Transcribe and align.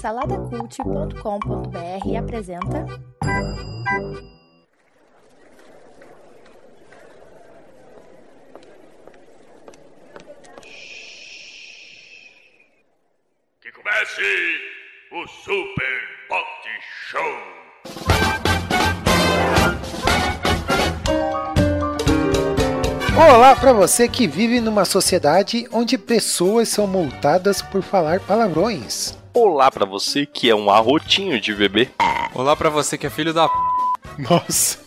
Saladacult.com.br 0.00 2.16
apresenta. 2.18 2.84
Que 13.60 13.70
comece 13.70 14.60
o 15.12 15.28
Super 15.28 16.00
Pot 16.28 16.68
Show! 17.08 17.22
Olá 23.16 23.54
para 23.54 23.72
você 23.72 24.08
que 24.08 24.26
vive 24.26 24.60
numa 24.60 24.84
sociedade 24.84 25.68
onde 25.70 25.96
pessoas 25.96 26.68
são 26.68 26.88
multadas 26.88 27.62
por 27.62 27.82
falar 27.82 28.18
palavrões. 28.18 29.21
Olá 29.34 29.70
pra 29.70 29.86
você 29.86 30.26
que 30.26 30.50
é 30.50 30.54
um 30.54 30.70
arrotinho 30.70 31.40
de 31.40 31.54
bebê. 31.54 31.88
Olá 32.34 32.54
pra 32.54 32.68
você 32.68 32.98
que 32.98 33.06
é 33.06 33.10
filho 33.10 33.32
da 33.32 33.48
p... 33.48 33.54
Nossa. 34.18 34.78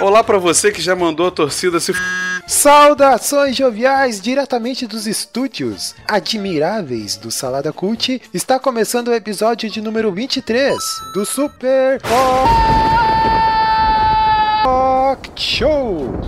Olá 0.00 0.22
pra 0.22 0.38
você 0.38 0.70
que 0.70 0.80
já 0.80 0.94
mandou 0.94 1.26
a 1.26 1.30
torcida 1.32 1.80
se 1.80 1.90
f... 1.90 2.00
Saudações 2.46 3.56
joviais 3.56 4.20
diretamente 4.20 4.86
dos 4.86 5.08
estúdios 5.08 5.96
admiráveis 6.06 7.16
do 7.16 7.28
Salada 7.28 7.72
Cult. 7.72 8.22
Está 8.32 8.60
começando 8.60 9.08
o 9.08 9.14
episódio 9.14 9.68
de 9.68 9.80
número 9.80 10.12
23 10.12 10.78
do 11.14 11.26
Super 11.26 12.00
Rock 14.62 15.28
Show. 15.34 16.20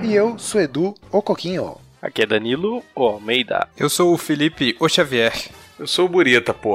E 0.00 0.14
eu 0.14 0.38
sou 0.38 0.60
Edu, 0.60 0.94
o 1.10 1.20
Coquinho. 1.20 1.87
Aqui 2.08 2.22
é 2.22 2.26
Danilo 2.26 2.82
Almeida. 2.96 3.68
Eu 3.76 3.90
sou 3.90 4.14
o 4.14 4.16
Felipe 4.16 4.74
O 4.80 4.88
Xavier. 4.88 5.30
Eu 5.78 5.86
sou 5.86 6.06
o 6.06 6.08
Burita, 6.08 6.54
pô. 6.54 6.72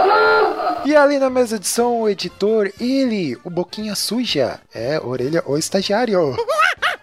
E 0.85 0.95
ali 0.95 1.17
na 1.17 1.27
mesa 1.27 1.57
de 1.57 1.67
som, 1.67 2.01
o 2.01 2.07
editor, 2.07 2.71
ele, 2.79 3.35
o 3.43 3.49
Boquinha 3.49 3.95
Suja. 3.95 4.59
É, 4.71 4.99
orelha, 4.99 5.41
o 5.47 5.57
estagiário. 5.57 6.37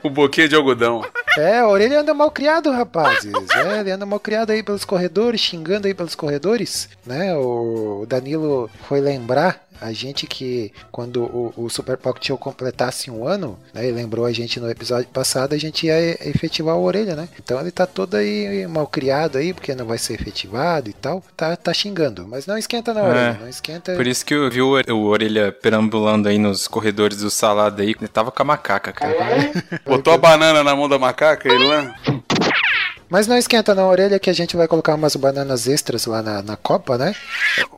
O 0.00 0.08
boquinha 0.08 0.48
de 0.48 0.54
algodão. 0.54 1.04
É, 1.36 1.58
a 1.58 1.68
orelha 1.68 2.00
anda 2.00 2.14
mal 2.14 2.30
criado, 2.30 2.70
rapazes. 2.70 3.32
É, 3.50 3.80
ele 3.80 3.90
anda 3.90 4.06
mal 4.06 4.18
criado 4.18 4.50
aí 4.50 4.62
pelos 4.62 4.84
corredores, 4.84 5.40
xingando 5.40 5.88
aí 5.88 5.92
pelos 5.92 6.14
corredores, 6.14 6.88
né? 7.04 7.36
O 7.36 8.06
Danilo 8.08 8.70
foi 8.88 9.00
lembrar 9.00 9.62
a 9.80 9.92
gente 9.92 10.26
que 10.26 10.72
quando 10.90 11.22
o, 11.22 11.52
o 11.56 11.70
Super 11.70 11.96
Pocket 11.96 12.26
Show 12.26 12.38
completasse 12.38 13.10
um 13.10 13.26
ano, 13.26 13.58
né? 13.72 13.84
Ele 13.86 13.92
lembrou 13.92 14.24
a 14.24 14.32
gente 14.32 14.60
no 14.60 14.70
episódio 14.70 15.08
passado, 15.08 15.54
a 15.54 15.58
gente 15.58 15.86
ia 15.86 16.28
efetivar 16.28 16.74
a 16.74 16.78
orelha, 16.78 17.16
né? 17.16 17.28
Então 17.42 17.60
ele 17.60 17.70
tá 17.70 17.86
todo 17.86 18.16
aí 18.16 18.66
mal 18.66 18.86
criado 18.86 19.38
aí, 19.38 19.52
porque 19.52 19.74
não 19.74 19.86
vai 19.86 19.98
ser 19.98 20.14
efetivado 20.14 20.90
e 20.90 20.92
tal. 20.92 21.22
Tá, 21.36 21.56
tá 21.56 21.72
xingando. 21.72 22.26
Mas 22.28 22.46
não 22.46 22.58
esquenta 22.58 22.92
na 22.92 23.02
orelha, 23.02 23.38
não 23.40 23.48
esquenta. 23.48 23.94
Por 23.94 24.06
isso 24.06 24.24
que 24.24 24.34
eu 24.34 24.50
vi 24.50 24.62
o, 24.62 24.74
o 24.92 25.04
Orelha 25.06 25.52
perambulando 25.52 26.28
aí 26.28 26.38
nos 26.38 26.68
corredores 26.68 27.18
do 27.18 27.30
salada 27.30 27.82
aí. 27.82 27.94
Ele 27.98 28.08
tava 28.08 28.30
com 28.30 28.42
a 28.42 28.44
macaca, 28.44 28.92
cara. 28.92 29.14
Botou 29.84 30.12
a 30.12 30.18
banana 30.18 30.62
na 30.62 30.74
mão 30.76 30.88
da 30.88 30.98
macaca 30.98 31.48
e 31.48 31.58
lá. 31.58 31.94
Mas 33.10 33.26
não 33.26 33.36
esquenta 33.36 33.74
na 33.74 33.86
orelha 33.86 34.18
que 34.18 34.30
a 34.30 34.32
gente 34.32 34.56
vai 34.56 34.68
colocar 34.68 34.94
umas 34.94 35.16
bananas 35.16 35.66
extras 35.66 36.06
lá 36.06 36.22
na, 36.22 36.42
na 36.42 36.56
copa, 36.56 36.96
né? 36.96 37.14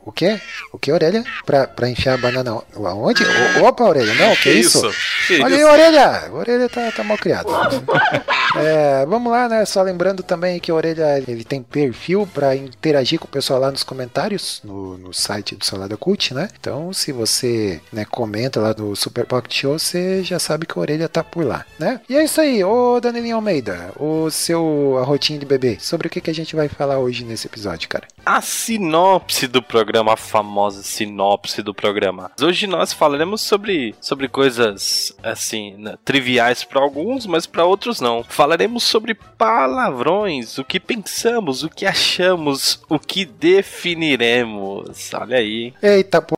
O 0.05 0.11
quê? 0.11 0.39
O 0.71 0.77
que, 0.77 0.91
orelha? 0.91 1.23
Pra, 1.45 1.67
pra 1.67 1.89
enfiar 1.89 2.13
a 2.13 2.17
banana 2.17 2.61
aonde? 2.75 3.23
O- 3.59 3.63
opa, 3.65 3.83
orelha, 3.83 4.13
não, 4.13 4.35
que, 4.35 4.51
isso? 4.51 4.81
Que 5.27 5.41
Olha 5.41 5.55
aí, 5.55 5.61
isso? 5.61 5.69
orelha! 5.71 6.27
A 6.27 6.31
orelha 6.31 6.69
tá, 6.69 6.91
tá 6.91 7.03
mal 7.03 7.17
criado. 7.17 7.47
É, 8.55 9.03
vamos 9.07 9.31
lá, 9.31 9.49
né? 9.49 9.65
Só 9.65 9.81
lembrando 9.81 10.21
também 10.21 10.59
que 10.59 10.69
a 10.69 10.75
orelha 10.75 11.17
ele 11.27 11.43
tem 11.43 11.63
perfil 11.63 12.29
pra 12.31 12.55
interagir 12.55 13.19
com 13.19 13.25
o 13.25 13.29
pessoal 13.29 13.59
lá 13.59 13.71
nos 13.71 13.81
comentários 13.83 14.61
no, 14.63 14.95
no 14.95 15.11
site 15.11 15.55
do 15.55 15.65
Salada 15.65 15.97
Cult, 15.97 16.35
né? 16.35 16.47
Então, 16.59 16.93
se 16.93 17.11
você 17.11 17.81
né, 17.91 18.05
comenta 18.05 18.59
lá 18.59 18.75
no 18.77 18.95
Super 18.95 19.25
Pocket 19.25 19.51
Show, 19.55 19.79
você 19.79 20.23
já 20.23 20.37
sabe 20.37 20.67
que 20.67 20.77
a 20.77 20.81
orelha 20.81 21.09
tá 21.09 21.23
por 21.23 21.43
lá, 21.43 21.65
né? 21.79 21.99
E 22.07 22.15
é 22.15 22.23
isso 22.23 22.39
aí, 22.39 22.63
ô 22.63 22.99
Danilinho 22.99 23.37
Almeida, 23.37 23.89
o 23.97 24.29
seu 24.29 25.01
arrotinho 25.23 25.39
de 25.39 25.45
bebê, 25.45 25.77
sobre 25.79 26.07
o 26.07 26.09
que, 26.09 26.19
que 26.19 26.29
a 26.29 26.33
gente 26.33 26.55
vai 26.55 26.67
falar 26.67 26.99
hoje 26.99 27.23
nesse 27.23 27.47
episódio, 27.47 27.87
cara? 27.87 28.05
A 28.25 28.41
sinopse 28.41 29.47
do 29.47 29.61
programa, 29.61 30.13
a 30.13 30.17
famosa 30.17 30.83
sinopse 30.83 31.61
do 31.61 31.73
programa. 31.73 32.29
Hoje 32.41 32.67
nós 32.67 32.91
falaremos 32.91 33.41
sobre, 33.41 33.95
sobre 34.01 34.27
coisas 34.27 35.15
assim, 35.23 35.75
né, 35.77 35.95
triviais 36.03 36.65
para 36.65 36.81
alguns, 36.81 37.25
mas 37.25 37.45
para 37.45 37.63
outros 37.63 38.01
não. 38.01 38.23
Falaremos 38.23 38.83
sobre 38.83 39.13
palavrões, 39.13 40.57
o 40.57 40.65
que 40.65 40.79
pensamos, 40.79 41.63
o 41.63 41.69
que 41.69 41.85
achamos, 41.85 42.81
o 42.89 42.99
que 42.99 43.23
definiremos. 43.23 45.13
Olha 45.13 45.37
aí. 45.37 45.73
Eita, 45.81 46.21
pô, 46.21 46.35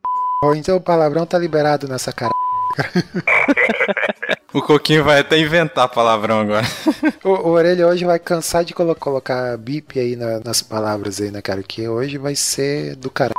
então 0.56 0.78
o 0.78 0.82
palavrão 0.82 1.26
tá 1.26 1.40
liberado 1.40 1.88
nessa 1.88 2.14
cara. 2.14 2.32
O 4.54 4.62
Coquinho 4.62 5.04
vai 5.04 5.20
até 5.20 5.38
inventar 5.38 5.88
palavrão 5.90 6.40
agora. 6.42 6.66
O, 7.24 7.30
o 7.30 7.50
Orelha 7.50 7.88
hoje 7.88 8.06
vai 8.06 8.18
cansar 8.20 8.64
de 8.64 8.74
colo- 8.74 8.96
colocar 8.96 9.58
bip 9.58 10.00
aí 10.00 10.16
na- 10.16 10.40
nas 10.40 10.62
palavras 10.62 11.20
aí, 11.20 11.30
né, 11.32 11.42
cara? 11.42 11.62
Que 11.62 11.88
hoje 11.88 12.18
vai 12.18 12.36
ser 12.36 12.96
do 12.96 13.10
caralho. 13.10 13.36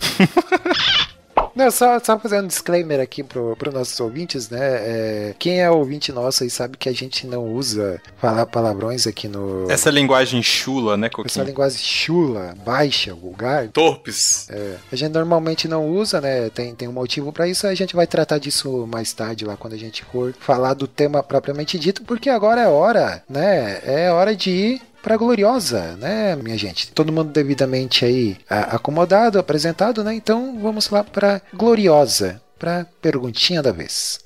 Não, 1.54 1.70
só, 1.70 1.98
só 1.98 2.18
fazendo 2.18 2.44
um 2.44 2.48
disclaimer 2.48 3.00
aqui 3.00 3.22
pro, 3.22 3.56
pro 3.56 3.72
nossos 3.72 3.98
ouvintes, 4.00 4.48
né? 4.48 4.58
É, 4.60 5.34
quem 5.38 5.60
é 5.60 5.70
ouvinte 5.70 6.12
nosso 6.12 6.42
aí 6.42 6.50
sabe 6.50 6.76
que 6.76 6.88
a 6.88 6.92
gente 6.92 7.26
não 7.26 7.46
usa 7.52 8.00
falar 8.18 8.46
palavrões 8.46 9.06
aqui 9.06 9.28
no. 9.28 9.70
Essa 9.70 9.90
linguagem 9.90 10.42
chula, 10.42 10.96
né, 10.96 11.10
essa 11.24 11.42
linguagem 11.42 11.78
chula, 11.78 12.54
baixa, 12.64 13.14
vulgar. 13.14 13.68
Torpes. 13.68 14.48
A 14.90 14.96
gente 14.96 15.12
normalmente 15.12 15.68
não 15.68 15.88
usa, 15.88 16.20
né? 16.20 16.50
Tem, 16.50 16.74
tem 16.74 16.88
um 16.88 16.92
motivo 16.92 17.32
pra 17.32 17.48
isso. 17.48 17.66
A 17.66 17.74
gente 17.74 17.94
vai 17.94 18.06
tratar 18.06 18.38
disso 18.38 18.86
mais 18.86 19.12
tarde, 19.12 19.44
lá 19.44 19.56
quando 19.56 19.74
a 19.74 19.78
gente 19.78 20.04
for 20.04 20.34
falar 20.38 20.74
do 20.74 20.86
tema 20.86 21.22
propriamente 21.22 21.78
dito, 21.78 22.02
porque 22.02 22.30
agora 22.30 22.62
é 22.62 22.68
hora, 22.68 23.22
né? 23.28 23.80
É 23.84 24.10
hora 24.10 24.34
de 24.34 24.80
pra 25.02 25.16
Gloriosa, 25.16 25.96
né, 25.96 26.36
minha 26.36 26.56
gente? 26.58 26.90
Todo 26.92 27.12
mundo 27.12 27.30
devidamente 27.32 28.04
aí 28.04 28.36
acomodado, 28.48 29.38
apresentado, 29.38 30.04
né? 30.04 30.14
Então 30.14 30.58
vamos 30.60 30.88
lá 30.90 31.02
pra 31.04 31.40
Gloriosa, 31.54 32.40
pra 32.58 32.86
perguntinha 33.00 33.62
da 33.62 33.72
vez. 33.72 34.20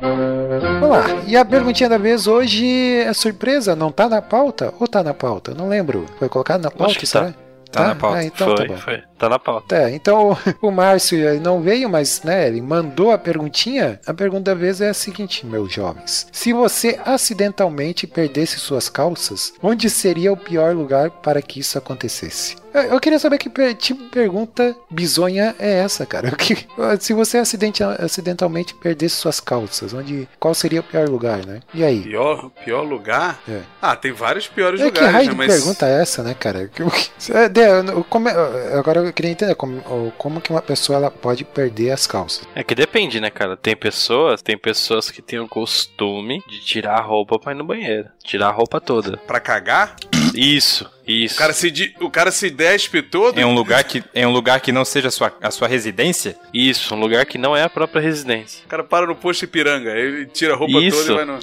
Vamos 0.00 0.88
lá. 0.90 1.04
E 1.26 1.36
a 1.36 1.44
perguntinha 1.44 1.88
da 1.88 1.98
vez 1.98 2.26
hoje 2.26 2.98
é 3.00 3.12
surpresa, 3.12 3.74
não 3.74 3.90
tá 3.90 4.08
na 4.08 4.20
pauta? 4.20 4.72
Ou 4.78 4.86
tá 4.86 5.02
na 5.02 5.14
pauta? 5.14 5.54
Não 5.54 5.68
lembro. 5.68 6.06
Foi 6.18 6.28
colocado 6.28 6.62
na 6.62 6.70
pauta? 6.70 6.86
Acho 6.92 6.98
que 6.98 7.06
será? 7.06 7.32
Tá 7.72 7.88
na 7.88 7.94
pauta. 7.94 8.18
Ah, 8.18 8.24
então 8.24 8.48
foi, 8.48 8.56
tá 8.56 8.72
bom. 8.72 8.78
foi. 8.78 9.02
Tá 9.18 9.28
na 9.28 9.38
pauta. 9.38 9.74
É, 9.76 9.94
então 9.94 10.36
o 10.60 10.70
Márcio 10.70 11.40
não 11.40 11.60
veio, 11.62 11.88
mas 11.88 12.22
né, 12.22 12.46
ele 12.48 12.60
mandou 12.60 13.10
a 13.10 13.18
perguntinha. 13.18 14.00
A 14.06 14.12
pergunta 14.14 14.42
da 14.50 14.54
vez 14.54 14.80
é 14.80 14.88
a 14.90 14.94
seguinte, 14.94 15.44
meus 15.46 15.72
jovens: 15.72 16.26
se 16.32 16.52
você 16.52 16.98
acidentalmente 17.04 18.06
perdesse 18.06 18.58
suas 18.58 18.88
calças, 18.88 19.52
onde 19.62 19.88
seria 19.90 20.32
o 20.32 20.36
pior 20.36 20.74
lugar 20.74 21.10
para 21.10 21.40
que 21.42 21.60
isso 21.60 21.76
acontecesse? 21.78 22.56
Eu, 22.74 23.00
queria 23.00 23.18
saber 23.18 23.38
que 23.38 23.48
tipo 23.74 24.02
de 24.02 24.10
pergunta 24.10 24.76
bizonha 24.90 25.54
é 25.58 25.78
essa, 25.78 26.04
cara. 26.04 26.30
Que- 26.36 26.66
se 27.00 27.14
você 27.14 27.38
acidente- 27.38 27.82
acidentalmente 27.82 28.74
perdesse 28.74 29.14
suas 29.16 29.40
calças, 29.40 29.94
onde 29.94 30.28
qual 30.38 30.52
seria 30.52 30.80
o 30.80 30.82
pior 30.84 31.08
lugar, 31.08 31.38
né? 31.46 31.60
E 31.72 31.82
aí? 31.82 32.02
Pior, 32.02 32.50
pior 32.64 32.82
lugar? 32.82 33.40
É. 33.48 33.60
Ah, 33.80 33.96
tem 33.96 34.12
vários 34.12 34.46
piores 34.46 34.78
É, 34.80 34.90
que 34.90 35.00
lugares, 35.00 35.12
raio 35.14 35.26
né? 35.28 35.32
de 35.32 35.36
Mas 35.38 35.54
pergunta 35.54 35.86
é 35.86 36.02
essa, 36.02 36.22
né, 36.22 36.34
cara? 36.38 36.68
Que- 36.68 36.84
que- 36.84 37.10
é, 37.32 37.48
de- 37.48 37.60
eu- 37.60 38.04
como 38.04 38.28
é- 38.28 38.74
agora 38.78 39.05
eu 39.06 39.12
queria 39.12 39.30
entender 39.30 39.54
como, 39.54 39.80
como 40.18 40.40
que 40.40 40.50
uma 40.50 40.62
pessoa 40.62 40.96
ela 40.96 41.10
pode 41.10 41.44
perder 41.44 41.90
as 41.90 42.06
calças. 42.06 42.46
É 42.54 42.62
que 42.62 42.74
depende, 42.74 43.20
né, 43.20 43.30
cara? 43.30 43.56
Tem 43.56 43.76
pessoas, 43.76 44.42
tem 44.42 44.56
pessoas 44.56 45.10
que 45.10 45.22
têm 45.22 45.38
o 45.38 45.48
costume 45.48 46.42
de 46.48 46.60
tirar 46.60 46.98
a 46.98 47.02
roupa 47.02 47.38
pra 47.38 47.52
ir 47.52 47.56
no 47.56 47.64
banheiro. 47.64 48.08
Tirar 48.22 48.48
a 48.48 48.52
roupa 48.52 48.80
toda. 48.80 49.16
pra 49.18 49.40
cagar, 49.40 49.96
Isso, 50.34 50.90
isso. 51.06 51.34
o 51.34 51.38
cara 51.38 51.52
se, 51.52 51.94
o 52.00 52.10
cara 52.10 52.30
se 52.30 52.50
despe 52.50 53.02
todo. 53.02 53.38
É 53.38 53.46
um 53.46 53.54
lugar 53.54 53.84
que, 53.84 54.02
é 54.14 54.26
um 54.26 54.32
lugar 54.32 54.60
que 54.60 54.72
não 54.72 54.84
seja 54.84 55.08
a 55.08 55.10
sua, 55.10 55.32
a 55.40 55.50
sua 55.50 55.68
residência? 55.68 56.36
Isso, 56.52 56.94
um 56.94 57.00
lugar 57.00 57.24
que 57.26 57.38
não 57.38 57.56
é 57.56 57.62
a 57.62 57.68
própria 57.70 58.00
residência. 58.00 58.62
O 58.64 58.68
cara 58.68 58.82
para 58.84 59.06
no 59.06 59.14
posto 59.14 59.44
Ipiranga, 59.44 59.90
ele 59.96 60.26
tira 60.26 60.54
a 60.54 60.56
roupa 60.56 60.78
Isso. 60.80 61.06
toda 61.06 61.12
e 61.12 61.16
vai 61.16 61.24
no. 61.24 61.38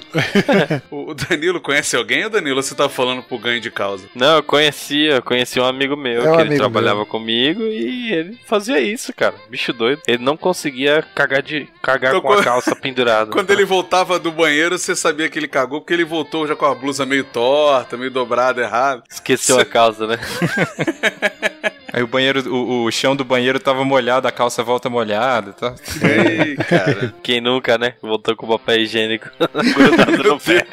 o 1.10 1.14
Danilo 1.14 1.60
conhece 1.60 1.96
alguém 1.96 2.24
ou 2.24 2.30
Danilo 2.30 2.62
você 2.62 2.74
tá 2.74 2.88
falando 2.88 3.22
pro 3.22 3.38
ganho 3.38 3.60
de 3.60 3.70
causa? 3.70 4.04
Não, 4.14 4.36
eu 4.36 4.42
conhecia, 4.42 5.12
eu 5.16 5.22
conhecia 5.22 5.62
um 5.62 5.66
amigo 5.66 5.96
meu 5.96 6.24
É 6.24 6.30
um 6.30 6.34
que 6.36 6.40
ele 6.40 6.48
amigo 6.48 6.56
trabalhava 6.60 7.06
comigo 7.06 7.62
e 7.62 8.12
ele 8.12 8.38
fazia 8.46 8.80
isso, 8.80 9.12
cara. 9.14 9.34
Bicho 9.48 9.72
doido. 9.72 10.02
Ele 10.06 10.22
não 10.22 10.36
conseguia 10.36 11.04
cagar 11.14 11.42
de 11.42 11.68
cagar 11.82 12.10
Então, 12.12 12.20
com 12.20 12.28
a 12.32 12.36
quando- 12.36 12.44
calça 12.44 12.76
pendurada. 12.76 13.30
Quando 13.34 13.50
ele 13.50 13.64
voltava 13.64 14.18
do 14.18 14.30
banheiro, 14.30 14.78
você 14.78 14.94
sabia 14.94 15.28
que 15.28 15.38
ele 15.38 15.48
cagou, 15.48 15.80
porque 15.80 15.92
ele 15.94 16.04
voltou 16.04 16.46
já 16.46 16.54
com 16.54 16.64
a 16.66 16.74
blusa 16.74 17.04
meio 17.06 17.24
torta, 17.24 17.96
meio 17.96 18.10
dobrada, 18.10 18.60
errado. 18.62 19.02
esqueceu 19.10 19.53
a 19.60 19.64
calça, 19.64 20.06
né? 20.06 20.18
Aí 21.94 22.02
o 22.02 22.08
banheiro, 22.08 22.52
o, 22.52 22.84
o 22.86 22.90
chão 22.90 23.14
do 23.14 23.24
banheiro 23.24 23.60
tava 23.60 23.84
molhado, 23.84 24.26
a 24.26 24.32
calça 24.32 24.64
volta 24.64 24.90
molhada, 24.90 25.52
tá? 25.52 25.76
Ei, 26.02 26.56
cara. 26.56 27.14
Quem 27.22 27.40
nunca, 27.40 27.78
né? 27.78 27.94
Voltou 28.02 28.34
com 28.34 28.46
o 28.46 28.58
papel 28.58 28.80
higiênico 28.80 29.30
grudado 29.38 30.24
no 30.24 30.40
pé. 30.40 30.66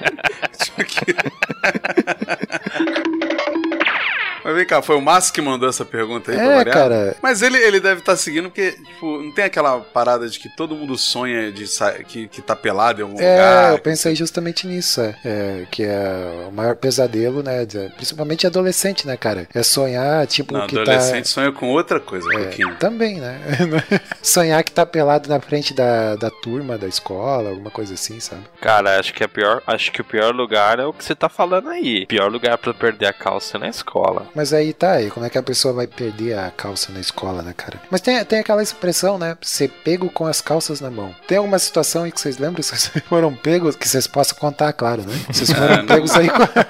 Mas 4.43 4.55
vem 4.55 4.65
cá, 4.65 4.81
foi 4.81 4.95
o 4.95 5.01
Márcio 5.01 5.33
que 5.33 5.41
mandou 5.41 5.69
essa 5.69 5.85
pergunta 5.85 6.31
aí 6.31 6.37
pra 6.37 6.45
É, 6.45 6.55
variar? 6.55 6.77
cara. 6.77 7.15
Mas 7.21 7.41
ele, 7.41 7.57
ele 7.57 7.79
deve 7.79 7.99
estar 8.01 8.15
seguindo 8.15 8.49
porque, 8.49 8.71
tipo, 8.71 9.21
não 9.21 9.31
tem 9.31 9.45
aquela 9.45 9.79
parada 9.79 10.27
de 10.27 10.39
que 10.39 10.49
todo 10.49 10.75
mundo 10.75 10.97
sonha 10.97 11.51
de 11.51 11.65
que, 12.07 12.27
que 12.27 12.41
tá 12.41 12.55
pelado 12.55 13.01
em 13.01 13.03
algum 13.03 13.19
É, 13.21 13.31
lugar. 13.31 13.71
eu 13.73 13.79
pensei 13.79 14.15
justamente 14.15 14.67
nisso, 14.67 15.01
é, 15.01 15.15
É, 15.23 15.65
que 15.71 15.83
é 15.83 16.47
o 16.47 16.51
maior 16.51 16.75
pesadelo, 16.75 17.41
né, 17.43 17.65
de- 17.65 17.89
principalmente 17.95 18.45
adolescente, 18.47 19.05
né, 19.07 19.15
cara, 19.17 19.47
é 19.53 19.63
sonhar, 19.63 20.25
tipo, 20.27 20.53
Não, 20.53 20.67
que 20.67 20.77
adolescente 20.77 21.27
sonha 21.29 21.51
com 21.51 21.69
outra 21.69 21.99
coisa, 21.99 22.27
um 22.27 22.31
tá... 22.31 22.39
pouquinho. 22.39 22.69
É, 22.71 22.75
também, 22.75 23.19
né, 23.19 23.39
sonhar 24.21 24.63
que 24.63 24.71
tá 24.71 24.85
pelado 24.85 25.29
na 25.29 25.39
frente 25.39 25.73
da, 25.73 26.15
da 26.15 26.29
turma, 26.29 26.77
da 26.77 26.87
escola, 26.87 27.49
alguma 27.49 27.71
coisa 27.71 27.93
assim, 27.93 28.19
sabe? 28.19 28.41
Cara, 28.59 28.99
acho 28.99 29.13
que, 29.13 29.23
é 29.23 29.27
pior, 29.27 29.61
acho 29.67 29.91
que 29.91 30.01
o 30.01 30.05
pior 30.05 30.33
lugar 30.33 30.79
é 30.79 30.85
o 30.85 30.93
que 30.93 31.03
você 31.03 31.15
tá 31.15 31.29
falando 31.29 31.69
aí. 31.69 32.05
Pior 32.05 32.29
lugar 32.31 32.57
pra 32.57 32.73
perder 32.73 33.07
a 33.07 33.13
calça 33.13 33.57
é 33.57 33.59
na 33.59 33.69
escola. 33.69 34.27
Mas 34.35 34.53
aí 34.53 34.73
tá, 34.73 34.93
aí 34.93 35.09
como 35.09 35.25
é 35.25 35.29
que 35.29 35.37
a 35.37 35.43
pessoa 35.43 35.73
vai 35.73 35.87
perder 35.87 36.37
a 36.37 36.49
calça 36.51 36.91
na 36.91 36.99
escola, 36.99 37.41
né, 37.41 37.53
cara? 37.55 37.81
Mas 37.89 38.01
tem, 38.01 38.23
tem 38.25 38.39
aquela 38.39 38.63
expressão, 38.63 39.17
né, 39.17 39.37
ser 39.41 39.69
pego 39.83 40.09
com 40.09 40.25
as 40.25 40.41
calças 40.41 40.79
na 40.79 40.89
mão. 40.89 41.13
Tem 41.27 41.37
alguma 41.37 41.59
situação 41.59 42.03
aí 42.03 42.11
que 42.11 42.19
vocês 42.21 42.37
lembram, 42.37 42.55
que 42.61 42.63
vocês 42.63 42.91
foram 43.07 43.35
pegos, 43.35 43.75
que 43.75 43.87
vocês 43.87 44.07
possam 44.07 44.37
contar, 44.37 44.71
claro, 44.73 45.01
né? 45.03 45.13
Vocês 45.31 45.51
foram 45.51 45.77
não. 45.83 45.85
pegos 45.85 46.11
aí 46.11 46.29
com 46.29 46.43
a, 46.43 46.65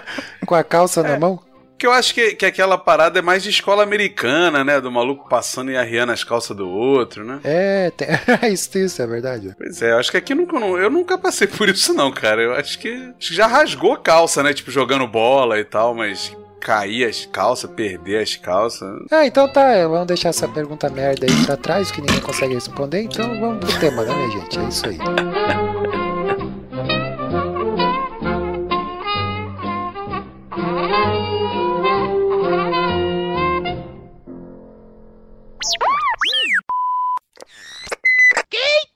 com 0.45 0.55
a 0.55 0.63
calça 0.63 1.03
na 1.03 1.19
mão? 1.19 1.39
Porque 1.71 1.87
eu 1.87 1.93
acho 1.93 2.13
que, 2.13 2.35
que 2.35 2.45
aquela 2.45 2.77
parada 2.77 3.17
é 3.17 3.21
mais 3.23 3.41
de 3.41 3.49
escola 3.49 3.81
americana, 3.81 4.63
né? 4.63 4.79
Do 4.79 4.91
maluco 4.91 5.27
passando 5.27 5.71
e 5.71 5.75
arriando 5.77 6.11
as 6.11 6.23
calças 6.23 6.55
do 6.55 6.69
outro, 6.69 7.25
né? 7.25 7.39
É, 7.43 7.89
tem... 7.89 8.07
isso, 8.53 8.77
isso 8.77 9.01
é 9.01 9.07
verdade. 9.07 9.55
Pois 9.57 9.81
é, 9.81 9.91
eu 9.91 9.97
acho 9.97 10.11
que 10.11 10.17
aqui 10.17 10.35
nunca, 10.35 10.59
não- 10.59 10.77
eu 10.77 10.91
nunca 10.91 11.17
passei 11.17 11.47
por 11.47 11.67
isso, 11.67 11.91
não, 11.91 12.11
cara. 12.11 12.39
Eu 12.39 12.53
acho 12.53 12.77
que, 12.77 12.89
acho 13.17 13.29
que 13.29 13.35
já 13.35 13.47
rasgou 13.47 13.93
a 13.93 13.97
calça, 13.97 14.43
né? 14.43 14.53
Tipo, 14.53 14.69
jogando 14.69 15.07
bola 15.07 15.59
e 15.59 15.63
tal, 15.63 15.95
mas 15.95 16.31
cair 16.61 17.05
as 17.05 17.25
calças, 17.25 17.69
perder 17.71 18.21
as 18.21 18.35
calças. 18.35 18.89
Ah, 19.11 19.25
então 19.25 19.51
tá, 19.51 19.87
vamos 19.87 20.07
deixar 20.07 20.29
essa 20.29 20.47
pergunta 20.47 20.89
merda 20.89 21.25
aí 21.25 21.45
pra 21.45 21.57
trás, 21.57 21.91
que 21.91 21.99
ninguém 21.99 22.21
consegue 22.21 22.53
responder, 22.53 23.01
então 23.01 23.39
vamos 23.39 23.65
pro 23.65 23.79
tema, 23.79 24.03
né, 24.03 24.13
minha 24.13 24.31
gente? 24.31 24.59
É 24.59 24.63
isso 24.63 24.87
aí. 24.87 24.97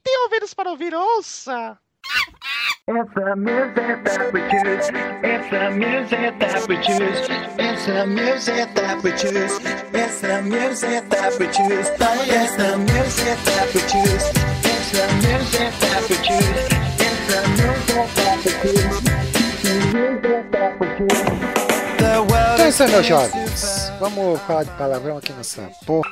Tem 0.04 0.22
ouvidos 0.22 0.54
para 0.54 0.70
ouvir, 0.70 0.94
ouça! 0.94 1.78
It's 2.88 3.14
the 3.14 3.34
music 3.34 4.04
that 4.04 4.32
we 4.32 4.40
choose. 4.46 4.86
It's 5.24 5.50
the 5.50 5.70
music 5.70 6.38
that 6.38 6.68
we 6.68 6.76
choose. 6.76 7.26
It's 7.58 7.86
the 7.86 8.06
music 8.06 8.74
that 8.74 9.02
we 9.02 9.10
choose. 9.10 9.58
It's 9.92 10.20
the 10.20 10.42
music 10.42 11.08
that 11.10 11.36
we 11.38 11.46
choose. 11.46 11.88
It's 11.90 12.56
the 12.56 12.78
music 12.78 13.38
that 13.50 13.74
we 13.74 13.80
choose. 13.90 14.26
It's 14.62 14.90
the 14.92 15.06
music 15.26 15.72
that 15.82 16.06
we 16.08 16.16
choose. 16.22 16.62
It's 17.02 17.28
the 17.32 17.42
music 17.58 18.12
that 18.22 18.38
we 18.44 18.52
choose. 18.62 19.02
The 19.62 19.78
music 19.96 20.50
that 20.52 20.78
we 20.78 20.86
choose. 20.96 21.96
The 21.98 22.22
world 22.22 22.54
Então 22.54 22.64
é 22.64 22.68
isso 22.68 22.82
aí, 22.84 22.90
meus 22.90 23.06
jovens. 23.06 23.92
Vamos 23.98 24.40
falar 24.42 24.62
de 24.62 24.70
palavrão 24.72 25.18
aqui 25.18 25.32
nessa 25.32 25.68
porra 25.84 26.08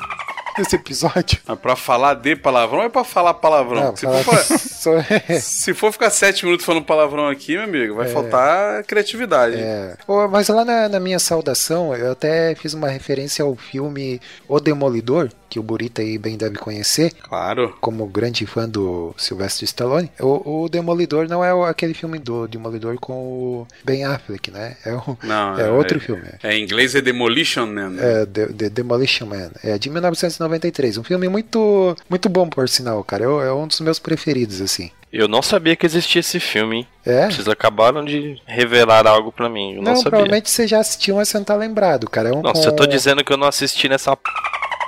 desse 0.57 0.77
episódio. 0.77 1.39
Mas 1.47 1.59
pra 1.59 1.77
falar 1.77 2.15
de 2.15 2.37
palavrão 2.37 2.83
é 2.83 2.89
pra 2.89 3.05
falar 3.05 3.35
palavrão? 3.35 3.85
Não, 3.85 3.97
se, 3.97 4.03
falar- 4.07 4.23
for, 4.25 5.05
se 5.41 5.75
for 5.75 5.93
ficar 5.93 6.11
sete 6.11 6.45
minutos 6.45 6.65
falando 6.65 6.85
palavrão 6.85 7.29
aqui, 7.29 7.53
meu 7.55 7.65
amigo, 7.65 7.95
vai 7.97 8.09
faltar 8.09 8.83
criatividade. 8.85 9.57
É. 9.59 9.97
Mas 10.31 10.49
lá 10.49 10.65
na, 10.65 10.89
na 10.89 11.01
minha 11.01 11.19
saudação, 11.19 11.95
eu 11.95 12.13
até 12.13 12.55
fiz 12.55 12.75
uma 12.75 12.89
referência 12.89 13.45
ao 13.45 13.55
filme 13.57 14.21
O 14.49 14.61
Demolidor, 14.61 15.31
que 15.55 15.59
o 15.61 15.63
Burita 15.63 16.03
aí 16.03 16.19
bem 16.19 16.37
deve 16.37 16.57
conhecer, 16.59 17.13
Claro. 17.23 17.77
como 17.81 18.05
grande 18.09 18.45
fã 18.45 18.69
do 18.69 19.15
Sylvester 19.17 19.65
Stallone. 19.65 20.11
O, 20.19 20.65
o 20.65 20.69
Demolidor 20.69 21.29
não 21.29 21.45
é 21.45 21.71
aquele 21.71 21.95
filme 21.95 22.19
do 22.19 22.49
Demolidor 22.49 22.97
com 22.99 23.13
o 23.13 23.67
Ben 23.85 24.05
Affleck, 24.05 24.51
né? 24.51 24.77
É, 24.85 24.93
o, 24.95 25.17
Não, 25.23 25.57
é 25.57 25.71
outro 25.71 26.01
filme. 26.01 26.25
É, 26.43 26.57
em 26.57 26.65
inglês 26.65 26.97
é 26.97 27.01
Demolition 27.01 27.67
Man. 27.67 27.91
né? 27.91 28.23
É, 28.23 28.27
The, 28.27 28.47
The 28.49 28.69
Demolition 28.69 29.27
Man. 29.27 29.53
É 29.63 29.79
de 29.79 29.89
1993. 29.91 30.99
Um 30.99 31.05
filme 31.05 31.29
muito, 31.29 31.97
muito 32.11 32.29
bom, 32.29 32.49
por 32.49 32.69
sinal, 32.69 33.05
cara. 33.05 33.23
É, 33.23 33.47
é 33.47 33.53
um 33.53 33.69
dos 33.69 33.79
meus 33.81 34.01
preferidos, 34.01 34.61
assim. 34.61 34.91
Eu 35.13 35.29
não 35.29 35.41
sabia 35.43 35.77
que 35.77 35.87
existia 35.87 36.19
esse 36.19 36.41
filme, 36.41 36.79
hein? 36.79 36.89
É? 37.07 37.31
Vocês 37.31 37.47
acabaram 37.47 38.05
de 38.05 38.43
revelar 38.47 39.07
algo 39.07 39.31
pra 39.31 39.49
mim. 39.49 39.75
Eu 39.77 39.83
não, 39.83 39.93
Não, 39.93 39.97
sabia. 39.97 40.11
provavelmente 40.11 40.51
você 40.51 40.67
já 40.67 40.81
assistiu, 40.81 41.15
mas 41.15 41.29
você 41.29 41.39
não 41.39 41.45
tá 41.45 41.55
lembrado, 41.55 42.11
cara. 42.11 42.31
É 42.31 42.33
um 42.33 42.43
Não, 42.43 42.53
com... 42.53 42.61
eu 42.61 42.75
tô 42.75 42.85
dizendo 42.85 43.23
que 43.23 43.33
eu 43.33 43.37
não 43.37 43.47
assisti 43.47 43.89
nessa 43.89 44.17
p... 44.17 44.29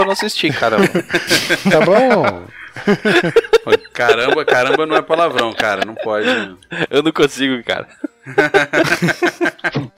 eu 0.01 0.07
não 0.07 0.13
assisti, 0.13 0.51
caramba. 0.51 0.87
Tá 1.71 1.81
bom? 1.85 2.47
Caramba, 3.93 4.45
caramba 4.45 4.87
não 4.87 4.97
é 4.97 5.03
palavrão, 5.03 5.53
cara. 5.53 5.85
Não 5.85 5.95
pode. 5.95 6.27
né? 6.27 6.55
eu 6.91 7.03
não 7.03 7.13
consigo, 7.13 7.63
cara. 7.65 7.87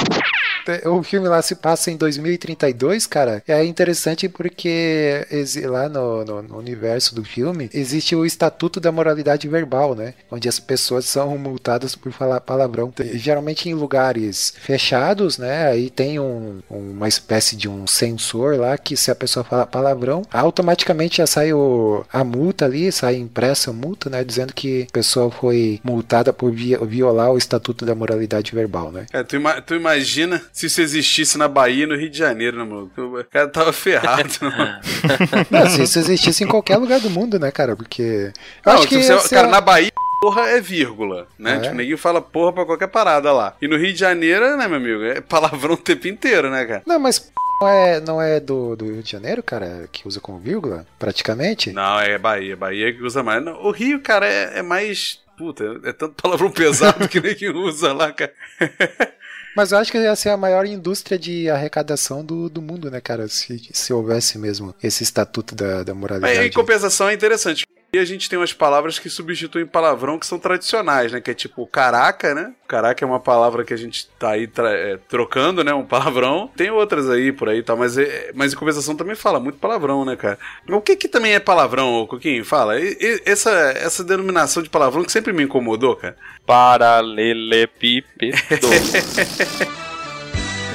O 0.86 1.02
filme 1.02 1.28
lá 1.28 1.40
se 1.42 1.54
passa 1.54 1.90
em 1.90 1.96
2032, 1.96 3.06
cara. 3.06 3.42
É 3.46 3.64
interessante 3.64 4.28
porque 4.28 5.26
lá 5.64 5.88
no, 5.88 6.24
no- 6.24 6.42
no 6.42 6.58
universo 6.58 7.14
do 7.14 7.24
filme 7.24 7.70
existe 7.72 8.14
o 8.14 8.24
Estatuto 8.24 8.80
da 8.80 8.92
Moralidade 8.92 9.48
Verbal, 9.48 9.94
né? 9.94 10.14
Onde 10.30 10.48
as 10.48 10.58
pessoas 10.58 11.04
são 11.06 11.36
multadas 11.38 11.94
por 11.94 12.12
falar 12.12 12.40
palavrão. 12.40 12.92
Geralmente 13.14 13.68
em 13.68 13.74
lugares 13.74 14.52
fechados, 14.60 15.38
né? 15.38 15.68
Aí 15.68 15.90
tem 15.90 16.18
um- 16.18 16.60
uma 16.70 17.08
espécie 17.08 17.56
de 17.56 17.68
um 17.68 17.86
sensor 17.86 18.56
lá 18.58 18.76
que 18.78 18.96
se 18.96 19.10
a 19.10 19.14
pessoa 19.14 19.44
falar 19.44 19.66
palavrão, 19.66 20.22
automaticamente 20.32 21.18
já 21.18 21.26
sai 21.26 21.52
o- 21.52 22.04
a 22.12 22.22
multa 22.24 22.64
ali, 22.64 22.90
sai 22.92 23.16
impressa 23.16 23.70
a 23.70 23.72
multa, 23.72 24.08
né? 24.10 24.24
Dizendo 24.24 24.52
que 24.52 24.86
a 24.88 24.92
pessoa 24.92 25.30
foi 25.30 25.80
multada 25.84 26.32
por 26.32 26.50
vi- 26.52 26.76
violar 26.86 27.30
o 27.32 27.38
Estatuto 27.38 27.84
da 27.84 27.94
Moralidade 27.94 28.54
Verbal, 28.54 28.90
né? 28.92 29.06
É, 29.12 29.22
tu, 29.22 29.36
ima- 29.36 29.60
tu 29.60 29.74
imagina 29.74 30.42
se 30.58 30.66
isso 30.66 30.80
existisse 30.80 31.38
na 31.38 31.46
Bahia 31.48 31.84
e 31.84 31.86
no 31.86 31.96
Rio 31.96 32.10
de 32.10 32.18
Janeiro, 32.18 32.56
né, 32.58 32.64
mano? 32.64 32.90
O 32.96 33.24
cara 33.24 33.48
tava 33.48 33.72
ferrado, 33.72 34.28
né? 34.42 34.80
Não, 35.50 35.66
se 35.68 35.82
isso 35.82 35.98
existisse 35.98 36.42
em 36.42 36.48
qualquer 36.48 36.76
lugar 36.78 37.00
do 37.00 37.10
mundo, 37.10 37.38
né, 37.38 37.50
cara? 37.50 37.76
Porque. 37.76 38.32
Eu 38.64 38.72
Não, 38.72 38.72
acho 38.74 38.88
que. 38.88 39.02
você- 39.02 39.14
esse 39.14 39.30
cara, 39.30 39.46
é- 39.46 39.50
na 39.50 39.60
Bahia, 39.60 39.92
porra 40.20 40.42
é 40.48 40.60
vírgula, 40.60 41.28
né? 41.38 41.56
É. 41.56 41.60
Tipo, 41.60 41.74
ninguém 41.76 41.96
fala 41.96 42.20
porra 42.20 42.52
pra 42.52 42.66
qualquer 42.66 42.88
parada 42.88 43.32
lá. 43.32 43.54
E 43.62 43.68
no 43.68 43.76
Rio 43.76 43.92
de 43.92 43.98
Janeiro, 44.00 44.56
né, 44.56 44.66
meu 44.66 44.76
amigo? 44.78 45.02
É 45.04 45.20
palavrão 45.20 45.74
o 45.74 45.76
tempo 45.76 46.08
inteiro, 46.08 46.50
né, 46.50 46.64
cara? 46.64 46.82
Não, 46.84 46.98
mas 46.98 47.30
não 47.60 47.68
é, 47.68 48.00
não 48.00 48.20
é 48.22 48.40
do, 48.40 48.74
do 48.74 48.84
Rio 48.84 49.02
de 49.02 49.10
Janeiro, 49.12 49.42
cara, 49.42 49.88
que 49.92 50.06
usa 50.08 50.20
com 50.20 50.38
vírgula, 50.38 50.84
praticamente? 50.98 51.72
Não, 51.72 52.00
é 52.00 52.18
Bahia. 52.18 52.56
Bahia 52.56 52.92
que 52.92 53.02
usa 53.02 53.22
mais. 53.22 53.44
Não, 53.44 53.54
O 53.64 53.70
Rio, 53.70 54.00
cara, 54.00 54.26
é, 54.26 54.58
é 54.58 54.62
mais. 54.62 55.20
Puta, 55.36 55.62
é 55.84 55.92
tanto 55.92 56.20
palavrão 56.20 56.50
pesado 56.52 57.08
que 57.08 57.20
nem 57.20 57.32
que 57.34 57.48
usa 57.48 57.92
lá, 57.92 58.12
cara. 58.12 58.32
Mas 59.56 59.72
eu 59.72 59.78
acho 59.78 59.90
que 59.90 59.98
ia 59.98 60.14
ser 60.14 60.30
a 60.30 60.36
maior 60.36 60.66
indústria 60.66 61.18
de 61.18 61.48
arrecadação 61.50 62.24
do, 62.24 62.48
do 62.48 62.62
mundo, 62.62 62.90
né, 62.90 63.00
cara? 63.00 63.26
Se, 63.28 63.68
se 63.72 63.92
houvesse 63.92 64.38
mesmo 64.38 64.74
esse 64.82 65.02
estatuto 65.02 65.54
da, 65.54 65.82
da 65.82 65.94
Mas 65.94 66.00
moralidade. 66.00 66.46
em 66.46 66.52
compensação 66.52 67.08
é 67.08 67.14
interessante. 67.14 67.64
E 67.90 67.98
a 67.98 68.04
gente 68.04 68.28
tem 68.28 68.38
umas 68.38 68.52
palavras 68.52 68.98
que 68.98 69.08
substituem 69.08 69.64
palavrão 69.64 70.18
que 70.18 70.26
são 70.26 70.38
tradicionais, 70.38 71.10
né? 71.10 71.22
Que 71.22 71.30
é 71.30 71.34
tipo 71.34 71.66
caraca, 71.66 72.34
né? 72.34 72.52
Caraca 72.66 73.02
é 73.02 73.08
uma 73.08 73.18
palavra 73.18 73.64
que 73.64 73.72
a 73.72 73.78
gente 73.78 74.06
tá 74.18 74.32
aí 74.32 74.46
é, 74.58 74.98
trocando, 75.08 75.64
né? 75.64 75.72
Um 75.72 75.86
palavrão. 75.86 76.50
Tem 76.54 76.70
outras 76.70 77.08
aí 77.08 77.32
por 77.32 77.48
aí 77.48 77.60
e 77.60 77.62
tal, 77.62 77.78
mas, 77.78 77.96
é, 77.96 78.30
mas 78.34 78.52
em 78.52 78.56
compensação 78.56 78.94
também 78.94 79.16
fala 79.16 79.40
muito 79.40 79.58
palavrão, 79.58 80.04
né, 80.04 80.16
cara? 80.16 80.38
O 80.68 80.82
que 80.82 80.96
que 80.96 81.08
também 81.08 81.32
é 81.32 81.40
palavrão, 81.40 82.06
Coquinho? 82.06 82.44
Fala. 82.44 82.78
E- 82.78 82.94
e- 83.00 83.22
essa, 83.24 83.50
essa 83.50 84.04
denominação 84.04 84.62
de 84.62 84.68
palavrão 84.68 85.02
que 85.02 85.10
sempre 85.10 85.32
me 85.32 85.44
incomodou, 85.44 85.96
cara. 85.96 86.14
Paralelepípedo. 86.44 88.36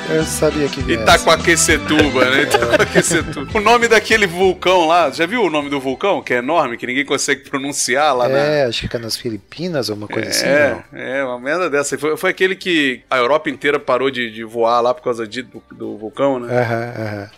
Eu 0.09 0.23
sabia 0.25 0.67
que 0.67 0.81
vinha 0.81 0.99
essa. 1.01 1.03
Itacoaquecetuba, 1.03 2.25
né? 2.29 2.41
Itacoaquecetuba. 2.43 3.57
O 3.57 3.61
nome 3.61 3.87
daquele 3.87 4.27
vulcão 4.27 4.85
lá, 4.87 5.09
já 5.09 5.25
viu 5.25 5.43
o 5.43 5.49
nome 5.49 5.69
do 5.69 5.79
vulcão? 5.79 6.21
Que 6.21 6.35
é 6.35 6.37
enorme, 6.37 6.77
que 6.77 6.85
ninguém 6.85 7.05
consegue 7.05 7.49
pronunciar 7.49 8.15
lá 8.15 8.27
na, 8.29 8.37
É, 8.37 8.65
acho 8.65 8.81
que 8.81 8.87
fica 8.87 8.99
nas 8.99 9.15
Filipinas 9.17 9.89
ou 9.89 9.95
uma 9.95 10.07
coisa 10.07 10.29
assim, 10.29 10.45
É, 10.45 10.83
não. 10.91 10.99
é, 10.99 11.23
uma 11.23 11.39
merda 11.39 11.69
dessa. 11.69 11.97
Foi, 11.97 12.15
foi 12.17 12.29
aquele 12.29 12.55
que 12.55 13.01
a 13.09 13.17
Europa 13.17 13.49
inteira 13.49 13.79
parou 13.79 14.11
de, 14.11 14.29
de 14.31 14.43
voar 14.43 14.81
lá 14.81 14.93
por 14.93 15.03
causa 15.03 15.25
de, 15.27 15.41
do, 15.41 15.63
do 15.71 15.97
vulcão, 15.97 16.39
né? 16.39 16.53
Aham, 16.61 16.93
aham. 16.97 17.29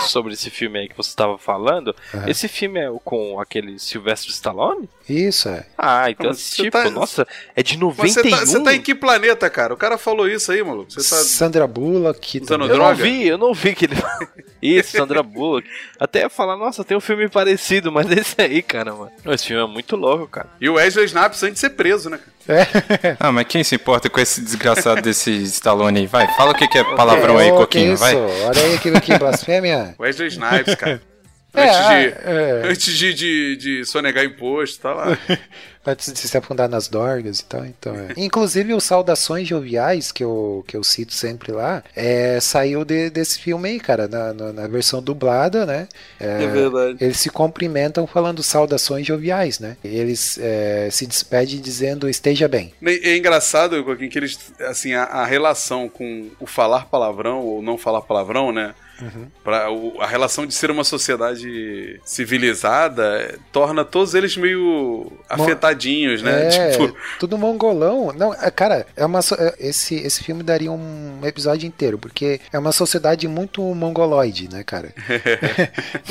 Sobre 0.00 0.34
esse 0.34 0.50
filme 0.50 0.78
aí 0.78 0.88
que 0.88 0.96
você 0.96 1.08
estava 1.08 1.38
falando, 1.38 1.94
esse 2.26 2.48
filme 2.48 2.78
é 2.80 2.90
o 2.90 2.98
com 3.00 3.40
aquele 3.40 3.78
Sylvester 3.78 4.30
Stallone? 4.30 4.88
Isso, 5.08 5.48
é. 5.48 5.64
Ah, 5.78 6.10
então 6.10 6.26
Mas 6.28 6.50
tipo, 6.50 6.70
tá- 6.70 6.90
nossa, 6.90 7.26
é 7.54 7.62
de 7.62 7.78
Mas 7.78 7.96
você 7.96 8.22
91? 8.22 8.30
tá, 8.30 8.46
você 8.46 8.62
tá 8.64 8.74
em 8.74 8.80
que 8.82 8.94
planeta, 8.94 9.48
cara? 9.48 9.72
O 9.72 9.76
cara 9.76 9.96
falou 9.96 10.28
isso 10.28 10.50
aí, 10.50 10.62
maluco. 10.64 10.90
Você 10.90 10.98
tá. 10.98 11.22
Sandra 11.22 11.66
Bullock. 11.66 12.38
Usando 12.38 12.48
também. 12.48 12.68
Eu 12.68 12.76
não 12.76 12.76
droga? 12.86 13.02
vi, 13.02 13.26
eu 13.28 13.38
não 13.38 13.54
vi 13.54 13.74
que 13.74 13.84
ele... 13.84 13.96
Isso, 14.60 14.96
Sandra 14.96 15.22
Bullock. 15.22 15.68
Até 16.00 16.20
ia 16.20 16.28
falar, 16.28 16.56
nossa, 16.56 16.82
tem 16.82 16.96
um 16.96 17.00
filme 17.00 17.28
parecido, 17.28 17.92
mas 17.92 18.10
esse 18.10 18.34
aí, 18.40 18.62
cara, 18.62 18.92
mano. 18.94 19.12
Esse 19.26 19.46
filme 19.46 19.62
é 19.62 19.66
muito 19.66 19.94
louco, 19.94 20.26
cara. 20.26 20.48
E 20.60 20.68
o 20.68 20.74
Wesley 20.74 21.04
Snipes 21.06 21.42
antes 21.42 21.54
de 21.54 21.60
ser 21.60 21.70
preso, 21.70 22.10
né? 22.10 22.18
cara? 22.18 22.36
Ah, 23.18 23.32
mas 23.32 23.46
quem 23.48 23.62
se 23.64 23.74
importa 23.74 24.08
com 24.08 24.20
esse 24.20 24.40
desgraçado 24.40 25.02
desse 25.02 25.30
Stallone 25.42 26.00
aí? 26.00 26.06
Vai, 26.06 26.26
fala 26.36 26.52
o 26.52 26.54
que, 26.54 26.66
que 26.68 26.78
é 26.78 26.84
palavrão 26.96 27.38
aí, 27.38 27.50
Ô, 27.50 27.54
que 27.54 27.58
Coquinho, 27.60 27.92
isso? 27.94 28.02
vai. 28.02 28.14
Olha 28.16 28.62
aí 28.62 28.78
que, 28.78 29.00
que 29.00 29.18
blasfêmia. 29.18 29.94
Wesley 29.98 30.28
Snipes, 30.28 30.74
cara. 30.76 31.02
É, 31.56 31.68
Antes, 31.68 31.86
de, 31.88 32.28
é. 32.28 32.62
antes 32.66 32.94
de, 32.98 33.14
de, 33.14 33.56
de 33.56 33.84
sonegar 33.86 34.24
imposto, 34.24 34.80
tá 34.80 34.92
lá. 34.92 35.18
Antes 35.88 36.12
de 36.12 36.18
se 36.18 36.36
afundar 36.36 36.68
nas 36.68 36.88
dorgas 36.88 37.38
e 37.38 37.44
tal, 37.44 37.64
então 37.64 37.94
é. 37.94 38.08
Inclusive 38.16 38.74
o 38.74 38.80
Saudações 38.80 39.46
Joviais, 39.46 40.10
que 40.10 40.24
eu, 40.24 40.64
que 40.66 40.76
eu 40.76 40.82
cito 40.82 41.14
sempre 41.14 41.52
lá, 41.52 41.80
é, 41.94 42.40
saiu 42.40 42.84
de- 42.84 43.08
desse 43.08 43.38
filme 43.38 43.68
aí, 43.68 43.78
cara, 43.78 44.08
na, 44.08 44.32
na, 44.34 44.52
na 44.52 44.66
versão 44.66 45.00
dublada, 45.00 45.64
né? 45.64 45.86
É, 46.18 46.44
verdade. 46.48 46.96
Eles 47.00 47.18
se 47.20 47.30
cumprimentam 47.30 48.04
falando 48.04 48.42
Saudações 48.42 49.06
Joviais, 49.06 49.60
né? 49.60 49.76
E 49.84 49.96
eles 49.96 50.36
é, 50.42 50.88
se 50.90 51.06
despedem 51.06 51.60
dizendo 51.60 52.08
esteja 52.08 52.48
bem. 52.48 52.74
É 52.82 53.10
é 53.10 53.16
engraçado, 53.16 53.76
Joaquim, 53.76 54.08
que 54.08 54.18
eles, 54.18 54.36
assim, 54.62 54.92
a, 54.92 55.04
a 55.04 55.24
relação 55.24 55.88
com 55.88 56.28
o 56.40 56.46
falar 56.46 56.86
palavrão 56.86 57.42
ou 57.42 57.62
não 57.62 57.78
falar 57.78 58.02
palavrão, 58.02 58.50
né? 58.50 58.74
Pra, 59.44 59.70
o- 59.70 60.00
a 60.00 60.06
relação 60.06 60.46
de 60.46 60.54
ser 60.54 60.70
uma 60.70 60.84
sociedade 60.84 62.00
civilizada 62.04 63.20
é, 63.20 63.36
torna 63.52 63.84
todos 63.84 64.14
eles 64.14 64.36
meio 64.36 65.10
afetadinhos, 65.28 66.22
né? 66.22 66.48
É, 66.48 66.70
Tipo, 66.76 66.96
tudo 67.18 67.38
mongolão. 67.38 68.12
Não, 68.16 68.32
é, 68.34 68.50
cara, 68.50 68.86
é 68.96 69.04
uma 69.04 69.20
é, 69.38 69.54
esse 69.58 69.94
esse 69.96 70.22
filme 70.22 70.42
daria 70.42 70.70
um 70.72 71.20
episódio 71.24 71.66
inteiro, 71.66 71.98
porque 71.98 72.40
é 72.52 72.58
uma 72.58 72.72
sociedade 72.72 73.26
muito 73.28 73.62
mongoloide, 73.62 74.48
né, 74.50 74.62
cara? 74.64 74.92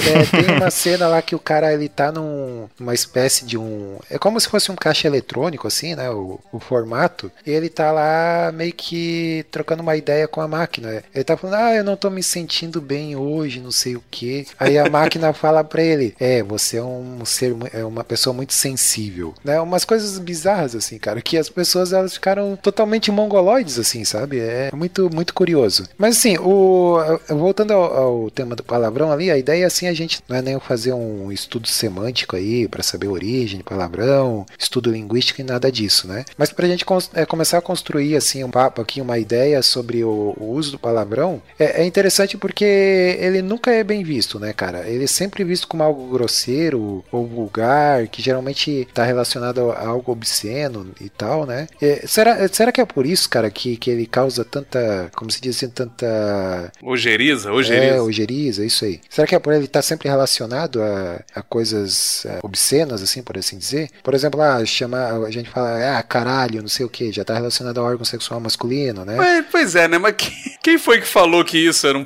É, 0.06 0.26
tem 0.46 0.56
uma 0.58 0.70
cena 0.70 1.08
lá 1.08 1.22
que 1.22 1.36
o 1.36 1.40
cara 1.40 1.74
ele 1.74 1.90
tá 1.90 2.12
num, 2.12 2.68
numa 2.80 2.94
espécie 2.94 3.46
de 3.46 3.58
um, 3.58 3.98
é 4.10 4.18
como 4.18 4.40
se 4.40 4.48
fosse 4.48 4.72
um 4.72 4.76
caixa 4.76 5.08
eletrônico 5.08 5.68
assim, 5.68 5.96
né, 5.96 6.10
o, 6.10 6.40
o 6.52 6.60
formato. 6.60 7.32
E 7.46 7.52
ele 7.52 7.70
tá 7.70 7.92
lá 7.92 8.52
meio 8.54 8.74
que 8.74 9.46
trocando 9.52 9.82
uma 9.82 9.96
ideia 9.96 10.28
com 10.28 10.42
a 10.42 10.48
máquina. 10.48 11.04
Ele 11.14 11.24
tá 11.24 11.36
falando: 11.38 11.56
"Ah, 11.56 11.74
eu 11.76 11.84
não 11.84 11.96
tô 11.96 12.10
me 12.10 12.22
sentindo 12.24 12.75
bem 12.82 13.16
hoje, 13.16 13.60
não 13.60 13.72
sei 13.72 13.96
o 13.96 14.04
quê". 14.10 14.46
Aí 14.60 14.78
a 14.78 14.90
máquina 14.90 15.32
fala 15.34 15.64
pra 15.64 15.84
ele: 15.84 16.16
"É, 16.20 16.44
você 16.44 16.78
é 16.78 16.84
um 16.84 17.24
ser, 17.26 17.56
é 17.74 17.84
uma 17.84 18.04
pessoa 18.04 18.34
muito 18.34 18.54
sensível", 18.54 19.34
né? 19.44 19.60
Umas 19.60 19.86
coisas 19.86 20.18
bizarras 20.20 20.76
assim, 20.76 20.98
cara, 20.98 21.22
que 21.22 21.38
as 21.38 21.50
pessoas 21.50 21.94
elas 21.94 22.14
ficaram 22.14 22.56
totalmente 22.56 23.12
mongoloides 23.12 23.80
assim, 23.80 24.04
sabe? 24.06 24.40
É 24.40 24.70
muito 24.74 25.10
muito 25.14 25.34
curioso. 25.34 25.84
Mas 25.98 26.18
assim, 26.18 26.38
o 26.38 26.98
voltando 27.30 27.72
ao, 27.72 27.84
ao 27.96 28.32
tema 28.32 28.56
do 28.56 28.64
palavrão 28.64 29.12
ali, 29.12 29.30
a 29.32 29.38
ideia 29.38 29.68
assim 29.68 29.88
a 29.88 29.94
gente 29.94 30.20
não 30.28 30.38
é 30.38 30.42
nem 30.42 30.60
fazer 30.60 30.94
um 30.94 31.32
estudo 31.32 31.68
semântico 31.68 32.36
aí 32.36 32.68
pra 32.68 32.84
saber 32.84 33.08
origem 33.08 33.62
palavrão, 33.62 34.46
estudo 34.58 34.92
linguístico 34.92 35.42
e 35.42 35.44
nada 35.44 35.72
disso, 35.72 36.08
né? 36.08 36.26
Mas 36.38 36.52
pra 36.52 36.68
gente 36.68 36.86
é, 37.14 37.26
começar 37.26 37.58
a 37.58 37.62
construir 37.62 38.16
assim 38.16 38.44
um 38.44 38.52
papo 38.52 38.82
aqui, 38.82 39.02
uma 39.02 39.18
ideia 39.18 39.62
sobre 39.62 40.04
o, 40.04 40.36
o 40.38 40.52
uso 40.52 40.72
do 40.72 40.80
palavrão, 40.80 41.42
é, 41.60 41.82
é 41.82 41.86
interessante 41.86 42.38
porque 42.38 42.65
ele 42.66 43.42
nunca 43.42 43.72
é 43.72 43.84
bem 43.84 44.04
visto, 44.04 44.40
né, 44.40 44.54
cara? 44.54 44.88
Ele 44.88 45.04
é 45.04 45.08
sempre 45.08 45.44
visto 45.44 45.68
como 45.68 45.84
algo 45.84 46.12
grosseiro 46.12 47.04
ou 47.12 47.28
vulgar, 47.28 48.08
que 48.08 48.22
geralmente 48.22 48.88
tá 48.94 49.04
relacionado 49.04 49.72
a 49.72 49.88
algo 49.88 50.12
obsceno 50.12 50.92
e 51.00 51.10
tal, 51.10 51.46
né? 51.46 51.68
É, 51.82 52.06
será, 52.08 52.48
será 52.48 52.72
que 52.72 52.82
é 52.82 52.86
por 52.86 53.06
isso, 53.06 53.30
cara, 53.30 53.50
que, 53.50 53.78
que 53.78 53.90
ele 53.90 54.06
causa 54.06 54.44
tanta, 54.44 55.10
como 55.16 55.32
se 55.32 55.42
diz 55.42 55.58
assim, 55.58 55.70
tanta 55.70 56.72
ojeriza, 56.82 57.50
é, 57.50 57.52
ojeriza. 57.52 58.04
ojeriza, 58.04 58.66
isso 58.66 58.86
aí. 58.86 59.00
Será 59.10 59.28
que 59.28 59.36
é 59.36 59.40
por 59.40 59.54
ele 59.54 59.66
estar 59.66 59.82
sempre 59.82 60.10
relacionado 60.10 60.82
a, 60.82 61.22
a 61.36 61.42
coisas 61.42 62.26
obscenas, 62.42 63.02
assim, 63.02 63.22
por 63.22 63.38
assim 63.38 63.58
dizer? 63.58 63.90
Por 64.04 64.14
exemplo, 64.14 64.42
ah, 64.42 64.66
chamar, 64.66 65.14
a 65.24 65.32
gente 65.32 65.50
fala, 65.50 65.98
ah, 65.98 66.04
caralho, 66.04 66.62
não 66.62 66.70
sei 66.70 66.86
o 66.86 66.90
que, 66.90 67.12
já 67.12 67.24
tá 67.24 67.34
relacionado 67.34 67.80
ao 67.80 67.86
órgão 67.86 68.06
sexual 68.06 68.40
masculino, 68.40 69.06
né? 69.06 69.16
Mas, 69.16 69.46
pois 69.52 69.76
é, 69.76 69.88
né? 69.88 69.98
Mas 69.98 70.16
quem, 70.62 70.78
foi 70.78 71.00
que 71.00 71.08
falou 71.08 71.44
que 71.44 71.58
isso 71.58 71.86
era 71.88 71.98
um, 71.98 72.06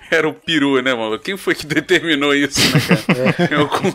era 0.10 0.28
um 0.28 0.32
peru, 0.32 0.80
né, 0.82 0.94
mano? 0.94 1.18
Quem 1.18 1.36
foi 1.36 1.54
que 1.54 1.66
determinou 1.66 2.34
isso, 2.34 2.60
né, 2.60 2.80
cara? 3.06 3.48
em, 3.50 3.54
algum, 3.56 3.92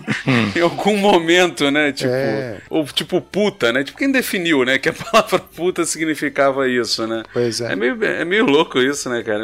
em 0.58 0.62
algum 0.62 0.98
momento, 0.98 1.70
né? 1.72 1.92
Tipo, 1.92 2.12
É. 2.14 2.58
ou 2.70 2.86
tipo 2.86 3.20
puta, 3.22 3.72
né? 3.74 3.84
Tipo, 3.84 3.98
quem 3.98 4.12
definiu, 4.12 4.64
né? 4.64 4.78
Que 4.78 4.90
a 4.90 4.94
palavra 4.96 5.40
puta 5.40 5.84
significava 5.86 6.68
isso, 6.70 7.06
né? 7.08 7.24
Pois 7.34 7.62
é. 7.62 7.74
É 7.74 7.76
meio, 7.76 8.04
é 8.04 8.26
meio 8.26 8.46
louco 8.46 8.80
isso, 8.80 9.10
né, 9.10 9.24
cara? 9.24 9.44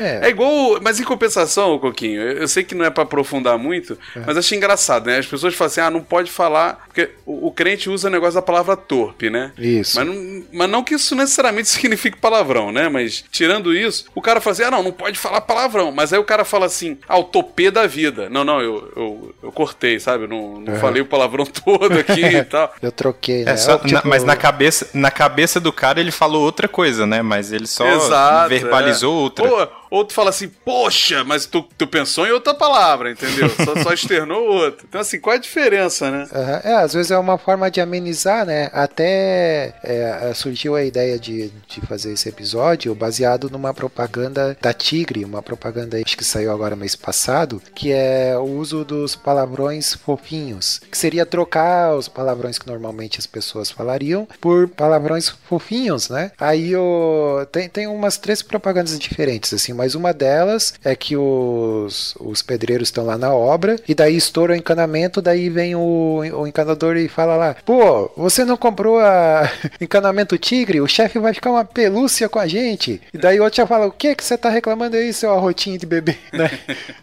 É. 0.00 0.26
É. 0.26 0.28
igual. 0.30 0.78
Mas 0.82 0.98
em 1.00 1.04
compensação, 1.04 1.78
Coquinho, 1.78 2.20
eu 2.22 2.48
sei 2.48 2.62
que 2.64 2.74
não 2.74 2.84
é 2.84 2.90
pra 2.90 3.02
aprofundar 3.04 3.58
muito, 3.58 3.98
É. 4.16 4.20
mas 4.26 4.36
achei 4.36 4.56
engraçado, 4.58 5.06
né? 5.06 5.18
As 5.18 5.26
pessoas 5.26 5.54
falam 5.54 5.70
assim, 5.70 5.80
ah, 5.80 5.90
não 5.90 6.00
pode 6.02 6.30
falar. 6.30 6.84
Porque 6.86 7.10
o, 7.26 7.48
o 7.48 7.52
crente 7.52 7.88
usa 7.90 8.08
o 8.08 8.10
negócio 8.10 8.34
da 8.34 8.42
palavra 8.42 8.76
torpe, 8.76 9.30
né? 9.30 9.52
Isso. 9.58 9.96
Mas 9.96 10.06
não, 10.06 10.44
mas 10.52 10.70
não 10.70 10.82
que 10.84 10.94
isso 10.94 11.14
necessariamente 11.14 11.68
signifique 11.68 12.18
palavrão, 12.18 12.72
né? 12.72 12.88
Mas 12.88 13.24
tirando 13.30 13.74
isso, 13.74 14.06
o 14.14 14.20
cara 14.22 14.40
fala 14.40 14.52
assim: 14.52 14.62
ah, 14.64 14.70
não, 14.70 14.82
não 14.82 14.92
pode 14.92 15.18
falar 15.18 15.40
palavrão. 15.40 15.92
Mas 15.98 16.12
aí 16.12 16.18
o 16.20 16.22
cara 16.24 16.44
fala 16.44 16.66
assim: 16.66 16.96
ah, 17.08 17.18
o 17.18 17.24
topê 17.24 17.72
da 17.72 17.84
vida. 17.84 18.30
Não, 18.30 18.44
não, 18.44 18.60
eu, 18.60 18.92
eu, 18.94 19.34
eu 19.42 19.50
cortei, 19.50 19.98
sabe? 19.98 20.24
Eu 20.24 20.28
não, 20.28 20.60
não 20.60 20.76
falei 20.76 21.02
o 21.02 21.06
palavrão 21.06 21.42
todo 21.64 21.98
aqui 21.98 22.24
e 22.24 22.44
tal. 22.44 22.72
Eu 22.80 22.92
troquei, 22.92 23.42
né? 23.44 23.50
É 23.50 23.56
só- 23.56 23.78
Tipo, 23.78 23.94
na- 23.94 24.02
mas 24.04 24.22
na 24.22 24.36
cabeça, 24.36 24.88
na 24.94 25.10
cabeça 25.10 25.58
do 25.58 25.72
cara 25.72 25.98
ele 25.98 26.12
falou 26.12 26.44
outra 26.44 26.68
coisa, 26.68 27.04
né? 27.04 27.20
Mas 27.20 27.50
ele 27.50 27.66
só 27.66 27.84
Exato, 27.84 28.48
verbalizou 28.48 29.12
é. 29.12 29.22
outra. 29.22 29.44
Ou, 29.50 29.68
ou 29.90 30.04
tu 30.04 30.12
fala 30.12 30.30
assim, 30.30 30.48
poxa, 30.64 31.24
mas 31.24 31.46
tu, 31.46 31.62
tu 31.76 31.86
pensou 31.86 32.26
em 32.26 32.32
outra 32.32 32.54
palavra, 32.54 33.10
entendeu? 33.10 33.48
Só, 33.64 33.82
só 33.82 33.92
externou 33.92 34.42
outra. 34.48 34.84
Então, 34.88 35.00
assim, 35.00 35.20
qual 35.20 35.36
a 35.36 35.38
diferença, 35.38 36.10
né? 36.10 36.26
Aham, 36.32 36.60
É, 36.64 36.74
às 36.74 36.92
vezes 36.94 37.10
é 37.10 37.18
uma 37.18 37.38
forma 37.38 37.70
de 37.70 37.80
amenizar, 37.80 38.44
né? 38.46 38.70
Até 38.72 39.74
é, 39.82 40.32
surgiu 40.34 40.74
a 40.74 40.84
ideia 40.84 41.18
de, 41.18 41.50
de 41.68 41.80
fazer 41.86 42.12
esse 42.12 42.28
episódio 42.28 42.94
baseado 42.94 43.48
numa 43.50 43.72
propaganda 43.72 44.56
da 44.60 44.72
Tigre, 44.72 45.24
uma 45.24 45.42
propaganda 45.42 46.02
que 46.02 46.24
saiu 46.24 46.50
agora 46.52 46.76
mês 46.76 46.94
passado, 46.96 47.62
que 47.74 47.92
é 47.92 48.36
o 48.36 48.42
uso 48.42 48.84
dos 48.84 49.14
palavrões 49.14 49.94
fofinhos, 49.94 50.80
que 50.90 50.96
seria 50.96 51.24
trocar 51.26 51.94
os 51.94 52.08
palavrões 52.08 52.58
que 52.58 52.66
normalmente 52.66 53.18
as 53.18 53.26
pessoas 53.26 53.70
falariam 53.70 54.26
por 54.40 54.68
palavrões 54.68 55.28
fofinhos, 55.28 56.08
né? 56.08 56.32
Aí 56.38 56.74
o, 56.76 57.46
tem, 57.52 57.68
tem 57.68 57.86
umas 57.86 58.16
três 58.18 58.42
propagandas 58.42 58.98
diferentes, 58.98 59.52
assim, 59.52 59.72
mas 59.78 59.94
uma 59.94 60.12
delas 60.12 60.74
é 60.84 60.94
que 60.96 61.16
os, 61.16 62.14
os 62.18 62.42
pedreiros 62.42 62.88
estão 62.88 63.06
lá 63.06 63.16
na 63.16 63.32
obra 63.32 63.76
e 63.88 63.94
daí 63.94 64.16
estoura 64.16 64.52
o 64.52 64.56
encanamento, 64.56 65.22
daí 65.22 65.48
vem 65.48 65.74
o, 65.76 66.18
o 66.32 66.46
encanador 66.46 66.96
e 66.96 67.08
fala 67.08 67.36
lá: 67.36 67.56
Pô, 67.64 68.10
você 68.16 68.44
não 68.44 68.56
comprou 68.56 68.98
a 68.98 69.48
encanamento 69.80 70.36
tigre? 70.36 70.80
O 70.80 70.88
chefe 70.88 71.18
vai 71.18 71.32
ficar 71.32 71.50
uma 71.50 71.64
pelúcia 71.64 72.28
com 72.28 72.38
a 72.38 72.46
gente. 72.48 73.00
E 73.14 73.18
daí 73.18 73.38
o 73.38 73.44
outro 73.44 73.58
já 73.58 73.66
fala: 73.66 73.86
O 73.86 73.92
que 73.92 74.14
que 74.16 74.24
você 74.24 74.36
tá 74.36 74.48
reclamando 74.50 74.96
aí, 74.96 75.12
seu 75.12 75.32
arrotinho 75.32 75.78
de 75.78 75.86
bebê? 75.86 76.16
Né? 76.32 76.50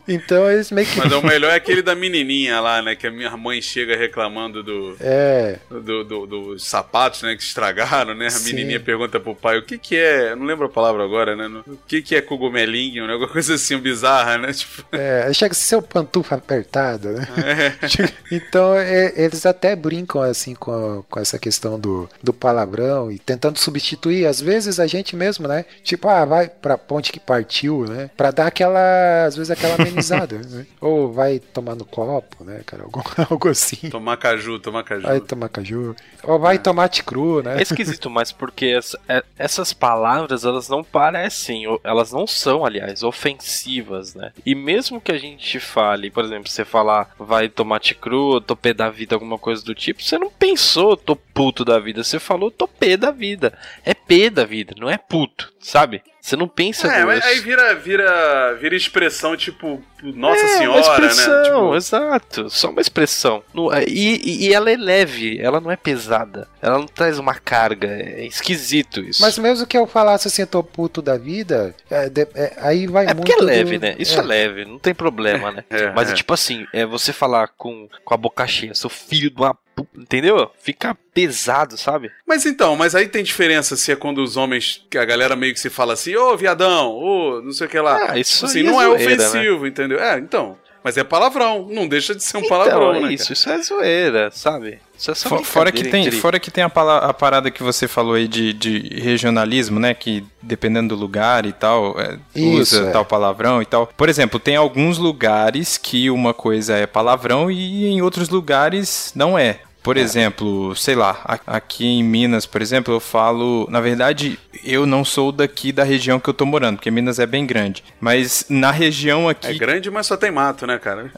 Então 0.08 0.50
eles 0.52 0.72
meio 0.72 0.88
que. 0.88 0.98
Mas 0.98 1.12
o 1.12 1.22
melhor 1.22 1.52
é 1.52 1.56
aquele 1.56 1.82
da 1.82 1.96
menininha 1.96 2.60
lá, 2.60 2.82
né? 2.82 2.96
Que 2.96 3.08
a 3.08 3.12
minha 3.12 3.36
mãe 3.38 3.62
chega 3.62 3.96
reclamando 3.96 4.62
do, 4.64 4.96
É, 5.00 5.58
do, 5.70 6.04
do- 6.04 6.26
dos 6.28 6.66
sapatos, 6.68 7.22
né? 7.24 7.36
Que 7.36 7.42
estragaram, 7.44 8.14
né? 8.14 8.28
A 8.28 8.32
Sim. 8.32 8.54
menininha 8.54 8.80
pergunta 8.80 9.20
pro 9.20 9.34
pai 9.36 9.58
o 9.58 9.64
que 9.64 9.78
que 9.78 9.96
é. 9.96 10.32
eu 10.32 10.36
Não 10.36 10.46
lembro 10.46 10.66
a 10.66 10.70
palavra 10.70 11.04
agora, 11.04 11.36
né? 11.36 11.48
O 11.68 11.78
que 11.88 12.02
que 12.02 12.16
é 12.16 12.22
cogumelinho, 12.66 13.08
né? 13.08 13.14
Alguma 13.14 13.30
coisa 13.32 13.56
assim 13.56 13.78
bizarra, 13.78 14.38
né? 14.38 14.54
Tipo. 14.54 14.84
é, 14.92 15.32
chega 15.34 15.52
a 15.52 15.56
ser 15.56 15.66
seu 15.66 15.82
pantufa 15.82 16.36
apertado, 16.36 17.10
né? 17.12 17.28
É. 17.38 18.36
Então 18.36 18.76
é, 18.76 19.14
eles 19.16 19.46
até 19.46 19.76
brincam 19.76 20.22
assim 20.22 20.54
com, 20.56 21.04
com 21.10 21.20
essa 21.20 21.38
questão 21.40 21.80
do, 21.80 22.10
do 22.22 22.34
palavrão 22.34 23.12
e 23.12 23.20
tentando 23.20 23.58
substituir, 23.60 24.26
às 24.26 24.40
vezes 24.42 24.80
a 24.80 24.88
gente 24.88 25.16
mesmo, 25.16 25.48
né? 25.48 25.66
Tipo, 25.84 26.08
ah, 26.08 26.26
vai 26.26 26.48
pra 26.50 26.78
ponte 26.78 27.12
que 27.12 27.20
partiu, 27.20 27.86
né? 27.86 28.10
Pra 28.16 28.32
dar 28.32 28.48
aquela, 28.48 29.26
às 29.26 29.36
vezes 29.36 29.52
aquela 29.52 29.76
amenizada, 29.76 30.38
né? 30.38 30.66
Ou 30.82 31.12
vai 31.12 31.40
tomar 31.40 31.76
no 31.76 31.86
copo, 31.86 32.44
né, 32.44 32.62
cara? 32.66 32.84
Algo, 32.84 33.04
algo 33.30 33.50
assim. 33.50 33.90
Tomar 33.90 34.18
caju, 34.18 34.60
tomar 34.60 34.84
caju. 34.84 35.04
Vai 35.04 35.20
tomar 35.22 35.50
caju. 35.50 35.96
Ou 36.24 36.40
vai 36.40 36.58
tomate 36.58 37.04
cru, 37.04 37.42
né? 37.44 37.58
É 37.60 37.62
esquisito, 37.62 38.10
mas 38.10 38.32
porque 38.32 38.66
essa- 38.68 39.00
é- 39.08 39.24
essas 39.38 39.74
palavras, 39.74 40.44
elas 40.44 40.70
não 40.70 40.84
parecem, 40.84 41.64
elas 41.84 42.12
não 42.12 42.26
são, 42.26 42.55
aliás, 42.64 43.02
ofensivas, 43.02 44.14
né? 44.14 44.32
E 44.46 44.54
mesmo 44.54 45.02
que 45.02 45.12
a 45.12 45.18
gente 45.18 45.60
fale, 45.60 46.12
por 46.12 46.24
exemplo, 46.24 46.48
você 46.48 46.64
falar 46.64 47.14
vai 47.18 47.50
tomate 47.50 47.96
cru, 47.96 48.40
tô 48.40 48.56
pé 48.56 48.74
da 48.74 48.90
vida, 48.90 49.16
alguma 49.16 49.40
coisa 49.40 49.66
do 49.66 49.74
tipo, 49.74 50.04
você 50.04 50.18
não 50.18 50.30
pensou 50.30 50.96
tô 50.96 51.16
puto 51.16 51.66
da 51.66 51.80
vida, 51.80 52.04
você 52.04 52.20
falou 52.20 52.52
tô 52.52 52.68
pé 52.68 52.96
da 52.96 53.10
vida. 53.10 53.58
É 53.84 53.94
pé 53.94 54.30
da 54.30 54.46
vida, 54.46 54.76
não 54.78 54.90
é 54.90 54.98
puto. 54.98 55.52
sabe? 55.60 56.04
Você 56.26 56.36
não 56.36 56.48
pensa 56.48 56.88
É, 56.88 57.06
mas 57.06 57.24
aí 57.24 57.40
vira, 57.40 57.76
vira, 57.76 58.54
vira 58.60 58.76
expressão 58.76 59.38
tipo, 59.38 59.80
Nossa 60.02 60.44
é, 60.44 60.48
Senhora, 60.58 60.72
uma 60.72 60.80
expressão, 60.82 61.38
né? 61.38 61.44
Tipo, 61.44 61.76
exato. 61.76 62.50
Só 62.50 62.72
uma 62.72 62.82
expressão. 62.82 63.44
É, 63.74 63.86
E, 63.88 64.16
e- 64.16 64.48
e 64.48 64.54
ela 64.54 64.72
é 64.72 64.76
leve, 64.76 65.40
ela 65.40 65.62
não 65.62 65.70
é 65.70 65.76
pesada. 65.76 66.48
Ela 66.60 66.80
não 66.80 66.88
traz 66.88 67.20
uma 67.20 67.36
carga. 67.36 67.88
É 67.90 68.26
esquisito 68.26 69.02
isso. 69.02 69.22
Mas 69.22 69.38
mesmo 69.38 69.68
que 69.68 69.78
eu 69.78 69.86
falasse 69.86 70.28
assim, 70.28 70.42
eu 70.42 70.48
tô 70.48 70.64
puto 70.64 71.00
da 71.00 71.16
vida, 71.16 71.76
é, 71.92 72.10
de- 72.10 72.28
é, 72.34 72.54
aí 72.58 72.88
vai 72.88 73.06
é 73.06 73.14
muito. 73.14 73.28
porque 73.28 73.40
é 73.40 73.46
leve, 73.46 73.78
do- 73.78 73.82
né? 73.84 73.96
Isso 74.00 74.20
é. 74.20 74.24
leve, 74.24 74.66
não 74.66 74.80
tem 74.80 74.96
problema, 74.96 75.52
né? 75.52 75.64
É, 75.70 75.92
Mas 75.92 76.10
é. 76.10 76.14
é. 76.14 76.16
tipo 76.16 76.34
assim, 76.34 76.66
é 76.74 76.88
você 76.88 77.14
falar 77.14 77.50
com, 77.56 77.88
com 78.04 78.14
a 78.16 78.18
boca 78.18 78.48
cheia, 78.48 78.74
sou 78.74 78.90
filho 78.90 79.30
de 79.30 79.40
uma 79.40 79.56
entendeu? 79.96 80.50
Fica 80.60 80.98
pesado, 81.14 81.78
sabe? 81.78 82.12
Mas 82.26 82.46
então, 82.46 82.76
mas 82.76 82.96
aí 82.96 83.08
tem 83.08 83.24
diferença 83.24 83.76
se 83.76 83.92
é 83.92 83.96
quando 83.96 84.20
os 84.20 84.38
homens, 84.38 84.86
que 84.90 84.98
a 84.98 85.06
galera 85.06 85.36
meio 85.36 85.54
que 85.54 85.60
se 85.60 85.70
fala 85.70 85.94
assim, 85.94 86.16
ô 86.16 86.36
viadão, 86.38 86.92
ô 86.92 87.42
não 87.42 87.52
sei 87.52 87.68
o 87.68 87.70
que 87.70 87.80
lá. 87.80 88.12
Ah, 88.12 88.20
isso 88.20 88.46
assim, 88.46 88.62
é 88.62 88.64
não 88.64 88.82
é 88.82 88.86
zoeira, 88.86 89.14
ofensivo, 89.14 89.68
entendeu? 89.68 90.00
É, 90.00 90.18
então. 90.18 90.58
Mas 90.86 90.98
é 90.98 91.04
palavrão, 91.04 91.68
não 91.68 91.88
deixa 91.88 92.14
de 92.14 92.24
ser 92.24 92.38
um 92.38 92.48
palavrão, 92.48 92.92
então, 92.96 93.08
né? 93.08 93.14
isso, 93.16 93.34
isso 93.34 93.50
é 93.50 93.60
zoeira, 93.60 94.30
sabe? 94.32 94.78
Isso 94.96 95.10
é 95.10 95.16
só 95.16 95.30
Fo- 95.30 95.44
Fora 95.44 95.72
que 95.72 95.84
tem, 95.84 96.06
entre- 96.06 96.20
fora 96.20 96.40
que 96.40 96.52
tem 96.52 96.64
a, 96.64 96.68
a 96.68 97.12
parada 97.12 97.50
que 97.50 97.64
você 97.64 97.88
falou 97.88 98.14
aí 98.14 98.28
de, 98.28 98.54
de 98.54 99.00
regionalismo, 99.02 99.80
né? 99.80 99.96
Que 99.96 100.24
dependendo 100.40 100.96
do 100.96 101.02
lugar 101.02 101.44
e 101.48 101.52
tal, 101.54 102.00
é, 102.00 102.20
Isso, 102.36 102.76
usa 102.78 102.90
é. 102.90 102.92
tal 102.92 103.04
palavrão 103.04 103.64
e 103.64 103.66
tal. 103.66 103.88
Por 103.98 104.08
exemplo, 104.10 104.40
tem 104.40 104.56
alguns 104.56 105.00
lugares 105.00 105.76
que 105.80 106.08
uma 106.12 106.36
coisa 106.36 106.76
é 106.78 106.86
palavrão 106.86 107.50
e 107.50 107.88
em 107.88 108.04
outros 108.04 108.30
lugares 108.30 109.12
não 109.16 109.36
é. 109.40 109.62
Por 109.86 109.96
exemplo, 109.98 110.76
sei 110.76 110.96
lá, 110.96 111.40
aqui 111.46 111.86
em 111.86 112.04
Minas, 112.04 112.48
por 112.48 112.60
exemplo, 112.60 112.92
eu 112.92 113.00
falo. 113.00 113.68
Na 113.70 113.80
verdade, 113.80 114.40
eu 114.64 114.88
não 114.88 115.06
sou 115.06 115.32
daqui 115.32 115.72
da 115.72 115.84
região 115.84 116.20
que 116.20 116.28
eu 116.28 116.34
tô 116.34 116.44
morando, 116.44 116.78
porque 116.78 116.90
Minas 116.90 117.20
é 117.20 117.28
bem 117.28 117.46
grande. 117.46 117.84
Mas 118.02 118.48
na 118.50 118.72
região 118.72 119.30
aqui. 119.30 119.46
É 119.46 119.54
grande, 119.54 119.92
mas 119.92 120.08
só 120.08 120.18
tem 120.18 120.32
mato, 120.32 120.66
né, 120.66 120.80
cara? 120.80 121.12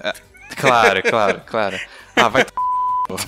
Claro, 0.58 1.02
claro, 1.02 1.42
claro. 1.46 1.80
Ah, 2.20 2.30
vai. 2.30 2.48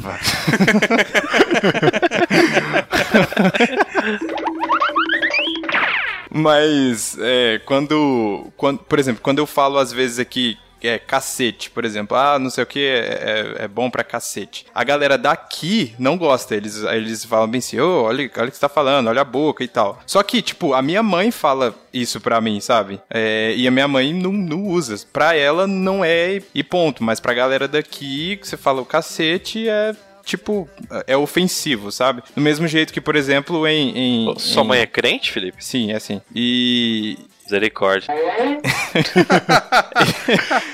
Vai. 0.01 0.19
Mas, 6.31 7.15
é, 7.19 7.61
quando, 7.65 8.47
quando. 8.57 8.79
Por 8.79 8.97
exemplo, 8.97 9.21
quando 9.21 9.37
eu 9.37 9.45
falo 9.45 9.77
às 9.77 9.91
vezes 9.91 10.17
aqui. 10.19 10.57
É, 10.81 10.97
cacete, 10.97 11.69
por 11.69 11.83
exemplo. 11.85 12.15
Ah, 12.17 12.37
não 12.39 12.49
sei 12.49 12.63
o 12.63 12.67
que, 12.67 12.79
é, 12.85 13.55
é 13.59 13.67
bom 13.67 13.89
pra 13.89 14.03
cacete. 14.03 14.65
A 14.73 14.83
galera 14.83 15.17
daqui 15.17 15.93
não 15.99 16.17
gosta. 16.17 16.55
Eles, 16.55 16.83
eles 16.83 17.25
falam 17.25 17.47
bem 17.47 17.59
assim, 17.59 17.79
ô, 17.79 18.03
olha, 18.03 18.29
olha 18.37 18.47
o 18.47 18.49
que 18.49 18.55
você 18.55 18.61
tá 18.61 18.69
falando, 18.69 19.07
olha 19.07 19.21
a 19.21 19.25
boca 19.25 19.63
e 19.63 19.67
tal. 19.67 20.01
Só 20.05 20.21
que, 20.23 20.41
tipo, 20.41 20.73
a 20.73 20.81
minha 20.81 21.03
mãe 21.03 21.31
fala 21.31 21.75
isso 21.93 22.19
pra 22.21 22.39
mim, 22.41 22.59
sabe? 22.59 22.99
É, 23.09 23.53
e 23.55 23.67
a 23.67 23.71
minha 23.71 23.87
mãe 23.87 24.13
não, 24.13 24.31
não 24.31 24.63
usa. 24.67 24.95
Pra 25.11 25.35
ela 25.35 25.67
não 25.67 26.03
é 26.03 26.41
e 26.53 26.63
ponto. 26.63 27.03
Mas 27.03 27.19
pra 27.19 27.33
galera 27.33 27.67
daqui, 27.67 28.37
que 28.37 28.47
você 28.47 28.57
fala 28.57 28.81
o 28.81 28.85
cacete, 28.85 29.67
é 29.67 29.95
tipo, 30.23 30.69
é 31.07 31.17
ofensivo, 31.17 31.91
sabe? 31.91 32.21
Do 32.35 32.41
mesmo 32.41 32.67
jeito 32.67 32.93
que, 32.93 33.01
por 33.01 33.15
exemplo, 33.15 33.65
em. 33.67 34.27
em 34.29 34.39
Sua 34.39 34.63
em- 34.63 34.67
mãe 34.67 34.79
é 34.81 34.85
crente, 34.85 35.31
Felipe? 35.31 35.63
Sim, 35.63 35.91
é 35.91 35.95
assim. 35.95 36.21
E. 36.35 37.17
Misericórdia. 37.53 38.13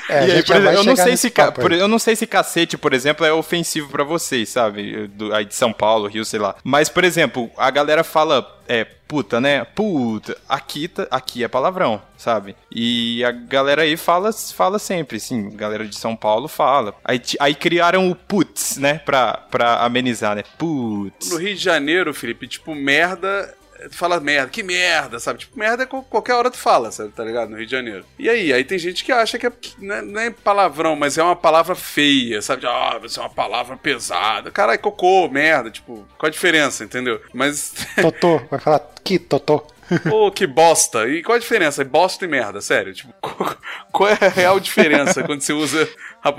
É, 0.10 0.28
e 0.28 0.32
aí, 0.34 0.44
por 0.44 0.56
exemplo, 0.56 0.72
eu 0.72 0.84
não 0.84 0.96
sei 0.96 1.18
se 1.18 1.30
ca- 1.32 1.52
por- 1.52 1.72
eu 1.72 1.88
não 1.88 2.00
sei 2.00 2.16
se 2.16 2.28
cacete, 2.28 2.78
por 2.78 2.94
exemplo, 2.94 3.26
é 3.26 3.34
ofensivo 3.34 3.90
pra 3.90 4.04
vocês, 4.04 4.50
sabe? 4.50 5.08
Do, 5.08 5.34
aí 5.34 5.46
de 5.46 5.56
São 5.56 5.74
Paulo, 5.74 6.08
Rio, 6.08 6.24
sei 6.24 6.40
lá. 6.40 6.56
Mas, 6.64 6.90
por 6.90 7.04
exemplo, 7.04 7.50
a 7.58 7.70
galera 7.72 8.04
fala 8.04 8.46
é 8.68 8.84
puta, 8.86 9.42
né? 9.42 9.66
Puta. 9.76 10.38
Aqui, 10.48 10.88
tá- 10.88 11.08
aqui 11.10 11.44
é 11.44 11.48
palavrão, 11.48 12.02
sabe? 12.18 12.56
E 12.72 13.24
a 13.26 13.32
galera 13.32 13.82
aí 13.84 13.98
fala, 13.98 14.32
fala 14.32 14.78
sempre, 14.80 15.20
sim. 15.20 15.48
A 15.54 15.58
galera 15.58 15.86
de 15.86 15.96
São 15.98 16.16
Paulo 16.16 16.48
fala. 16.48 16.94
Aí, 17.04 17.22
aí 17.40 17.56
criaram 17.56 18.10
o 18.10 18.16
putz, 18.16 18.78
né? 18.78 19.00
Pra, 19.06 19.34
pra 19.50 19.84
amenizar, 19.84 20.36
né? 20.36 20.44
Putz. 20.58 21.32
No 21.32 21.38
Rio 21.38 21.56
de 21.56 21.62
Janeiro, 21.62 22.14
Felipe, 22.14 22.48
tipo, 22.48 22.74
merda. 22.76 23.54
Tu 23.90 23.96
fala 23.96 24.20
merda, 24.20 24.50
que 24.50 24.64
merda, 24.64 25.20
sabe? 25.20 25.40
Tipo, 25.40 25.58
merda 25.58 25.84
é 25.84 25.86
qualquer 25.86 26.34
hora 26.34 26.52
tu 26.52 26.58
fala, 26.58 26.92
sabe? 26.92 27.12
Tá 27.12 27.24
ligado? 27.24 27.50
No 27.50 27.58
Rio 27.58 27.66
de 27.66 27.72
Janeiro. 27.72 28.06
E 28.18 28.30
aí, 28.30 28.54
aí 28.54 28.64
tem 28.64 28.78
gente 28.78 29.04
que 29.04 29.12
acha 29.12 29.38
que 29.38 29.48
é, 29.48 29.52
não, 29.80 29.96
é, 29.96 30.02
não 30.02 30.20
é 30.22 30.30
palavrão, 30.30 30.96
mas 30.96 31.18
é 31.18 31.24
uma 31.24 31.36
palavra 31.36 31.76
feia, 31.76 32.42
sabe? 32.42 32.66
Ah, 32.66 32.98
vai 33.00 33.10
ser 33.10 33.20
uma 33.20 33.30
palavra 33.30 33.78
pesada. 33.78 34.52
Caralho, 34.52 34.80
cocô, 34.80 35.28
merda, 35.28 35.70
tipo, 35.70 36.06
qual 36.18 36.28
a 36.28 36.32
diferença, 36.32 36.84
entendeu? 36.84 37.22
Mas. 37.34 37.74
Totô, 38.02 38.40
vai 38.50 38.60
falar 38.60 38.82
que 39.04 39.20
Totô. 39.20 39.66
Pô, 40.10 40.32
que 40.32 40.48
bosta. 40.48 41.08
E 41.08 41.22
qual 41.22 41.36
a 41.36 41.40
diferença? 41.40 41.82
É 41.82 41.86
bosta 41.86 42.26
e 42.26 42.28
merda, 42.28 42.60
sério. 42.62 42.94
Tipo, 42.94 43.14
qual, 43.92 44.10
é 44.10 44.18
a 44.20 44.28
real 44.30 44.60
diferença 44.60 45.24
quando 45.24 45.42
você 45.42 45.54
usa. 45.54 45.88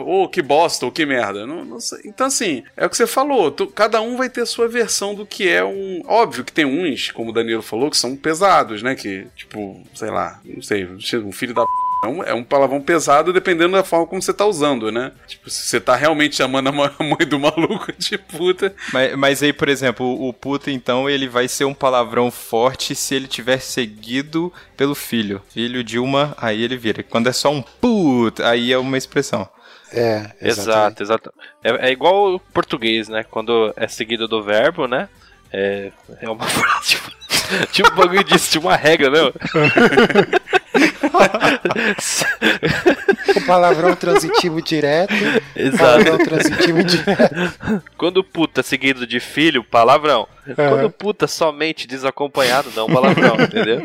Ô, 0.00 0.28
que 0.28 0.42
bosta 0.42 0.84
ou 0.84 0.90
que 0.92 1.06
merda? 1.06 1.46
Não, 1.46 1.64
não. 1.64 1.78
Então, 2.04 2.26
assim, 2.26 2.64
é 2.76 2.84
o 2.86 2.90
que 2.90 2.96
você 2.96 3.06
falou. 3.06 3.50
tu- 3.52 3.68
cada 3.68 4.00
um 4.00 4.16
vai 4.16 4.28
ter 4.28 4.40
a 4.40 4.46
sua 4.46 4.66
versão 4.68 5.14
do 5.14 5.24
que 5.24 5.48
é 5.48 5.64
um. 5.64 6.02
Óbvio 6.06 6.44
que 6.44 6.52
tem 6.52 6.64
uns, 6.64 7.10
como 7.12 7.30
o 7.30 7.32
Danilo 7.32 7.62
falou, 7.62 7.90
que 7.90 7.96
são 7.96 8.16
pesados, 8.16 8.82
né? 8.82 8.94
Que, 8.96 9.26
tipo, 9.36 9.80
sei 9.94 10.10
lá, 10.10 10.40
não 10.44 10.60
sei, 10.62 10.84
um 10.84 11.30
filho 11.32 11.54
da. 11.54 11.62
p***, 11.62 11.68
É 12.04 12.06
um, 12.06 12.22
é 12.22 12.34
um 12.34 12.44
palavrão 12.44 12.80
pesado 12.80 13.32
dependendo 13.32 13.72
da 13.72 13.82
forma 13.82 14.06
como 14.06 14.20
você 14.20 14.32
tá 14.32 14.44
usando, 14.44 14.92
né? 14.92 15.12
Tipo, 15.26 15.48
se 15.48 15.66
você 15.66 15.80
tá 15.80 15.96
realmente 15.96 16.36
chamando 16.36 16.68
a 16.68 16.72
mãe 16.72 17.26
do 17.26 17.38
maluco 17.38 17.92
de 17.96 18.18
puta. 18.18 18.74
Mas, 18.92 19.16
mas 19.16 19.42
aí, 19.42 19.52
por 19.52 19.68
exemplo, 19.68 20.06
o, 20.06 20.28
o 20.28 20.32
puta, 20.32 20.70
então, 20.70 21.08
ele 21.08 21.26
vai 21.28 21.48
ser 21.48 21.64
um 21.64 21.74
palavrão 21.74 22.30
forte 22.30 22.94
se 22.94 23.14
ele 23.14 23.26
tiver 23.26 23.58
seguido 23.58 24.52
pelo 24.76 24.94
filho. 24.94 25.42
Filho 25.48 25.82
de 25.82 25.98
uma, 25.98 26.34
aí 26.36 26.62
ele 26.62 26.76
vira. 26.76 27.02
Quando 27.02 27.28
é 27.28 27.32
só 27.32 27.50
um 27.50 27.62
puta, 27.62 28.48
aí 28.48 28.72
é 28.72 28.78
uma 28.78 28.98
expressão. 28.98 29.48
É, 29.92 30.30
Exato, 30.40 31.02
exato. 31.02 31.32
É, 31.62 31.88
é 31.88 31.92
igual 31.92 32.34
o 32.34 32.40
português, 32.40 33.08
né? 33.08 33.24
Quando 33.24 33.72
é 33.76 33.88
seguido 33.88 34.28
do 34.28 34.42
verbo, 34.42 34.86
né? 34.86 35.08
É, 35.52 35.90
é 36.20 36.28
uma 36.28 36.44
frase. 36.46 36.88
Tipo, 36.88 37.10
tipo 37.72 37.92
um 37.92 37.96
bagulho 37.96 38.24
disso, 38.24 38.50
tipo 38.50 38.66
uma 38.66 38.76
regra, 38.76 39.10
né? 39.10 39.18
O 43.36 43.40
palavrão 43.46 43.94
transitivo 43.94 44.62
direto. 44.62 45.12
Exato. 45.54 45.78
Palavrão 45.78 46.18
transitivo 46.18 46.80
indireto. 46.80 47.82
Quando 47.98 48.24
puta 48.24 48.62
seguido 48.62 49.06
de 49.06 49.20
filho, 49.20 49.62
palavrão. 49.62 50.26
Quando 50.54 50.90
puta 50.90 51.26
somente 51.26 51.86
desacompanhado, 51.86 52.70
não, 52.74 52.86
palavrão, 52.86 53.36
entendeu? 53.40 53.82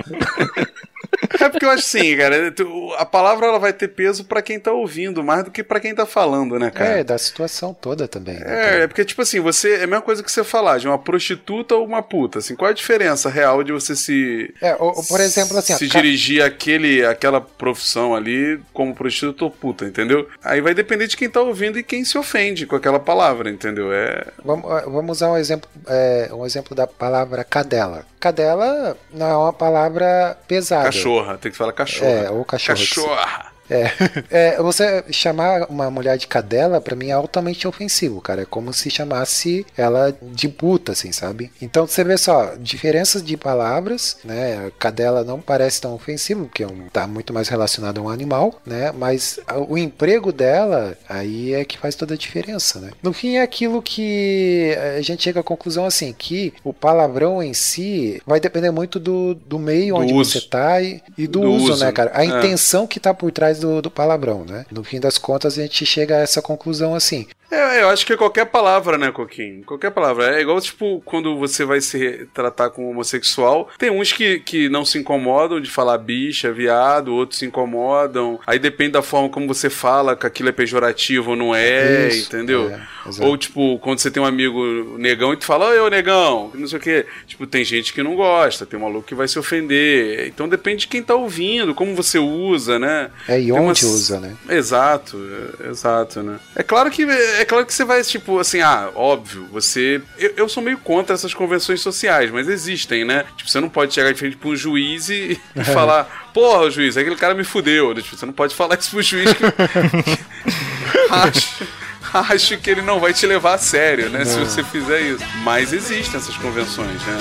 É 1.39 1.49
porque 1.49 1.65
eu 1.65 1.69
acho 1.69 1.85
assim, 1.85 2.15
cara, 2.17 2.53
a 2.97 3.05
palavra 3.05 3.47
ela 3.47 3.59
vai 3.59 3.71
ter 3.73 3.87
peso 3.89 4.25
pra 4.25 4.41
quem 4.41 4.59
tá 4.59 4.71
ouvindo, 4.71 5.23
mais 5.23 5.43
do 5.43 5.51
que 5.51 5.63
pra 5.63 5.79
quem 5.79 5.93
tá 5.93 6.05
falando, 6.05 6.57
né, 6.59 6.69
cara? 6.71 6.99
É, 6.99 7.03
da 7.03 7.17
situação 7.17 7.73
toda 7.73 8.07
também. 8.07 8.35
né, 8.39 8.79
É, 8.79 8.83
é 8.83 8.87
porque, 8.87 9.05
tipo 9.05 9.21
assim, 9.21 9.39
você. 9.39 9.75
É 9.75 9.83
a 9.83 9.87
mesma 9.87 10.01
coisa 10.01 10.23
que 10.23 10.31
você 10.31 10.43
falar 10.43 10.77
de 10.79 10.87
uma 10.87 10.97
prostituta 10.97 11.75
ou 11.75 11.85
uma 11.85 12.01
puta. 12.01 12.39
Assim, 12.39 12.55
qual 12.55 12.69
é 12.69 12.71
a 12.71 12.75
diferença 12.75 13.29
real 13.29 13.63
de 13.63 13.71
você 13.71 13.95
se. 13.95 14.53
É, 14.61 14.75
ou- 14.75 14.95
ou, 14.95 15.03
por 15.05 15.19
exemplo, 15.19 15.57
assim, 15.57 15.73
Se 15.75 15.87
dirigir 15.87 16.43
àquele, 16.43 17.05
àquela 17.05 17.39
profissão 17.41 18.15
ali 18.15 18.59
como 18.73 18.93
prostituta 18.95 19.43
ou 19.45 19.51
puta, 19.51 19.85
entendeu? 19.85 20.27
Aí 20.43 20.61
vai 20.61 20.73
depender 20.73 21.07
de 21.07 21.15
quem 21.17 21.29
tá 21.29 21.41
ouvindo 21.41 21.77
e 21.79 21.83
quem 21.83 22.03
se 22.03 22.17
ofende 22.17 22.65
com 22.65 22.75
aquela 22.75 22.99
palavra, 22.99 23.49
entendeu? 23.49 23.91
É. 23.93 24.25
Vamos, 24.43 24.63
vamos 24.85 25.17
usar 25.17 25.31
um 25.31 25.37
exemplo, 25.37 25.69
é, 25.87 26.29
um 26.33 26.45
exemplo 26.45 26.75
da 26.75 26.87
palavra 26.87 27.43
cadela. 27.43 28.05
Cadela 28.19 28.95
não 29.13 29.25
é 29.27 29.35
uma 29.35 29.53
palavra 29.53 30.37
pesada. 30.47 30.87
Cachorra, 31.11 31.37
tem 31.37 31.51
que 31.51 31.57
falar 31.57 31.73
cachorra. 31.73 32.09
É, 32.09 32.29
ou 32.29 32.45
cachorra. 32.45 32.77
Cachorra. 32.77 33.50
É, 33.71 33.91
é, 34.29 34.61
você 34.61 35.03
chamar 35.11 35.69
uma 35.69 35.89
mulher 35.89 36.17
de 36.17 36.27
cadela, 36.27 36.81
pra 36.81 36.95
mim, 36.95 37.09
é 37.09 37.13
altamente 37.13 37.67
ofensivo, 37.67 38.19
cara. 38.21 38.41
É 38.41 38.45
como 38.45 38.73
se 38.73 38.89
chamasse 38.89 39.65
ela 39.77 40.13
de 40.21 40.49
puta, 40.49 40.91
assim, 40.91 41.11
sabe? 41.11 41.51
Então 41.61 41.87
você 41.87 42.03
vê 42.03 42.17
só, 42.17 42.53
diferenças 42.59 43.23
de 43.23 43.37
palavras, 43.37 44.17
né? 44.25 44.71
Cadela 44.77 45.23
não 45.23 45.39
parece 45.39 45.79
tão 45.79 45.93
ofensivo, 45.93 46.45
porque 46.45 46.63
é 46.63 46.67
um, 46.67 46.89
tá 46.91 47.07
muito 47.07 47.33
mais 47.33 47.47
relacionado 47.47 47.99
a 47.99 48.03
um 48.03 48.09
animal, 48.09 48.59
né? 48.65 48.91
Mas 48.91 49.39
o 49.69 49.77
emprego 49.77 50.33
dela, 50.33 50.97
aí 51.07 51.53
é 51.53 51.63
que 51.63 51.77
faz 51.77 51.95
toda 51.95 52.13
a 52.13 52.17
diferença, 52.17 52.79
né? 52.79 52.91
No 53.01 53.13
fim, 53.13 53.35
é 53.35 53.41
aquilo 53.41 53.81
que 53.81 54.75
a 54.97 55.01
gente 55.01 55.23
chega 55.23 55.39
à 55.39 55.43
conclusão, 55.43 55.85
assim, 55.85 56.13
que 56.13 56.53
o 56.63 56.73
palavrão 56.73 57.41
em 57.41 57.53
si 57.53 58.21
vai 58.25 58.39
depender 58.39 58.71
muito 58.71 58.99
do, 58.99 59.33
do 59.33 59.57
meio 59.57 59.95
Do 59.95 60.01
onde 60.01 60.13
uso. 60.13 60.31
você 60.31 60.41
tá 60.41 60.81
e, 60.81 61.01
e 61.17 61.25
do, 61.25 61.41
Do 61.41 61.51
uso, 61.51 61.73
uso, 61.73 61.85
né, 61.85 61.91
cara? 61.91 62.11
A 62.13 62.23
é. 62.23 62.25
intenção 62.25 62.85
que 62.85 62.99
tá 62.99 63.13
por 63.13 63.31
trás 63.31 63.60
do, 63.61 63.81
do 63.81 63.89
palavrão, 63.89 64.43
né? 64.43 64.65
No 64.69 64.83
fim 64.83 64.99
das 64.99 65.17
contas, 65.17 65.57
a 65.57 65.61
gente 65.61 65.85
chega 65.85 66.17
a 66.17 66.19
essa 66.19 66.41
conclusão 66.41 66.93
assim. 66.93 67.27
É, 67.51 67.81
eu 67.81 67.89
acho 67.89 68.05
que 68.05 68.13
é 68.13 68.17
qualquer 68.17 68.45
palavra, 68.45 68.97
né, 68.97 69.11
Coquinho? 69.11 69.63
Qualquer 69.65 69.91
palavra. 69.91 70.37
É 70.37 70.41
igual, 70.41 70.59
tipo, 70.61 71.01
quando 71.03 71.37
você 71.37 71.65
vai 71.65 71.81
se 71.81 72.27
tratar 72.33 72.69
com 72.69 72.89
homossexual, 72.89 73.69
tem 73.77 73.89
uns 73.91 74.13
que, 74.13 74.39
que 74.39 74.69
não 74.69 74.85
se 74.85 74.97
incomodam 74.97 75.59
de 75.59 75.69
falar 75.69 75.97
bicha, 75.97 76.51
viado, 76.51 77.13
outros 77.13 77.39
se 77.39 77.45
incomodam. 77.45 78.39
Aí 78.47 78.57
depende 78.57 78.91
da 78.93 79.01
forma 79.01 79.27
como 79.29 79.47
você 79.47 79.69
fala, 79.69 80.15
que 80.15 80.25
aquilo 80.25 80.49
é 80.49 80.51
pejorativo 80.53 81.31
ou 81.31 81.35
não 81.35 81.53
é, 81.53 82.07
Isso, 82.07 82.27
entendeu? 82.27 82.69
é, 82.69 82.79
ou, 83.19 83.35
tipo, 83.37 83.77
quando 83.79 83.99
você 83.99 84.09
tem 84.09 84.23
um 84.23 84.25
amigo 84.25 84.97
negão 84.97 85.33
e 85.33 85.37
tu 85.37 85.45
fala, 85.45 85.69
ô, 85.83 85.89
negão, 85.89 86.51
não 86.53 86.67
sei 86.67 86.77
o 86.77 86.81
quê. 86.81 87.05
Tipo, 87.27 87.45
tem 87.45 87.63
gente 87.65 87.91
que 87.93 88.01
não 88.01 88.15
gosta, 88.15 88.65
tem 88.65 88.79
um 88.79 88.83
maluco 88.83 89.07
que 89.07 89.15
vai 89.15 89.27
se 89.27 89.37
ofender. 89.37 90.27
Então 90.27 90.47
depende 90.47 90.81
de 90.81 90.87
quem 90.87 91.03
tá 91.03 91.15
ouvindo, 91.15 91.75
como 91.75 91.93
você 91.95 92.17
usa, 92.17 92.79
né? 92.79 93.09
É, 93.27 93.39
e 93.41 93.51
onde 93.51 93.61
umas- 93.63 93.83
usa, 93.83 94.19
né? 94.19 94.35
Exato, 94.49 95.17
é- 95.63 95.69
exato, 95.69 96.23
né? 96.23 96.39
É 96.55 96.63
claro 96.63 96.89
que 96.89 97.05
é 97.41 97.45
claro 97.45 97.65
que 97.65 97.73
você 97.73 97.83
vai, 97.83 98.03
tipo, 98.03 98.39
assim, 98.39 98.61
ah, 98.61 98.89
óbvio, 98.95 99.47
você. 99.51 100.01
Eu, 100.17 100.33
eu 100.37 100.49
sou 100.49 100.61
meio 100.61 100.77
contra 100.77 101.15
essas 101.15 101.33
convenções 101.33 101.81
sociais, 101.81 102.29
mas 102.31 102.47
existem, 102.47 103.03
né? 103.03 103.25
Tipo, 103.35 103.49
você 103.49 103.59
não 103.59 103.69
pode 103.69 103.93
chegar 103.93 104.11
de 104.11 104.19
frente 104.19 104.37
pra 104.37 104.49
um 104.49 104.55
juiz 104.55 105.09
e, 105.09 105.39
e 105.55 105.63
falar, 105.63 106.29
porra, 106.33 106.69
juiz, 106.69 106.95
aquele 106.97 107.15
cara 107.15 107.33
me 107.33 107.43
fudeu. 107.43 107.93
Tipo, 107.95 108.15
você 108.15 108.25
não 108.25 108.33
pode 108.33 108.55
falar 108.55 108.77
isso 108.79 108.91
pro 108.91 109.01
juiz 109.01 109.29
que. 109.33 109.43
acho, 111.11 111.67
acho 112.13 112.57
que 112.59 112.69
ele 112.69 112.81
não 112.81 112.99
vai 112.99 113.13
te 113.13 113.25
levar 113.25 113.55
a 113.55 113.57
sério, 113.57 114.09
né? 114.09 114.23
Se 114.23 114.37
você 114.37 114.63
fizer 114.63 115.01
isso. 115.01 115.25
Mas 115.43 115.73
existem 115.73 116.19
essas 116.19 116.37
convenções, 116.37 117.01
né? 117.05 117.17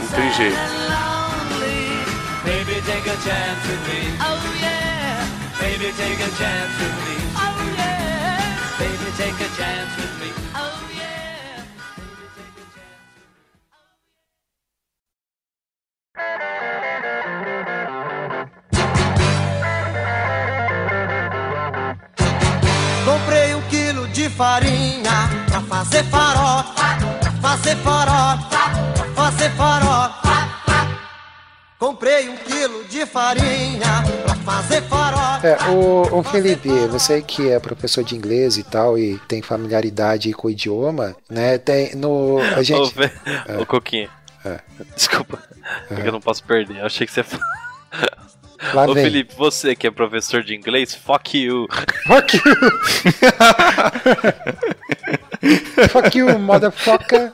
Não 0.00 0.08
tem 0.08 0.32
jeito. 0.32 0.56
Baby, 2.44 2.80
take 2.86 3.08
a 3.08 3.16
chance 3.20 3.68
with 3.68 3.78
me. 3.86 4.18
Oh 4.20 4.60
yeah. 4.60 5.28
Baby, 5.60 5.92
take 5.92 6.20
a 6.20 6.30
chance 6.36 6.80
with 6.80 7.16
me. 7.16 7.21
Take 9.22 9.34
a 9.34 9.48
chance 9.56 9.96
with 9.98 10.14
me. 10.20 10.30
Oh. 10.52 10.82
Comprei 23.04 23.54
um 23.54 23.62
quilo 23.68 24.08
de 24.08 24.28
farinha 24.28 25.28
pra 25.46 25.60
fazer 25.60 26.02
farofa, 26.04 26.72
pra 27.20 27.32
fazer 27.40 27.76
farofa, 27.76 28.48
pra 28.94 29.04
fazer 29.14 29.50
farofa. 29.50 30.22
Comprei 31.78 32.28
um 32.28 32.36
quilo 32.38 32.84
de 32.86 33.06
farinha 33.06 34.02
pra 34.24 34.31
fazer. 34.44 34.82
É, 35.42 35.56
o, 35.70 36.18
o 36.20 36.22
Felipe, 36.22 36.68
você 36.88 37.20
que 37.22 37.50
é 37.50 37.58
professor 37.58 38.04
de 38.04 38.14
inglês 38.16 38.56
e 38.56 38.62
tal 38.62 38.98
e 38.98 39.18
tem 39.28 39.42
familiaridade 39.42 40.32
com 40.32 40.48
o 40.48 40.50
idioma, 40.50 41.16
né? 41.28 41.58
Tem 41.58 41.94
no 41.94 42.38
a 42.56 42.62
gente 42.62 42.92
Fe- 42.94 43.10
Ô, 43.60 43.66
Coquinha. 43.66 44.08
É. 44.44 44.58
Desculpa. 44.96 45.38
É 45.90 45.94
que 46.00 46.08
eu 46.08 46.12
não 46.12 46.20
posso 46.20 46.42
perder. 46.44 46.78
Eu 46.78 46.86
achei 46.86 47.06
que 47.06 47.12
você 47.12 47.24
lá 48.74 48.86
Ô, 48.86 48.94
vem. 48.94 49.04
Felipe, 49.04 49.34
você 49.36 49.74
que 49.76 49.86
é 49.86 49.90
professor 49.90 50.42
de 50.42 50.54
inglês, 50.54 50.94
fuck 50.94 51.36
you. 51.38 51.66
Fuck 52.06 52.36
you. 52.36 52.42
Fuck 55.90 56.16
you, 56.16 56.38
motherfucker. 56.38 57.32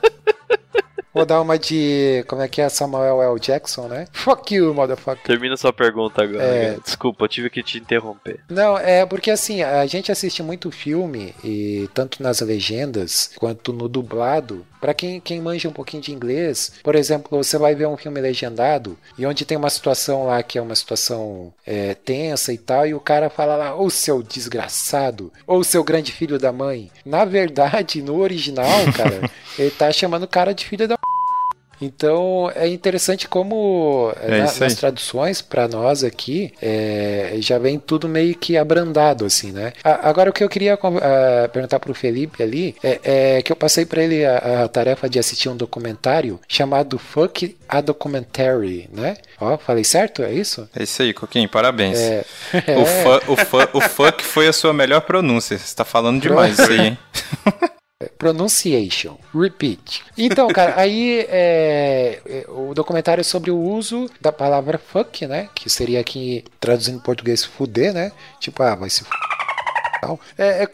Vou 1.13 1.25
dar 1.25 1.41
uma 1.41 1.57
de. 1.57 2.23
Como 2.27 2.41
é 2.41 2.47
que 2.47 2.61
é? 2.61 2.69
Samuel 2.69 3.21
L. 3.21 3.39
Jackson, 3.39 3.87
né? 3.87 4.07
Fuck 4.11 4.53
you, 4.53 4.73
motherfucker. 4.73 5.23
Termina 5.23 5.57
sua 5.57 5.73
pergunta 5.73 6.23
agora. 6.23 6.43
É. 6.43 6.77
Desculpa, 6.83 7.25
eu 7.25 7.29
tive 7.29 7.49
que 7.49 7.63
te 7.63 7.77
interromper. 7.77 8.39
Não, 8.49 8.77
é 8.77 9.05
porque 9.05 9.31
assim, 9.31 9.63
a 9.63 9.85
gente 9.85 10.11
assiste 10.11 10.43
muito 10.43 10.71
filme, 10.71 11.33
e 11.43 11.89
tanto 11.93 12.21
nas 12.21 12.41
legendas 12.41 13.31
quanto 13.37 13.73
no 13.73 13.87
dublado. 13.87 14.65
Pra 14.79 14.93
quem, 14.93 15.19
quem 15.19 15.41
manja 15.41 15.67
um 15.67 15.73
pouquinho 15.73 16.01
de 16.01 16.13
inglês, 16.13 16.71
por 16.81 16.95
exemplo, 16.95 17.37
você 17.37 17.57
vai 17.57 17.75
ver 17.75 17.85
um 17.85 17.97
filme 17.97 18.21
legendado 18.21 18.97
e 19.17 19.25
onde 19.25 19.43
tem 19.43 19.57
uma 19.57 19.69
situação 19.69 20.25
lá 20.25 20.41
que 20.41 20.57
é 20.57 20.61
uma 20.61 20.73
situação 20.73 21.53
é, 21.67 21.93
tensa 21.95 22.53
e 22.53 22.57
tal, 22.57 22.87
e 22.87 22.93
o 22.93 22.99
cara 22.99 23.29
fala 23.29 23.57
lá, 23.57 23.75
ô 23.75 23.89
seu 23.89 24.23
desgraçado, 24.23 25.33
ou 25.45 25.65
seu 25.65 25.83
grande 25.83 26.13
filho 26.13 26.39
da 26.39 26.53
mãe. 26.53 26.89
Na 27.05 27.25
verdade, 27.25 28.01
no 28.01 28.19
original, 28.19 28.65
cara, 28.95 29.29
ele 29.59 29.71
tá 29.71 29.91
chamando 29.91 30.23
o 30.23 30.27
cara 30.27 30.53
de 30.53 30.65
filho 30.65 30.87
da 30.87 30.97
então 31.81 32.51
é 32.55 32.67
interessante 32.67 33.27
como 33.27 34.11
É 34.21 34.39
na- 34.39 34.53
nas 34.59 34.75
traduções 34.75 35.41
para 35.41 35.67
nós 35.67 36.03
aqui 36.03 36.53
é, 36.61 37.35
já 37.39 37.57
vem 37.57 37.79
tudo 37.79 38.07
meio 38.07 38.35
que 38.35 38.57
abrandado 38.57 39.25
assim, 39.25 39.51
né? 39.51 39.73
A- 39.83 40.09
Agora 40.09 40.29
o 40.29 40.33
que 40.33 40.43
eu 40.43 40.49
queria 40.49 40.75
com- 40.77 40.97
ah, 40.97 41.47
perguntar 41.51 41.79
pro 41.79 41.93
Felipe 41.93 42.41
ali 42.43 42.75
é, 42.83 43.37
é 43.37 43.41
que 43.41 43.51
eu 43.51 43.55
passei 43.55 43.85
para 43.85 44.03
ele 44.03 44.25
a, 44.25 44.63
a 44.63 44.67
tarefa 44.67 45.09
de 45.09 45.19
assistir 45.19 45.49
um 45.49 45.55
documentário 45.57 46.39
chamado 46.47 46.97
Fuck 46.97 47.55
a 47.67 47.81
Documentary, 47.81 48.89
né? 48.91 49.15
Ó, 49.39 49.57
falei 49.57 49.83
certo? 49.83 50.23
É 50.23 50.31
isso? 50.33 50.67
É 50.75 50.83
isso 50.83 51.01
aí, 51.01 51.13
Coquinho, 51.13 51.47
parabéns. 51.47 51.97
É. 51.97 52.25
O, 52.77 52.85
fu- 52.85 53.31
o, 53.33 53.35
fu- 53.37 53.77
o 53.77 53.81
fuck 53.81 54.23
foi 54.23 54.47
a 54.47 54.53
sua 54.53 54.73
melhor 54.73 55.01
pronúncia. 55.01 55.57
Você 55.57 55.75
tá 55.75 55.85
falando 55.85 56.21
demais 56.21 56.57
isso 56.59 56.69
aí, 56.71 56.79
hein? 56.87 56.97
Pronunciation. 58.17 59.17
Repeat. 59.33 60.03
Então, 60.17 60.47
cara, 60.47 60.79
aí 60.79 61.25
é, 61.27 62.21
é, 62.25 62.45
o 62.47 62.73
documentário 62.73 63.19
é 63.19 63.25
sobre 63.25 63.51
o 63.51 63.59
uso 63.59 64.09
da 64.21 64.31
palavra 64.31 64.77
fuck, 64.77 65.27
né? 65.27 65.49
Que 65.53 65.69
seria 65.69 65.99
aqui, 65.99 66.45
traduzindo 66.61 66.95
em 66.95 67.01
português, 67.01 67.43
fuder, 67.43 67.93
né? 67.93 68.13
Tipo, 68.39 68.63
ah, 68.63 68.75
vai 68.75 68.89
se 68.89 69.01
f... 69.01 69.09
tal. 70.01 70.19
É, 70.37 70.63
é, 70.63 70.69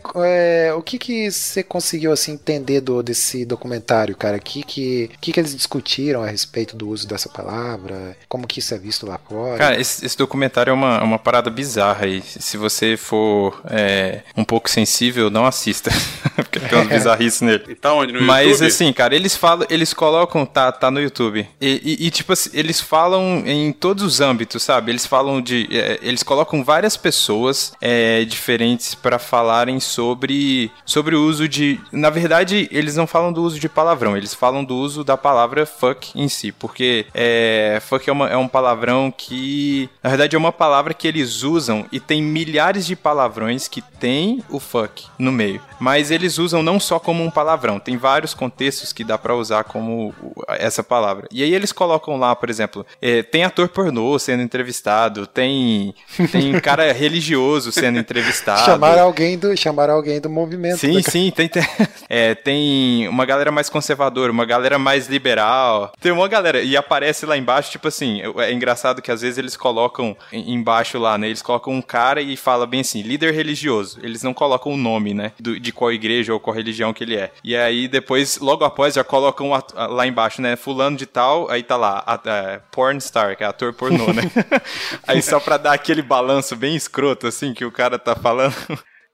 é, 0.69 0.73
o 0.73 0.81
que 0.81 0.97
que 0.97 1.31
você 1.31 1.63
conseguiu, 1.63 2.11
assim, 2.11 2.33
entender 2.33 2.81
do, 2.81 3.01
desse 3.03 3.45
documentário, 3.45 4.15
cara? 4.15 4.37
O 4.37 4.41
que 4.41 4.63
que, 4.63 5.11
que 5.21 5.31
que 5.31 5.39
eles 5.39 5.55
discutiram 5.55 6.23
a 6.23 6.27
respeito 6.27 6.75
do 6.75 6.87
uso 6.89 7.07
dessa 7.07 7.29
palavra? 7.29 8.15
Como 8.27 8.47
que 8.47 8.59
isso 8.59 8.73
é 8.73 8.77
visto 8.77 9.05
lá 9.05 9.17
fora? 9.17 9.57
Cara, 9.57 9.79
esse, 9.79 10.05
esse 10.05 10.17
documentário 10.17 10.71
é 10.71 10.73
uma, 10.73 10.97
é 10.97 11.03
uma 11.03 11.19
parada 11.19 11.49
bizarra 11.49 12.05
aí. 12.05 12.21
Se 12.21 12.57
você 12.57 12.97
for 12.97 13.61
é, 13.69 14.21
um 14.35 14.43
pouco 14.43 14.69
sensível, 14.69 15.29
não 15.29 15.45
assista. 15.45 15.89
Porque 16.35 16.59
tem 16.59 16.77
umas 16.77 16.87
bizarrices 16.89 17.41
nele. 17.41 17.63
E 17.69 17.75
tá 17.75 17.93
onde? 17.93 18.13
No 18.13 18.21
Mas 18.21 18.51
YouTube? 18.51 18.67
assim, 18.67 18.93
cara, 18.93 19.15
eles 19.15 19.35
falam, 19.35 19.65
eles 19.69 19.93
colocam, 19.93 20.45
tá, 20.45 20.71
tá 20.71 20.91
no 20.91 20.99
YouTube. 20.99 21.47
E, 21.61 21.81
e- 22.01 22.07
e, 22.07 22.11
tipo 22.11 22.33
assim, 22.33 22.49
eles 22.53 22.79
falam 22.81 23.43
em 23.45 23.71
todos 23.71 24.03
os 24.03 24.19
âmbitos, 24.21 24.61
sabe? 24.63 24.91
Eles 24.91 25.05
falam 25.05 25.41
de. 25.41 25.67
é, 25.71 25.99
eles 26.01 26.23
colocam 26.23 26.63
várias 26.63 26.97
pessoas 26.97 27.73
é, 27.81 28.23
diferentes 28.25 28.93
pra 29.15 29.19
falarem 29.19 29.79
sobre, 29.79 30.71
sobre 30.85 31.15
o 31.15 31.23
uso 31.25 31.47
de. 31.47 31.79
Na 31.91 32.09
verdade, 32.09 32.67
eles 32.71 32.95
não 32.95 33.07
falam 33.07 33.31
do 33.31 33.41
uso 33.43 33.59
de 33.59 33.69
palavrão, 33.69 34.15
eles 34.17 34.33
falam 34.33 34.63
do 34.63 34.75
uso 34.75 35.03
da 35.03 35.15
palavra 35.17 35.65
fuck 35.65 36.11
em 36.19 36.27
si. 36.27 36.51
Porque 36.51 37.05
é, 37.13 37.79
fuck 37.81 38.09
é, 38.09 38.11
uma- 38.13 38.29
é 38.29 38.37
um 38.37 38.47
palavrão 38.47 39.13
que. 39.15 39.89
Na 40.03 40.09
verdade, 40.09 40.35
é 40.35 40.39
uma 40.39 40.51
palavra 40.51 40.93
que 40.93 41.07
eles 41.07 41.43
usam 41.43 41.85
e 41.91 41.99
tem 41.99 42.21
milhares 42.21 42.85
de 42.85 42.95
palavrões 42.95 43.67
que 43.67 43.81
tem 43.81 44.43
o 44.49 44.59
fuck 44.59 45.05
no 45.17 45.31
meio. 45.31 45.61
Mas 45.79 46.11
eles 46.11 46.37
usam 46.37 46.61
não 46.63 46.79
só 46.79 46.99
como 46.99 47.23
um 47.23 47.29
palavrão, 47.31 47.79
tem 47.79 47.97
vários 47.97 48.33
contextos 48.33 48.93
que 48.93 49.03
dá 49.03 49.17
pra 49.17 49.35
usar 49.35 49.63
como 49.65 50.13
essa 50.49 50.83
palavra. 50.83 51.27
E 51.31 51.43
aí 51.43 51.53
eles 51.53 51.71
colocam 51.71 52.17
lá, 52.17 52.35
por 52.35 52.49
exemplo, 52.49 52.85
é, 53.01 53.21
tem 53.23 53.43
ator 53.43 53.67
pornô 53.69 54.17
sendo 54.19 54.41
entrevistado, 54.41 55.27
tem, 55.27 55.93
tem 56.31 56.57
cara 56.59 56.91
religioso 56.93 57.71
sendo 57.71 57.99
entrevistado. 57.99 58.65
Chamaram 58.65 59.04
alguém 59.05 59.37
do, 59.37 59.55
chamaram 59.55 59.93
alguém 59.93 60.19
do 60.19 60.29
movimento. 60.29 60.77
Sim, 60.77 60.95
né? 60.95 61.01
sim, 61.03 61.31
tem, 61.31 61.47
tem, 61.47 61.63
é, 62.09 62.35
tem 62.35 63.07
uma 63.07 63.25
galera 63.25 63.51
mais 63.51 63.69
conservadora, 63.69 64.31
uma 64.31 64.45
galera 64.45 64.77
mais 64.77 65.07
liberal. 65.07 65.91
Tem 65.99 66.11
uma 66.11 66.27
galera, 66.27 66.61
e 66.61 66.75
aparece 66.75 67.25
lá 67.25 67.37
embaixo, 67.37 67.71
tipo 67.71 67.87
assim, 67.87 68.21
é 68.37 68.51
engraçado 68.51 69.01
que 69.01 69.11
às 69.11 69.21
vezes 69.21 69.37
eles 69.37 69.55
colocam 69.55 70.15
em- 70.31 70.53
embaixo 70.53 70.97
lá, 70.99 71.17
né? 71.17 71.27
Eles 71.27 71.41
colocam 71.41 71.73
um 71.73 71.81
cara 71.81 72.21
e 72.21 72.35
fala 72.35 72.65
bem 72.65 72.81
assim, 72.81 73.01
líder 73.01 73.33
religioso. 73.33 73.99
Eles 74.03 74.23
não 74.23 74.33
colocam 74.33 74.71
o 74.73 74.77
nome, 74.77 75.13
né? 75.13 75.31
do- 75.39 75.59
de 75.59 75.71
qual 75.71 75.91
igreja 75.91 76.33
ou 76.33 76.39
qual 76.39 76.55
religião 76.55 76.93
que 76.93 77.03
ele 77.03 77.15
é. 77.15 77.31
E 77.43 77.55
aí 77.55 77.87
depois, 77.87 78.37
logo 78.39 78.63
após, 78.63 78.93
já 78.95 79.03
colocam 79.03 79.53
at- 79.53 79.73
lá 79.73 80.05
embaixo, 80.07 80.41
né? 80.41 80.55
Fulano 80.55 80.97
de 80.97 81.05
tal, 81.05 81.49
aí 81.49 81.61
tá 81.63 81.75
lá, 81.77 82.03
a, 82.05 82.19
é, 82.29 82.59
porn 82.71 82.99
star, 82.99 83.35
que 83.37 83.43
é 83.43 83.47
ator 83.47 83.73
pornô, 83.73 84.11
né? 84.13 84.23
aí 85.07 85.21
só 85.21 85.39
pra 85.39 85.57
dar 85.57 85.73
aquele 85.73 86.01
balanço 86.01 86.55
bem 86.55 86.75
escroto, 86.75 87.27
assim, 87.27 87.53
que 87.53 87.65
o 87.65 87.71
cara 87.71 87.99
tá 87.99 88.15
falando. 88.15 88.55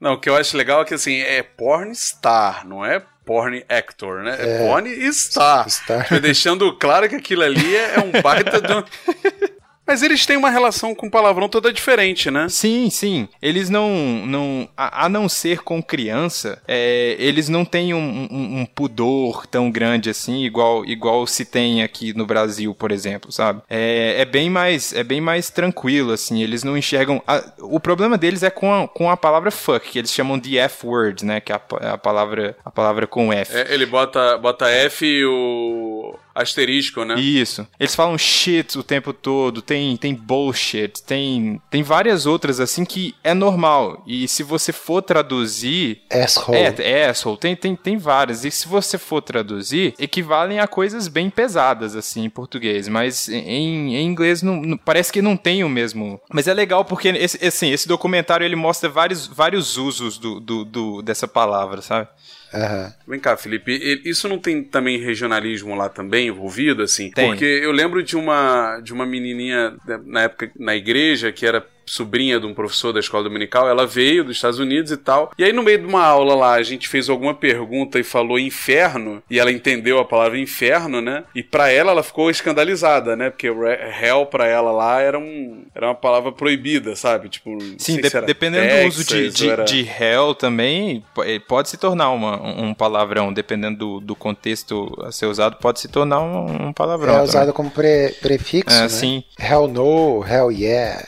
Não, 0.02 0.14
o 0.14 0.18
que 0.20 0.28
eu 0.28 0.36
acho 0.36 0.58
legal 0.58 0.82
é 0.82 0.86
que 0.86 0.96
assim, 0.96 1.20
é 1.20 1.44
porn 1.44 1.94
star, 1.94 2.68
não 2.68 2.84
é 2.84 3.00
porn 3.24 3.64
actor, 3.70 4.24
né? 4.24 4.36
É, 4.40 4.58
porn 4.58 5.14
star. 5.14 5.70
Star. 5.70 6.20
Deixando 6.20 6.76
claro 6.76 7.08
que 7.08 7.16
aquilo 7.16 7.44
ali 7.44 7.76
é, 7.76 7.98
é 7.98 8.00
um 8.00 8.20
baita 8.20 8.60
do. 8.60 8.84
Mas 9.86 10.02
eles 10.04 10.26
têm 10.26 10.38
uma 10.38 10.50
relação 10.50 10.96
com 10.96 11.10
palavrão 11.10 11.50
toda 11.50 11.74
diferente, 11.74 12.32
né? 12.32 12.48
Sim, 12.50 12.90
sim. 12.90 13.28
Eles 13.42 13.70
não. 13.70 13.90
não 14.26 14.70
a, 14.78 15.06
a 15.06 15.10
não 15.10 15.28
ser 15.28 15.64
com 15.64 15.82
criança, 15.84 16.62
é, 16.68 17.16
eles 17.20 17.50
não 17.50 17.66
têm 17.66 17.94
um, 17.94 18.28
um- 18.32 18.60
um 18.62 18.66
pudor 18.66 19.46
tão 19.48 19.70
grande 19.70 20.10
assim, 20.10 20.44
igual, 20.46 20.86
igual 20.86 21.26
se 21.28 21.44
tem 21.44 21.84
aqui 21.84 22.14
no 22.16 22.26
Brasil, 22.26 22.74
por 22.74 22.92
exemplo, 22.92 23.32
sabe? 23.32 23.62
É, 23.70 24.22
é 24.22 24.26
bem 24.26 24.50
mais 24.50 24.94
é 24.94 25.04
bem 25.04 25.20
mais 25.20 25.50
tranquilo, 25.50 26.14
assim. 26.14 26.42
Eles 26.42 26.64
não 26.64 26.78
enxergam. 26.78 27.22
a- 27.28 27.44
o 27.60 27.80
problema 27.80 28.18
deles 28.18 28.44
é 28.44 28.50
com 28.50 28.74
a, 28.74 28.88
com 28.88 29.10
a 29.10 29.18
palavra 29.18 29.52
fuck, 29.52 29.90
que 29.90 30.00
eles 30.00 30.14
chamam 30.14 30.40
de 30.40 30.58
F-word, 30.58 31.26
né? 31.26 31.42
Que 31.42 31.52
é 31.52 31.56
a, 31.56 31.94
a 31.94 31.98
palavra, 31.98 32.56
a 32.64 32.72
palavra 32.72 33.08
com 33.08 33.34
F. 33.34 33.58
É, 33.58 33.74
ele 33.74 33.86
bota, 33.86 34.38
bota 34.38 34.70
F 34.70 35.06
e 35.06 35.26
o 35.26 36.16
asterisco, 36.34 37.04
né? 37.04 37.20
Isso. 37.20 37.68
Eles 37.80 37.96
falam 37.96 38.18
shit 38.18 38.78
o 38.78 38.84
tempo 38.84 39.12
todo, 39.14 39.62
tem, 39.62 39.96
tem 39.98 40.14
bullshit, 40.14 41.02
tem, 41.04 41.62
tem 41.70 41.84
várias 41.84 42.26
outras 42.26 42.60
assim 42.60 42.86
que 42.86 43.16
é 43.24 43.34
normal. 43.34 44.04
E 44.08 44.28
se 44.28 44.44
você 44.44 44.72
for 44.72 45.02
traduzir. 45.02 46.02
Asshole. 46.12 46.58
É, 46.58 46.76
é 46.80 47.10
asshole, 47.10 47.38
tem, 47.38 47.56
tem, 47.56 47.76
tem 47.76 47.98
várias. 47.98 48.46
E 48.46 48.52
se 48.52 48.68
você 48.68 48.98
for 48.98 49.22
traduzir, 49.22 49.94
equivalem 50.00 50.60
a 50.60 50.68
coisas 50.68 51.08
bem 51.08 51.30
pesadas, 51.30 51.96
assim, 51.96 52.24
em 52.26 52.30
português. 52.30 52.88
Mas 52.88 53.28
em, 53.30 53.96
em 53.96 54.06
inglês 54.06 54.42
não, 54.42 54.62
não- 54.62 54.78
parece 54.78 55.12
que 55.12 55.22
não 55.22 55.36
tem 55.38 55.64
o 55.64 55.70
mesmo. 55.70 56.20
Mas 56.32 56.48
é 56.48 56.54
legal 56.54 56.86
porque 56.86 57.10
esse, 57.10 57.44
assim, 57.46 57.72
esse 57.72 57.88
documentário 57.88 58.46
ele 58.46 58.56
mostra 58.56 58.90
vários, 58.90 59.28
vários 59.28 59.78
usos 59.78 60.18
do, 60.18 60.40
do, 60.40 60.66
do- 60.66 61.02
dessa 61.02 61.28
palavra, 61.28 61.82
sabe? 61.82 62.08
Aham. 62.54 62.94
Vem 63.08 63.20
cá, 63.20 63.38
Felipe, 63.38 64.02
isso 64.04 64.28
não 64.28 64.38
tem 64.38 64.64
também 64.64 65.00
regionalismo 65.00 65.74
lá 65.76 65.88
também 65.90 66.28
envolvido, 66.28 66.84
assim? 66.84 67.10
Tem. 67.12 67.28
Porque 67.28 67.46
eu 67.46 67.72
lembro 67.72 68.04
de 68.04 68.16
uma, 68.18 68.80
de 68.82 68.92
uma 68.94 69.06
menininha 69.06 69.72
né, 69.88 70.00
na 70.06 70.22
época 70.24 70.52
na 70.60 70.76
igreja 70.76 71.32
que 71.32 71.46
era 71.46 71.66
sobrinha 71.92 72.40
de 72.40 72.46
um 72.46 72.54
professor 72.54 72.94
da 72.94 73.00
escola 73.00 73.24
dominical, 73.24 73.68
ela 73.68 73.86
veio 73.86 74.24
dos 74.24 74.36
Estados 74.38 74.60
Unidos 74.60 74.92
e 74.92 74.98
tal. 74.98 75.32
E 75.38 75.44
aí 75.44 75.52
no 75.54 75.62
meio 75.64 75.80
de 75.80 75.86
uma 75.86 76.04
aula 76.04 76.34
lá, 76.36 76.54
a 76.54 76.64
gente 76.64 76.88
fez 76.88 77.10
alguma 77.10 77.34
pergunta 77.34 78.00
e 78.00 78.04
falou 78.04 78.40
inferno, 78.40 79.22
e 79.30 79.40
ela 79.40 79.52
entendeu 79.52 80.00
a 80.00 80.06
palavra 80.06 80.40
inferno, 80.40 81.02
né? 81.02 81.24
E 81.36 81.44
pra 81.44 81.70
ela 81.70 81.92
ela 81.92 82.04
ficou 82.04 82.30
escandalizada, 82.30 83.16
né? 83.16 83.30
Porque 83.30 83.48
hell 83.48 84.26
pra 84.26 84.48
ela 84.48 84.72
lá 84.72 85.02
era 85.02 85.18
um 85.20 85.64
era 85.76 85.88
uma 85.88 85.96
palavra 85.96 86.32
proibida, 86.32 86.96
sabe? 86.96 87.30
Tipo, 87.30 87.52
não 87.52 87.60
Sim, 87.78 87.94
sei 87.94 88.02
de- 88.02 88.10
se 88.10 88.18
era 88.18 88.26
dependendo 88.26 88.82
do 88.84 88.88
uso 88.88 89.04
de, 89.04 89.10
Texas 89.16 89.34
de, 89.36 89.50
era- 89.50 89.64
de 89.64 89.82
hell 90.00 90.34
também, 90.36 91.04
eh, 91.26 91.40
pode 91.40 91.70
se 91.70 91.78
tornar 91.78 92.12
uma, 92.12 92.42
um 92.42 92.74
palavrão, 92.74 93.34
dependendo 93.34 93.78
do, 93.78 94.00
do 94.00 94.16
contexto 94.16 94.88
a 95.06 95.12
ser 95.12 95.26
usado, 95.26 95.58
pode 95.58 95.80
se 95.80 95.88
tornar 95.88 96.22
um, 96.22 96.68
um 96.68 96.74
palavrão. 96.74 97.14
É 97.14 97.16
também. 97.18 97.30
usado 97.30 97.54
como 97.54 97.70
pre- 97.72 98.16
prefixo, 98.22 98.76
É, 98.78 98.82
né? 98.84 98.90
sim. 98.90 99.24
Hell 99.40 99.68
no, 99.68 100.26
hell 100.28 100.52
yeah. 100.52 101.02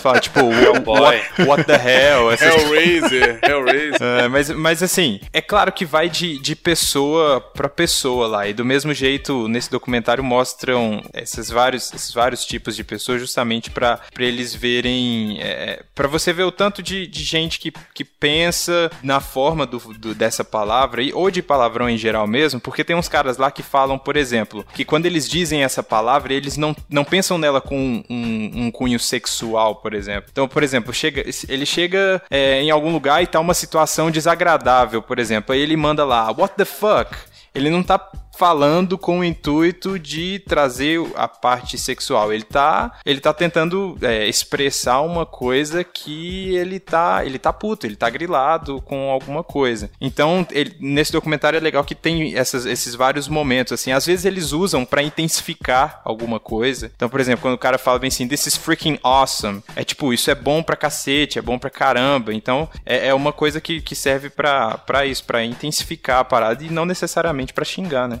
Fala, 0.00 0.20
tipo, 0.20 0.40
what, 0.86 1.42
what 1.46 1.64
the 1.64 1.74
hell? 1.76 2.30
essas 2.30 2.54
Hellraiser, 2.54 3.40
Hellraiser. 3.42 3.98
É, 4.18 4.28
mas, 4.28 4.50
mas 4.50 4.82
assim, 4.82 5.20
é 5.32 5.40
claro 5.40 5.72
que 5.72 5.84
vai 5.84 6.08
de, 6.08 6.38
de 6.38 6.54
pessoa 6.56 7.40
pra 7.40 7.68
pessoa 7.68 8.26
lá. 8.26 8.48
E 8.48 8.52
do 8.52 8.64
mesmo 8.64 8.92
jeito, 8.94 9.48
nesse 9.48 9.70
documentário 9.70 10.22
mostram 10.22 11.02
esses 11.14 11.50
vários, 11.50 11.92
esses 11.92 12.12
vários 12.12 12.44
tipos 12.44 12.76
de 12.76 12.84
pessoas 12.84 13.20
justamente 13.20 13.70
pra 13.70 13.98
pra 14.12 14.24
eles 14.24 14.54
verem. 14.54 15.38
É, 15.40 15.82
para 15.94 16.08
você 16.08 16.32
ver 16.32 16.44
o 16.44 16.52
tanto 16.52 16.82
de, 16.82 17.06
de 17.06 17.22
gente 17.24 17.58
que, 17.58 17.72
que 17.94 18.04
pensa 18.04 18.90
na 19.02 19.20
forma 19.20 19.66
do, 19.66 19.78
do- 19.94 20.14
dessa 20.14 20.44
palavra, 20.44 21.02
e, 21.02 21.12
ou 21.12 21.30
de 21.30 21.42
palavrão 21.42 21.88
em 21.88 21.96
geral 21.98 22.26
mesmo, 22.26 22.60
porque 22.60 22.84
tem 22.84 22.94
uns 22.96 23.08
caras 23.08 23.36
lá 23.38 23.50
que 23.50 23.62
falam, 23.62 23.98
por 23.98 24.16
exemplo, 24.16 24.64
que 24.74 24.84
quando 24.84 25.06
eles 25.06 25.28
dizem 25.28 25.62
essa 25.64 25.82
palavra, 25.82 26.32
eles 26.32 26.56
não, 26.56 26.74
não 26.88 27.04
pensam 27.04 27.38
nela 27.38 27.60
com 27.60 28.02
um, 28.08 28.50
um 28.54 28.70
cunho 28.70 28.98
sexual, 28.98 29.76
por 29.80 29.94
exemplo. 29.94 30.28
Então, 30.30 30.46
por 30.48 30.62
exemplo, 30.62 30.92
chega, 30.92 31.24
ele 31.48 31.66
chega 31.66 32.22
é, 32.30 32.62
em 32.62 32.70
algum 32.70 32.92
lugar 32.92 33.22
e 33.22 33.26
tá 33.26 33.40
uma 33.40 33.54
situação 33.54 34.10
desagradável, 34.10 35.02
por 35.02 35.18
exemplo. 35.18 35.54
Aí 35.54 35.60
ele 35.60 35.76
manda 35.76 36.04
lá, 36.04 36.30
what 36.30 36.54
the 36.56 36.64
fuck? 36.64 37.16
Ele 37.54 37.70
não 37.70 37.82
tá 37.82 37.98
falando 38.38 38.96
com 38.96 39.18
o 39.18 39.24
intuito 39.24 39.98
de 39.98 40.38
trazer 40.46 41.00
a 41.16 41.26
parte 41.26 41.76
sexual. 41.76 42.32
Ele 42.32 42.44
tá, 42.44 42.92
ele 43.04 43.20
tá 43.20 43.34
tentando 43.34 43.98
é, 44.00 44.28
expressar 44.28 45.00
uma 45.00 45.26
coisa 45.26 45.82
que 45.82 46.54
ele 46.56 46.78
tá, 46.78 47.24
ele 47.26 47.36
tá 47.38 47.52
puto, 47.52 47.84
ele 47.84 47.96
tá 47.96 48.08
grilado 48.08 48.80
com 48.82 49.10
alguma 49.10 49.42
coisa. 49.42 49.90
Então, 50.00 50.46
ele- 50.52 50.76
nesse 50.78 51.10
documentário 51.10 51.56
é 51.56 51.60
legal 51.60 51.82
que 51.82 51.96
tem 51.96 52.36
essas- 52.36 52.64
esses 52.64 52.94
vários 52.94 53.26
momentos, 53.26 53.72
assim. 53.72 53.90
Às 53.90 54.06
vezes 54.06 54.24
eles 54.24 54.52
usam 54.52 54.84
pra 54.84 55.02
intensificar 55.02 56.00
alguma 56.04 56.38
coisa. 56.38 56.92
Então, 56.94 57.08
por 57.08 57.18
exemplo, 57.18 57.42
quando 57.42 57.54
o 57.54 57.58
cara 57.58 57.76
fala 57.76 57.98
bem 57.98 58.08
assim, 58.08 58.28
this 58.28 58.46
is 58.46 58.56
freaking 58.56 58.98
awesome, 59.02 59.62
é 59.74 59.82
tipo, 59.82 60.12
isso 60.12 60.30
é 60.30 60.34
bom 60.36 60.62
pra 60.62 60.76
cacete, 60.76 61.38
é 61.38 61.42
bom 61.42 61.58
pra 61.58 61.70
caramba. 61.70 62.32
Então, 62.32 62.68
é, 62.86 63.08
é 63.08 63.14
uma 63.14 63.32
coisa 63.32 63.60
que, 63.60 63.80
que 63.80 63.96
serve 63.96 64.30
pra 64.30 65.04
isso, 65.06 65.24
pra 65.24 65.44
intensificar 65.44 66.20
a 66.20 66.24
parada 66.24 66.62
e 66.62 66.70
não 66.70 66.84
necessariamente 66.86 67.52
pra 67.52 67.64
xingar, 67.64 68.06
né? 68.06 68.20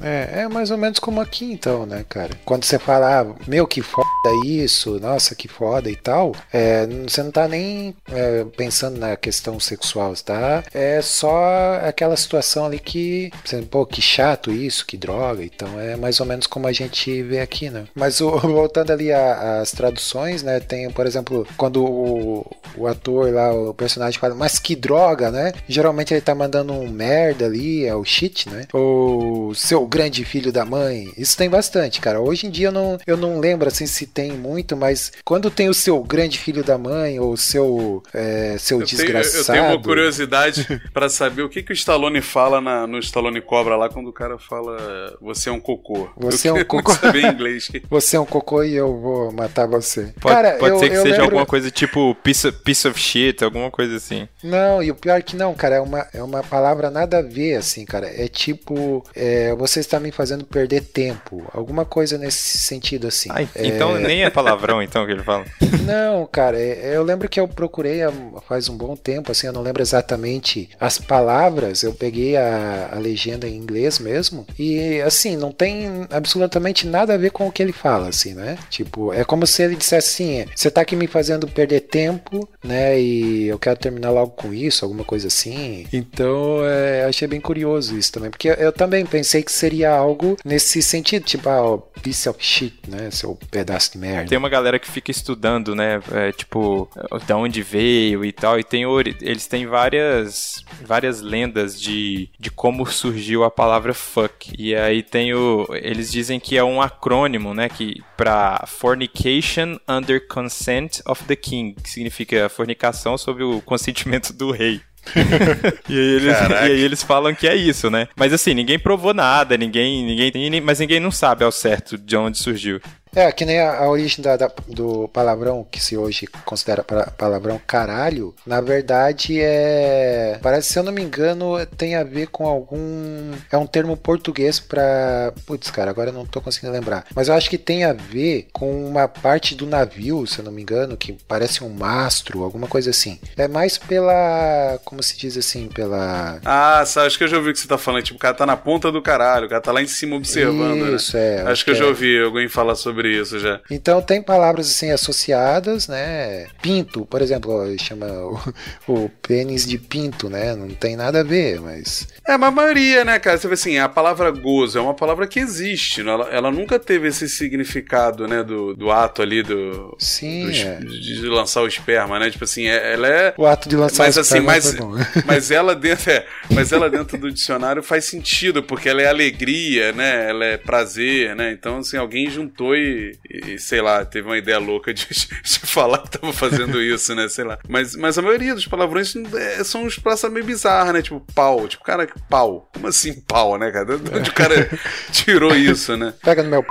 É, 0.00 0.42
é 0.42 0.48
mais 0.48 0.70
ou 0.70 0.78
menos 0.78 0.98
como 1.00 1.20
aqui 1.20 1.44
então, 1.52 1.84
né, 1.84 2.04
cara? 2.08 2.30
Quando 2.44 2.64
você 2.64 2.78
fala, 2.78 3.20
ah, 3.20 3.26
meu, 3.48 3.66
que 3.66 3.82
foda 3.82 4.06
isso, 4.46 4.98
nossa, 5.00 5.34
que 5.34 5.48
foda 5.48 5.90
e 5.90 5.96
tal, 5.96 6.32
é, 6.52 6.86
você 6.86 7.20
não 7.22 7.32
tá 7.32 7.48
nem 7.48 7.96
é, 8.12 8.44
pensando 8.56 8.96
na 8.98 9.16
questão 9.16 9.58
sexual, 9.58 10.14
tá? 10.24 10.62
É 10.72 11.02
só 11.02 11.80
aquela 11.82 12.16
situação 12.16 12.66
ali 12.66 12.78
que, 12.78 13.30
pô, 13.70 13.84
que 13.84 14.00
chato 14.00 14.52
isso, 14.52 14.86
que 14.86 14.96
droga, 14.96 15.42
então 15.44 15.80
é 15.80 15.96
mais 15.96 16.20
ou 16.20 16.26
menos 16.26 16.46
como 16.46 16.68
a 16.68 16.72
gente 16.72 17.20
vê 17.24 17.40
aqui, 17.40 17.68
né? 17.68 17.84
Mas 17.94 18.20
o- 18.20 18.38
voltando 18.38 18.92
ali 18.92 19.12
às 19.12 19.72
traduções, 19.72 20.42
né, 20.44 20.60
tem, 20.60 20.88
por 20.90 21.06
exemplo, 21.06 21.44
quando 21.56 21.84
o, 21.84 22.46
o 22.76 22.86
ator 22.86 23.32
lá, 23.32 23.52
o 23.52 23.74
personagem 23.74 24.18
fala, 24.20 24.34
mas 24.34 24.60
que 24.60 24.76
droga, 24.76 25.30
né? 25.30 25.52
Geralmente 25.68 26.14
ele 26.14 26.20
tá 26.20 26.34
mandando 26.36 26.72
um 26.72 26.88
merda 26.88 27.46
ali, 27.46 27.84
é 27.84 27.94
o 27.94 28.04
shit, 28.04 28.48
né? 28.48 28.66
Ou 28.72 29.52
seu 29.54 29.77
grande 29.86 30.24
filho 30.24 30.52
da 30.52 30.64
mãe. 30.64 31.12
Isso 31.16 31.36
tem 31.36 31.48
bastante, 31.48 32.00
cara. 32.00 32.20
Hoje 32.20 32.46
em 32.46 32.50
dia 32.50 32.68
eu 32.68 32.72
não, 32.72 32.98
eu 33.06 33.16
não 33.16 33.38
lembro 33.40 33.68
assim 33.68 33.86
se 33.86 34.06
tem 34.06 34.32
muito, 34.32 34.76
mas 34.76 35.12
quando 35.24 35.50
tem 35.50 35.68
o 35.68 35.74
seu 35.74 36.02
grande 36.02 36.38
filho 36.38 36.62
da 36.64 36.76
mãe 36.78 37.18
ou 37.20 37.36
seu, 37.36 38.02
é, 38.12 38.56
seu 38.58 38.80
Eu 38.80 38.86
tenho, 38.86 38.96
desgraçado. 38.98 39.38
eu 39.38 39.44
tenho 39.62 39.64
uma 39.76 39.82
curiosidade 39.82 40.66
pra 40.92 41.08
saber 41.08 41.42
o 41.42 41.48
que, 41.48 41.62
que 41.62 41.72
o 41.72 41.74
Stallone 41.74 42.20
fala 42.20 42.60
na- 42.60 42.86
no 42.86 42.98
Stallone 42.98 43.40
Cobra 43.40 43.76
lá 43.76 43.88
quando 43.88 44.08
o 44.08 44.12
cara 44.12 44.38
fala 44.38 45.16
você 45.20 45.48
é 45.48 45.52
um 45.52 45.60
cocô. 45.60 46.08
Você 46.16 46.48
eu 46.48 46.56
é 46.56 46.62
um 46.62 46.64
cocô. 46.64 46.92
saber 46.92 47.24
em 47.24 47.28
inglês. 47.32 47.68
Você 47.90 48.16
é 48.16 48.20
um 48.20 48.24
cocô 48.26 48.62
e 48.62 48.74
eu 48.74 48.98
vou 49.00 49.32
matar 49.32 49.66
você. 49.66 50.12
Pode, 50.20 50.34
cara, 50.34 50.52
pode 50.58 50.74
eu, 50.74 50.78
ser 50.78 50.90
que 50.90 50.96
eu 50.96 51.02
seja 51.02 51.10
lembro... 51.12 51.24
alguma 51.26 51.46
coisa 51.46 51.70
tipo 51.70 52.14
piece 52.22 52.48
of, 52.48 52.58
piece 52.62 52.86
of 52.88 52.98
shit, 52.98 53.42
alguma 53.42 53.70
coisa 53.70 53.96
assim. 53.96 54.28
Não, 54.42 54.82
e 54.82 54.90
o 54.90 54.94
pior 54.94 55.18
é 55.18 55.22
que 55.22 55.36
não, 55.36 55.54
cara, 55.54 55.76
é 55.76 55.80
uma, 55.80 56.06
é 56.12 56.22
uma 56.22 56.42
palavra 56.42 56.90
nada 56.90 57.18
a 57.18 57.22
ver, 57.22 57.56
assim, 57.56 57.84
cara. 57.84 58.06
É 58.08 58.28
tipo, 58.28 59.04
é, 59.14 59.54
você 59.54 59.67
está 59.76 59.98
me 60.00 60.10
fazendo 60.10 60.44
perder 60.44 60.82
tempo. 60.82 61.44
Alguma 61.52 61.84
coisa 61.84 62.16
nesse 62.18 62.58
sentido, 62.58 63.06
assim. 63.08 63.28
Ai, 63.32 63.48
É, 63.54 63.66
Então 63.66 63.98
nem 63.98 64.24
é 64.24 64.30
palavrão, 64.30 64.82
então, 64.82 65.04
que 65.06 65.12
ele 65.12 65.22
fala. 65.22 65.44
Não, 65.84 66.26
cara, 66.26 66.58
é- 66.58 66.96
eu 66.96 67.02
lembro 67.02 67.28
que 67.28 67.40
eu 67.40 67.46
procurei 67.48 68.02
há- 68.02 68.12
faz 68.46 68.68
um 68.68 68.76
bom 68.76 68.94
tempo, 68.96 69.30
assim, 69.32 69.46
eu 69.46 69.52
não 69.52 69.62
lembro 69.62 69.82
exatamente 69.82 70.68
as 70.80 70.98
palavras, 70.98 71.82
eu 71.82 71.92
peguei 71.92 72.36
a, 72.36 72.90
a 72.92 72.98
legenda 72.98 73.48
em 73.48 73.56
inglês 73.56 73.98
mesmo, 73.98 74.46
e 74.58 75.00
assim, 75.02 75.36
não 75.36 75.50
tem 75.52 76.06
absolutamente 76.10 76.86
nada 76.86 77.14
a 77.14 77.16
ver 77.16 77.30
com 77.30 77.46
o 77.46 77.52
que 77.52 77.62
ele 77.62 77.72
fala, 77.72 78.08
assim, 78.08 78.34
né? 78.34 78.58
Tipo, 78.70 79.12
é 79.12 79.24
como 79.24 79.46
se 79.46 79.62
ele 79.62 79.76
dissesse 79.76 79.98
assim, 80.22 80.44
você 80.54 80.70
tá 80.70 80.80
aqui 80.82 80.94
me 80.96 81.06
fazendo 81.06 81.46
perder 81.48 81.80
tempo, 81.80 82.48
né, 82.62 82.98
e 83.00 83.46
eu 83.48 83.58
quero 83.58 83.78
terminar 83.78 84.10
logo 84.10 84.32
com 84.32 84.52
isso, 84.52 84.84
alguma 84.84 85.04
coisa 85.04 85.26
assim. 85.28 85.86
Então, 85.92 86.60
é, 86.64 87.04
achei 87.04 87.26
bem 87.28 87.40
curioso 87.40 87.96
isso 87.96 88.12
também, 88.12 88.30
porque 88.30 88.48
eu, 88.48 88.54
eu 88.54 88.72
também 88.72 89.04
pensei 89.06 89.42
que 89.42 89.52
seria 89.58 89.90
algo 89.90 90.36
nesse 90.44 90.82
sentido, 90.82 91.24
tipo, 91.24 91.48
ah, 91.48 91.62
ó, 91.62 91.76
piece 91.76 92.28
of 92.28 92.38
shit, 92.40 92.78
né, 92.88 93.10
seu 93.10 93.38
pedaço 93.50 93.92
de 93.92 93.98
merda. 93.98 94.28
Tem 94.28 94.38
uma 94.38 94.48
galera 94.48 94.78
que 94.78 94.90
fica 94.90 95.10
estudando, 95.10 95.74
né? 95.74 96.00
é, 96.12 96.32
tipo, 96.32 96.88
da 97.26 97.36
onde 97.36 97.62
veio 97.62 98.24
e 98.24 98.32
tal. 98.32 98.58
E 98.58 98.64
tem 98.64 98.84
eles 99.20 99.46
têm 99.46 99.66
várias 99.66 100.64
várias 100.82 101.20
lendas 101.20 101.80
de, 101.80 102.30
de 102.38 102.50
como 102.50 102.86
surgiu 102.86 103.44
a 103.44 103.50
palavra 103.50 103.94
fuck. 103.94 104.52
E 104.58 104.74
aí 104.74 105.02
tem 105.02 105.34
o. 105.34 105.66
Eles 105.72 106.10
dizem 106.10 106.40
que 106.40 106.56
é 106.56 106.64
um 106.64 106.80
acrônimo, 106.80 107.54
né? 107.54 107.68
Que 107.68 108.02
para 108.16 108.64
Fornication 108.66 109.78
Under 109.88 110.26
Consent 110.26 111.00
of 111.06 111.24
the 111.24 111.36
King, 111.36 111.74
que 111.80 111.90
significa 111.90 112.48
fornicação 112.48 113.16
sob 113.18 113.42
o 113.42 113.60
consentimento 113.62 114.32
do 114.32 114.50
rei. 114.50 114.80
e, 115.88 115.92
aí 115.92 115.98
eles, 116.16 116.36
e 116.50 116.52
aí 116.54 116.80
eles 116.80 117.02
falam 117.02 117.34
que 117.34 117.46
é 117.46 117.54
isso, 117.56 117.90
né? 117.90 118.08
Mas 118.16 118.32
assim, 118.32 118.54
ninguém 118.54 118.78
provou 118.78 119.14
nada, 119.14 119.56
ninguém, 119.56 120.04
ninguém, 120.04 120.30
ninguém- 120.34 120.60
mas 120.60 120.78
ninguém 120.80 121.00
não 121.00 121.10
sabe 121.10 121.44
ao 121.44 121.52
certo 121.52 121.96
de 121.96 122.16
onde 122.16 122.38
surgiu. 122.38 122.80
É, 123.18 123.32
que 123.32 123.44
nem 123.44 123.58
a, 123.60 123.78
a 123.78 123.88
origem 123.88 124.22
da- 124.22 124.36
da- 124.36 124.50
do 124.68 125.08
palavrão, 125.08 125.66
que 125.70 125.82
se 125.82 125.96
hoje 125.96 126.26
considera 126.44 126.84
pa- 126.84 127.10
palavrão 127.16 127.60
caralho, 127.66 128.34
na 128.46 128.60
verdade 128.60 129.40
é. 129.40 130.38
Parece, 130.42 130.72
se 130.72 130.78
eu 130.78 130.82
não 130.82 130.92
me 130.92 131.02
engano, 131.02 131.54
tem 131.76 131.96
a 131.96 132.04
ver 132.04 132.28
com 132.28 132.46
algum. 132.46 133.32
É 133.50 133.56
um 133.56 133.66
termo 133.66 133.96
português 133.96 134.60
pra. 134.60 135.32
Putz, 135.46 135.70
cara, 135.70 135.90
agora 135.90 136.10
eu 136.10 136.14
não 136.14 136.24
tô 136.26 136.40
conseguindo 136.40 136.72
lembrar. 136.72 137.04
Mas 137.14 137.28
eu 137.28 137.34
acho 137.34 137.50
que 137.50 137.58
tem 137.58 137.84
a 137.84 137.92
ver 137.92 138.46
com 138.52 138.86
uma 138.86 139.08
parte 139.08 139.54
do 139.54 139.66
navio, 139.66 140.26
se 140.26 140.38
eu 140.38 140.44
não 140.44 140.52
me 140.52 140.62
engano, 140.62 140.96
que 140.96 141.16
parece 141.26 141.64
um 141.64 141.68
mastro, 141.70 142.44
alguma 142.44 142.66
coisa 142.68 142.90
assim. 142.90 143.18
É 143.36 143.48
mais 143.48 143.78
pela. 143.78 144.78
Como 144.84 145.02
se 145.02 145.16
diz 145.18 145.36
assim? 145.36 145.66
Pela. 145.68 146.40
Ah, 146.44 146.84
sabe, 146.86 147.06
acho 147.08 147.18
que 147.18 147.24
eu 147.24 147.28
já 147.28 147.36
ouvi 147.36 147.50
o 147.50 147.52
que 147.52 147.58
você 147.60 147.68
tá 147.68 147.78
falando. 147.78 148.02
Tipo, 148.04 148.16
o 148.16 148.20
cara 148.20 148.34
tá 148.34 148.46
na 148.46 148.56
ponta 148.56 148.92
do 148.92 149.02
caralho, 149.02 149.46
o 149.46 149.48
cara 149.48 149.60
tá 149.60 149.72
lá 149.72 149.82
em 149.82 149.86
cima 149.88 150.16
observando, 150.16 150.94
Isso, 150.94 151.16
né? 151.16 151.36
é. 151.36 151.42
Acho 151.50 151.64
que 151.64 151.70
eu 151.70 151.74
já 151.74 151.86
ouvi 151.86 152.20
alguém 152.22 152.48
falar 152.48 152.74
sobre 152.74 153.07
isso 153.08 153.38
já. 153.38 153.60
Então 153.70 154.00
tem 154.02 154.22
palavras 154.22 154.68
assim 154.68 154.90
associadas, 154.90 155.88
né? 155.88 156.46
Pinto, 156.62 157.04
por 157.06 157.22
exemplo, 157.22 157.64
chama 157.78 158.06
o, 158.06 158.38
o 158.86 159.08
pênis 159.22 159.66
de 159.66 159.78
pinto, 159.78 160.28
né? 160.28 160.54
Não 160.54 160.68
tem 160.70 160.96
nada 160.96 161.20
a 161.20 161.24
ver, 161.24 161.60
mas 161.60 162.08
É, 162.26 162.36
mas 162.36 162.48
a 162.48 162.52
maioria, 162.52 163.04
né, 163.04 163.18
cara? 163.18 163.38
Você 163.38 163.48
vê 163.48 163.54
assim, 163.54 163.78
a 163.78 163.88
palavra 163.88 164.30
gozo 164.30 164.78
é 164.78 164.80
uma 164.80 164.94
palavra 164.94 165.26
que 165.26 165.38
existe. 165.40 166.02
né? 166.02 166.12
Ela, 166.12 166.28
ela 166.30 166.50
nunca 166.50 166.78
teve 166.78 167.08
esse 167.08 167.28
significado, 167.28 168.26
né, 168.28 168.42
do, 168.42 168.74
do 168.74 168.90
ato 168.90 169.22
ali, 169.22 169.42
do, 169.42 169.96
sim, 169.98 170.44
do 170.46 170.50
é. 170.50 170.78
de 170.80 171.26
lançar 171.28 171.62
o 171.62 171.66
esperma, 171.66 172.18
né? 172.18 172.30
Tipo 172.30 172.44
assim, 172.44 172.66
é- 172.66 172.92
ela 172.94 173.08
é. 173.08 173.34
o 173.36 173.46
ato 173.46 173.68
de 173.68 173.76
lançar 173.76 174.04
Mas 174.04 174.16
o 174.16 174.20
assim, 174.20 174.38
esperma 174.38 174.52
mas, 174.52 174.64
foi 174.64 174.74
bom. 174.74 174.92
mas 175.26 175.50
ela 175.50 175.74
dentro, 175.74 176.10
é, 176.10 176.26
mas 176.50 176.72
ela 176.72 176.88
dentro 176.90 177.18
do 177.18 177.30
dicionário 177.30 177.82
faz 177.82 178.04
sentido, 178.04 178.62
porque 178.62 178.88
ela 178.88 179.02
é 179.02 179.06
alegria, 179.08 179.92
né? 179.92 180.28
Ela 180.30 180.44
é 180.44 180.56
prazer, 180.56 181.34
né? 181.36 181.52
Então, 181.52 181.78
assim, 181.78 181.96
alguém 181.96 182.28
juntou 182.30 182.74
e, 182.76 182.87
e, 183.28 183.58
sei 183.58 183.80
lá, 183.80 184.04
teve 184.04 184.26
uma 184.26 184.38
ideia 184.38 184.58
louca 184.58 184.92
de, 184.92 185.06
de 185.08 185.58
falar 185.60 185.98
que 185.98 186.18
tava 186.18 186.32
fazendo 186.32 186.80
isso, 186.82 187.14
né? 187.14 187.28
Sei 187.28 187.44
lá. 187.44 187.58
Mas, 187.68 187.94
mas 187.96 188.18
a 188.18 188.22
maioria 188.22 188.54
dos 188.54 188.66
palavrões 188.66 189.14
é, 189.34 189.62
são 189.64 189.84
uns 189.84 189.98
praças 189.98 190.30
meio 190.30 190.44
bizarras, 190.44 190.92
né? 190.92 191.02
Tipo, 191.02 191.20
pau. 191.34 191.66
Tipo, 191.68 191.84
cara, 191.84 192.08
pau. 192.28 192.68
Como 192.72 192.86
assim 192.86 193.20
pau, 193.20 193.58
né, 193.58 193.70
cara? 193.70 193.98
De 193.98 194.16
onde 194.16 194.30
o 194.30 194.34
cara 194.34 194.68
tirou 195.12 195.54
isso, 195.54 195.96
né? 195.96 196.14
Pega 196.22 196.42
no 196.42 196.50
meu 196.50 196.62
p... 196.62 196.68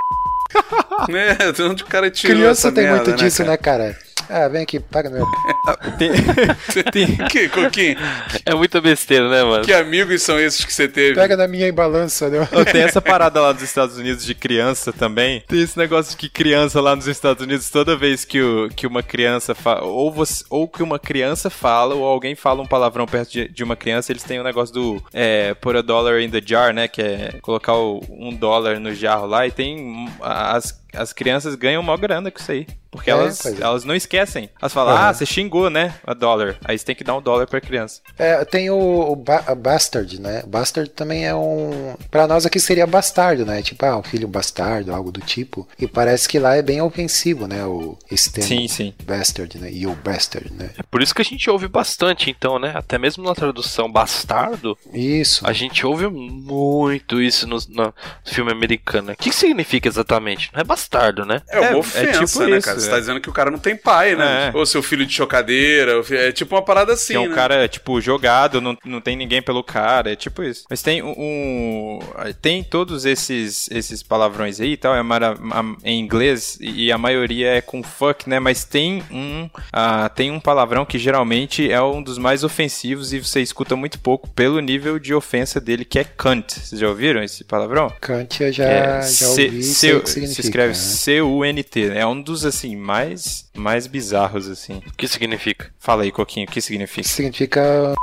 É, 1.39 1.51
de 1.51 1.61
onde 1.61 1.83
o 1.83 1.85
cara 1.85 2.09
tirou 2.09 2.35
Criança 2.35 2.71
tem 2.71 2.85
merda, 2.85 3.03
muito 3.03 3.17
disso, 3.17 3.39
cara? 3.39 3.49
né, 3.49 3.57
cara? 3.57 4.06
Ah, 4.29 4.47
vem 4.47 4.63
aqui, 4.63 4.79
paga 4.79 5.09
no 5.09 5.17
meu. 5.17 5.25
Tem, 5.97 6.11
tem, 6.91 7.17
Que, 7.27 7.49
Coquinho, 7.49 7.97
É 8.45 8.53
muita 8.53 8.79
besteira, 8.79 9.29
né, 9.29 9.43
mano? 9.43 9.65
que 9.65 9.73
amigos 9.73 10.21
são 10.21 10.39
esses 10.39 10.63
que 10.63 10.73
você 10.73 10.87
teve? 10.87 11.15
Pega 11.15 11.35
na 11.35 11.47
minha 11.47 11.71
balança, 11.73 12.29
né? 12.29 12.47
Ô, 12.53 12.63
Tem 12.63 12.83
essa 12.83 13.01
parada 13.01 13.41
lá 13.41 13.51
dos 13.51 13.63
Estados 13.63 13.97
Unidos 13.97 14.23
de 14.23 14.33
criança 14.33 14.93
também. 14.93 15.43
Tem 15.47 15.61
esse 15.61 15.77
negócio 15.77 16.11
de 16.11 16.17
que 16.17 16.29
criança 16.29 16.79
lá 16.79 16.95
nos 16.95 17.07
Estados 17.07 17.43
Unidos, 17.43 17.69
toda 17.69 17.97
vez 17.97 18.23
que, 18.23 18.41
o, 18.41 18.69
que 18.69 18.87
uma 18.87 19.03
criança 19.03 19.53
fala, 19.53 19.83
ou, 19.83 20.11
você, 20.11 20.43
ou 20.49 20.67
que 20.67 20.81
uma 20.83 20.99
criança 20.99 21.49
fala, 21.49 21.95
ou 21.95 22.05
alguém 22.05 22.35
fala 22.35 22.61
um 22.61 22.67
palavrão 22.67 23.05
perto 23.05 23.31
de, 23.31 23.47
de 23.49 23.63
uma 23.63 23.75
criança, 23.75 24.11
eles 24.11 24.23
têm 24.23 24.39
o 24.39 24.43
negócio 24.43 24.73
do 24.73 25.03
é, 25.13 25.53
put 25.55 25.77
a 25.77 25.81
dollar 25.81 26.19
in 26.21 26.29
the 26.29 26.41
jar, 26.43 26.73
né? 26.73 26.87
Que 26.87 27.01
é 27.01 27.33
colocar 27.41 27.75
o, 27.75 28.01
um 28.09 28.33
dólar 28.33 28.79
no 28.79 28.93
jarro 28.93 29.25
lá 29.25 29.45
e 29.45 29.51
tem. 29.51 29.77
hum, 29.77 30.09
As, 30.21 30.79
as 30.93 31.13
crianças 31.13 31.55
ganham 31.55 31.83
mó 31.83 31.95
grana 31.97 32.31
com 32.31 32.39
isso 32.39 32.51
aí. 32.51 32.67
Porque 32.89 33.09
É, 33.09 33.13
elas, 33.13 33.45
é. 33.45 33.61
elas 33.61 33.83
não 33.83 33.93
esquecem. 33.93 34.49
Elas 34.61 34.73
falam, 34.73 34.95
Aham. 34.95 35.09
ah, 35.09 35.13
você 35.13 35.25
xingou, 35.25 35.69
né? 35.69 35.93
A 36.05 36.13
dólar. 36.13 36.57
Aí 36.63 36.77
você 36.77 36.85
tem 36.85 36.95
que 36.95 37.03
dar 37.03 37.15
um 37.15 37.21
dólar 37.21 37.45
pra 37.45 37.59
criança. 37.61 38.01
É, 38.17 38.43
tem 38.45 38.69
o, 38.69 38.77
o 39.11 39.15
ba- 39.15 39.43
bastard, 39.55 40.19
né? 40.21 40.41
Bastard 40.47 40.89
também 40.91 41.25
é 41.27 41.35
um. 41.35 41.95
Pra 42.09 42.25
nós 42.25 42.45
aqui 42.45 42.59
seria 42.59 42.87
bastardo, 42.87 43.45
né? 43.45 43.61
Tipo, 43.61 43.85
ah, 43.85 43.97
um 43.97 44.03
filho 44.03 44.27
bastardo, 44.27 44.93
algo 44.93 45.11
do 45.11 45.19
tipo. 45.19 45.67
E 45.77 45.85
parece 45.85 46.27
que 46.29 46.39
lá 46.39 46.55
é 46.55 46.61
bem 46.61 46.81
ofensivo, 46.81 47.45
né? 47.45 47.65
O, 47.65 47.97
esse 48.09 48.31
termo. 48.31 48.47
Sim, 48.47 48.67
sim. 48.67 48.93
Bastard, 49.03 49.57
né? 49.59 49.69
You 49.71 49.93
bastard, 50.03 50.51
né? 50.53 50.71
É 50.77 50.83
por 50.83 51.01
isso 51.01 51.13
que 51.13 51.21
a 51.21 51.25
gente 51.25 51.47
ouve 51.49 51.67
bastante, 51.67 52.29
então, 52.31 52.57
né? 52.57 52.71
Até 52.73 52.97
mesmo 52.97 53.23
na 53.23 53.35
tradução 53.35 53.91
bastardo, 53.91 54.77
Isso. 54.93 55.45
a 55.45 55.51
gente 55.51 55.85
ouve 55.85 56.07
muito 56.07 57.21
isso 57.21 57.45
no, 57.45 57.57
no 57.69 57.93
filme 58.25 58.51
americano. 58.51 59.11
O 59.11 59.15
que, 59.15 59.29
que 59.29 59.35
significa 59.35 59.87
exatamente? 59.89 60.49
Não 60.53 60.61
é 60.61 60.63
bastardo, 60.63 60.76
né? 61.25 61.41
É 61.49 61.59
uma 61.59 61.67
É, 61.69 61.71
é 61.73 61.75
ofensa, 61.75 62.25
tipo 62.25 62.39
né, 62.45 62.57
isso, 62.57 62.65
cara? 62.67 62.79
Você 62.79 62.87
é. 62.87 62.91
tá 62.91 62.99
dizendo 62.99 63.19
que 63.21 63.29
o 63.29 63.33
cara 63.33 63.51
não 63.51 63.59
tem 63.59 63.75
pai, 63.75 64.15
né? 64.15 64.51
É. 64.53 64.57
Ou 64.57 64.65
seu 64.65 64.81
filho 64.83 65.05
de 65.05 65.13
chocadeira. 65.13 66.01
É 66.11 66.31
tipo 66.31 66.55
uma 66.55 66.61
parada 66.61 66.93
assim, 66.93 67.13
que 67.13 67.17
é 67.17 67.19
um 67.19 67.29
né? 67.29 67.35
cara, 67.35 67.67
tipo, 67.67 67.99
jogado, 68.01 68.61
não, 68.61 68.77
não 68.85 69.01
tem 69.01 69.15
ninguém 69.15 69.41
pelo 69.41 69.63
cara, 69.63 70.11
é 70.11 70.15
tipo 70.15 70.43
isso. 70.43 70.65
Mas 70.69 70.81
tem 70.81 71.01
um. 71.03 71.99
tem 72.41 72.63
todos 72.63 73.05
esses, 73.05 73.69
esses 73.71 74.03
palavrões 74.03 74.59
aí 74.59 74.73
e 74.73 74.77
tal, 74.77 74.95
é 74.95 75.01
mara- 75.03 75.35
em 75.83 75.99
inglês, 75.99 76.57
e 76.61 76.91
a 76.91 76.97
maioria 76.97 77.49
é 77.55 77.61
com 77.61 77.81
fuck, 77.83 78.29
né? 78.29 78.39
Mas 78.39 78.63
tem 78.63 79.03
um. 79.11 79.49
ah, 79.71 80.09
tem 80.09 80.31
um 80.31 80.39
palavrão 80.39 80.85
que 80.85 80.97
geralmente 80.99 81.71
é 81.71 81.81
um 81.81 82.01
dos 82.01 82.17
mais 82.17 82.43
ofensivos 82.43 83.13
e 83.13 83.19
você 83.19 83.41
escuta 83.41 83.75
muito 83.75 83.99
pouco 83.99 84.29
pelo 84.29 84.59
nível 84.59 84.99
de 84.99 85.13
ofensa 85.13 85.59
dele, 85.59 85.85
que 85.85 85.99
é 85.99 86.03
cunt. 86.03 86.53
Vocês 86.53 86.79
já 86.79 86.87
ouviram 86.87 87.23
esse 87.23 87.43
palavrão? 87.43 87.91
Kant 88.01 88.41
eu 88.43 88.51
já, 88.51 88.63
É, 88.65 89.01
já 89.09 89.27
ouvi. 89.29 89.47
O 89.47 89.49
que 89.51 89.63
se 89.63 90.01
significa, 90.05 90.41
escreve 90.41 90.66
né? 90.69 90.73
C-U-N-T. 90.73 91.91
É 91.93 92.05
um 92.05 92.21
dos, 92.21 92.45
assim, 92.45 92.75
mais, 92.75 93.45
mais 93.55 93.87
bizarros, 93.87 94.47
assim. 94.47 94.81
O 94.87 94.93
que 94.97 95.07
significa? 95.07 95.71
Fala 95.79 96.03
aí, 96.03 96.11
Coquinho, 96.11 96.47
o 96.47 96.51
que 96.51 96.59
Isso 96.59 96.67
significa? 96.67 97.07
significa. 97.07 97.93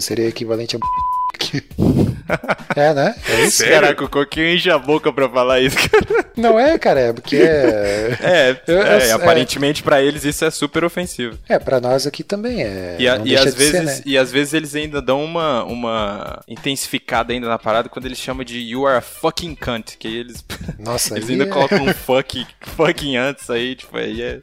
Seria 0.00 0.28
equivalente 0.28 0.76
a. 0.76 0.78
é, 2.76 2.94
né? 2.94 3.14
É 3.28 3.40
isso? 3.42 3.58
Sério? 3.58 3.74
Caraca, 3.74 4.04
o 4.04 4.08
Coquinho 4.08 4.48
enche 4.54 4.70
a 4.70 4.78
boca 4.78 5.12
pra 5.12 5.28
falar 5.28 5.60
isso, 5.60 5.76
Não 6.36 6.58
é, 6.58 6.78
cara, 6.78 7.00
é 7.00 7.12
porque 7.12 7.36
é. 7.36 8.18
É, 8.22 8.60
Eu- 8.66 8.76
eu- 8.78 8.82
é, 8.86 9.08
é. 9.08 9.12
aparentemente 9.12 9.82
pra 9.82 10.00
eles 10.02 10.24
isso 10.24 10.44
é 10.44 10.50
super 10.50 10.84
ofensivo. 10.84 11.38
É, 11.48 11.58
pra 11.58 11.80
nós 11.80 12.06
aqui 12.06 12.22
também 12.22 12.62
é. 12.62 12.96
E, 12.98 13.08
a- 13.08 13.20
e 13.24 13.36
às 13.36 13.54
vezes, 13.54 13.70
ser, 13.72 13.82
né? 13.82 14.00
e 14.06 14.16
às 14.18 14.30
vezes 14.32 14.54
eles 14.54 14.74
ainda 14.74 15.00
dão 15.02 15.22
uma, 15.24 15.64
uma 15.64 16.40
intensificada 16.48 17.32
ainda 17.32 17.48
na 17.48 17.58
parada 17.58 17.88
quando 17.88 18.06
eles 18.06 18.18
chamam 18.18 18.44
de 18.44 18.58
you 18.58 18.86
are 18.86 18.98
a 18.98 19.00
fucking 19.00 19.54
cunt, 19.54 19.96
que 19.98 20.08
aí 20.08 20.16
eles, 20.16 20.44
Nossa, 20.78 21.14
eles 21.14 21.26
aí 21.28 21.32
ainda 21.32 21.44
é- 21.44 21.48
colocam 21.48 21.82
um 21.84 21.92
fucking, 21.94 22.46
fucking 22.60 23.16
antes 23.16 23.48
aí, 23.50 23.74
tipo, 23.74 23.96
aí 23.96 24.22
é... 24.22 24.40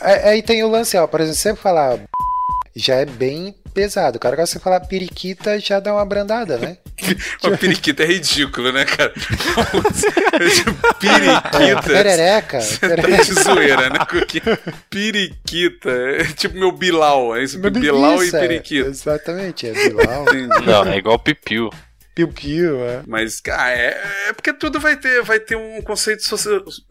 É, 0.00 0.28
Aí 0.30 0.42
tem 0.42 0.62
o 0.62 0.68
lance, 0.68 0.96
ó, 0.98 1.06
por 1.06 1.20
exemplo, 1.20 1.38
você 1.40 1.56
falar 1.56 1.98
já 2.78 2.94
é 2.94 3.04
bem 3.04 3.54
pesado. 3.74 4.18
Cara, 4.18 4.34
agora 4.34 4.46
você 4.46 4.58
falar 4.58 4.80
periquita 4.80 5.58
já 5.58 5.80
dá 5.80 5.92
uma 5.92 6.04
brandada, 6.04 6.56
né? 6.58 6.78
Uma 7.44 7.56
periquita 7.56 8.02
é 8.02 8.06
ridículo, 8.06 8.72
né, 8.72 8.84
cara? 8.84 9.12
periquita. 10.98 11.82
Perereca. 11.82 12.58
Tá 12.58 13.22
de 13.22 13.34
zoeira, 13.34 13.88
né, 13.88 13.98
Coquinho? 14.00 14.58
Periquita. 14.90 15.90
É 15.90 16.24
tipo 16.24 16.56
meu 16.56 16.72
Bilal. 16.72 17.36
É 17.36 17.44
isso, 17.44 17.58
Bilal 17.58 18.22
e 18.22 18.26
Isso, 18.26 18.36
é, 18.36 18.40
periquita. 18.40 18.88
Exatamente, 18.88 19.68
é 19.68 19.72
Bilal. 19.72 20.24
Não, 20.64 20.92
é 20.92 20.98
igual 20.98 21.18
pipiu. 21.18 21.70
Piu-piu, 22.18 22.82
é. 22.82 23.02
Mas, 23.06 23.40
cara, 23.40 23.70
é, 23.70 23.96
é 24.28 24.32
porque 24.32 24.52
tudo 24.52 24.80
vai 24.80 24.96
ter, 24.96 25.22
vai 25.22 25.38
ter 25.38 25.56
um 25.56 25.80
conceito 25.80 26.24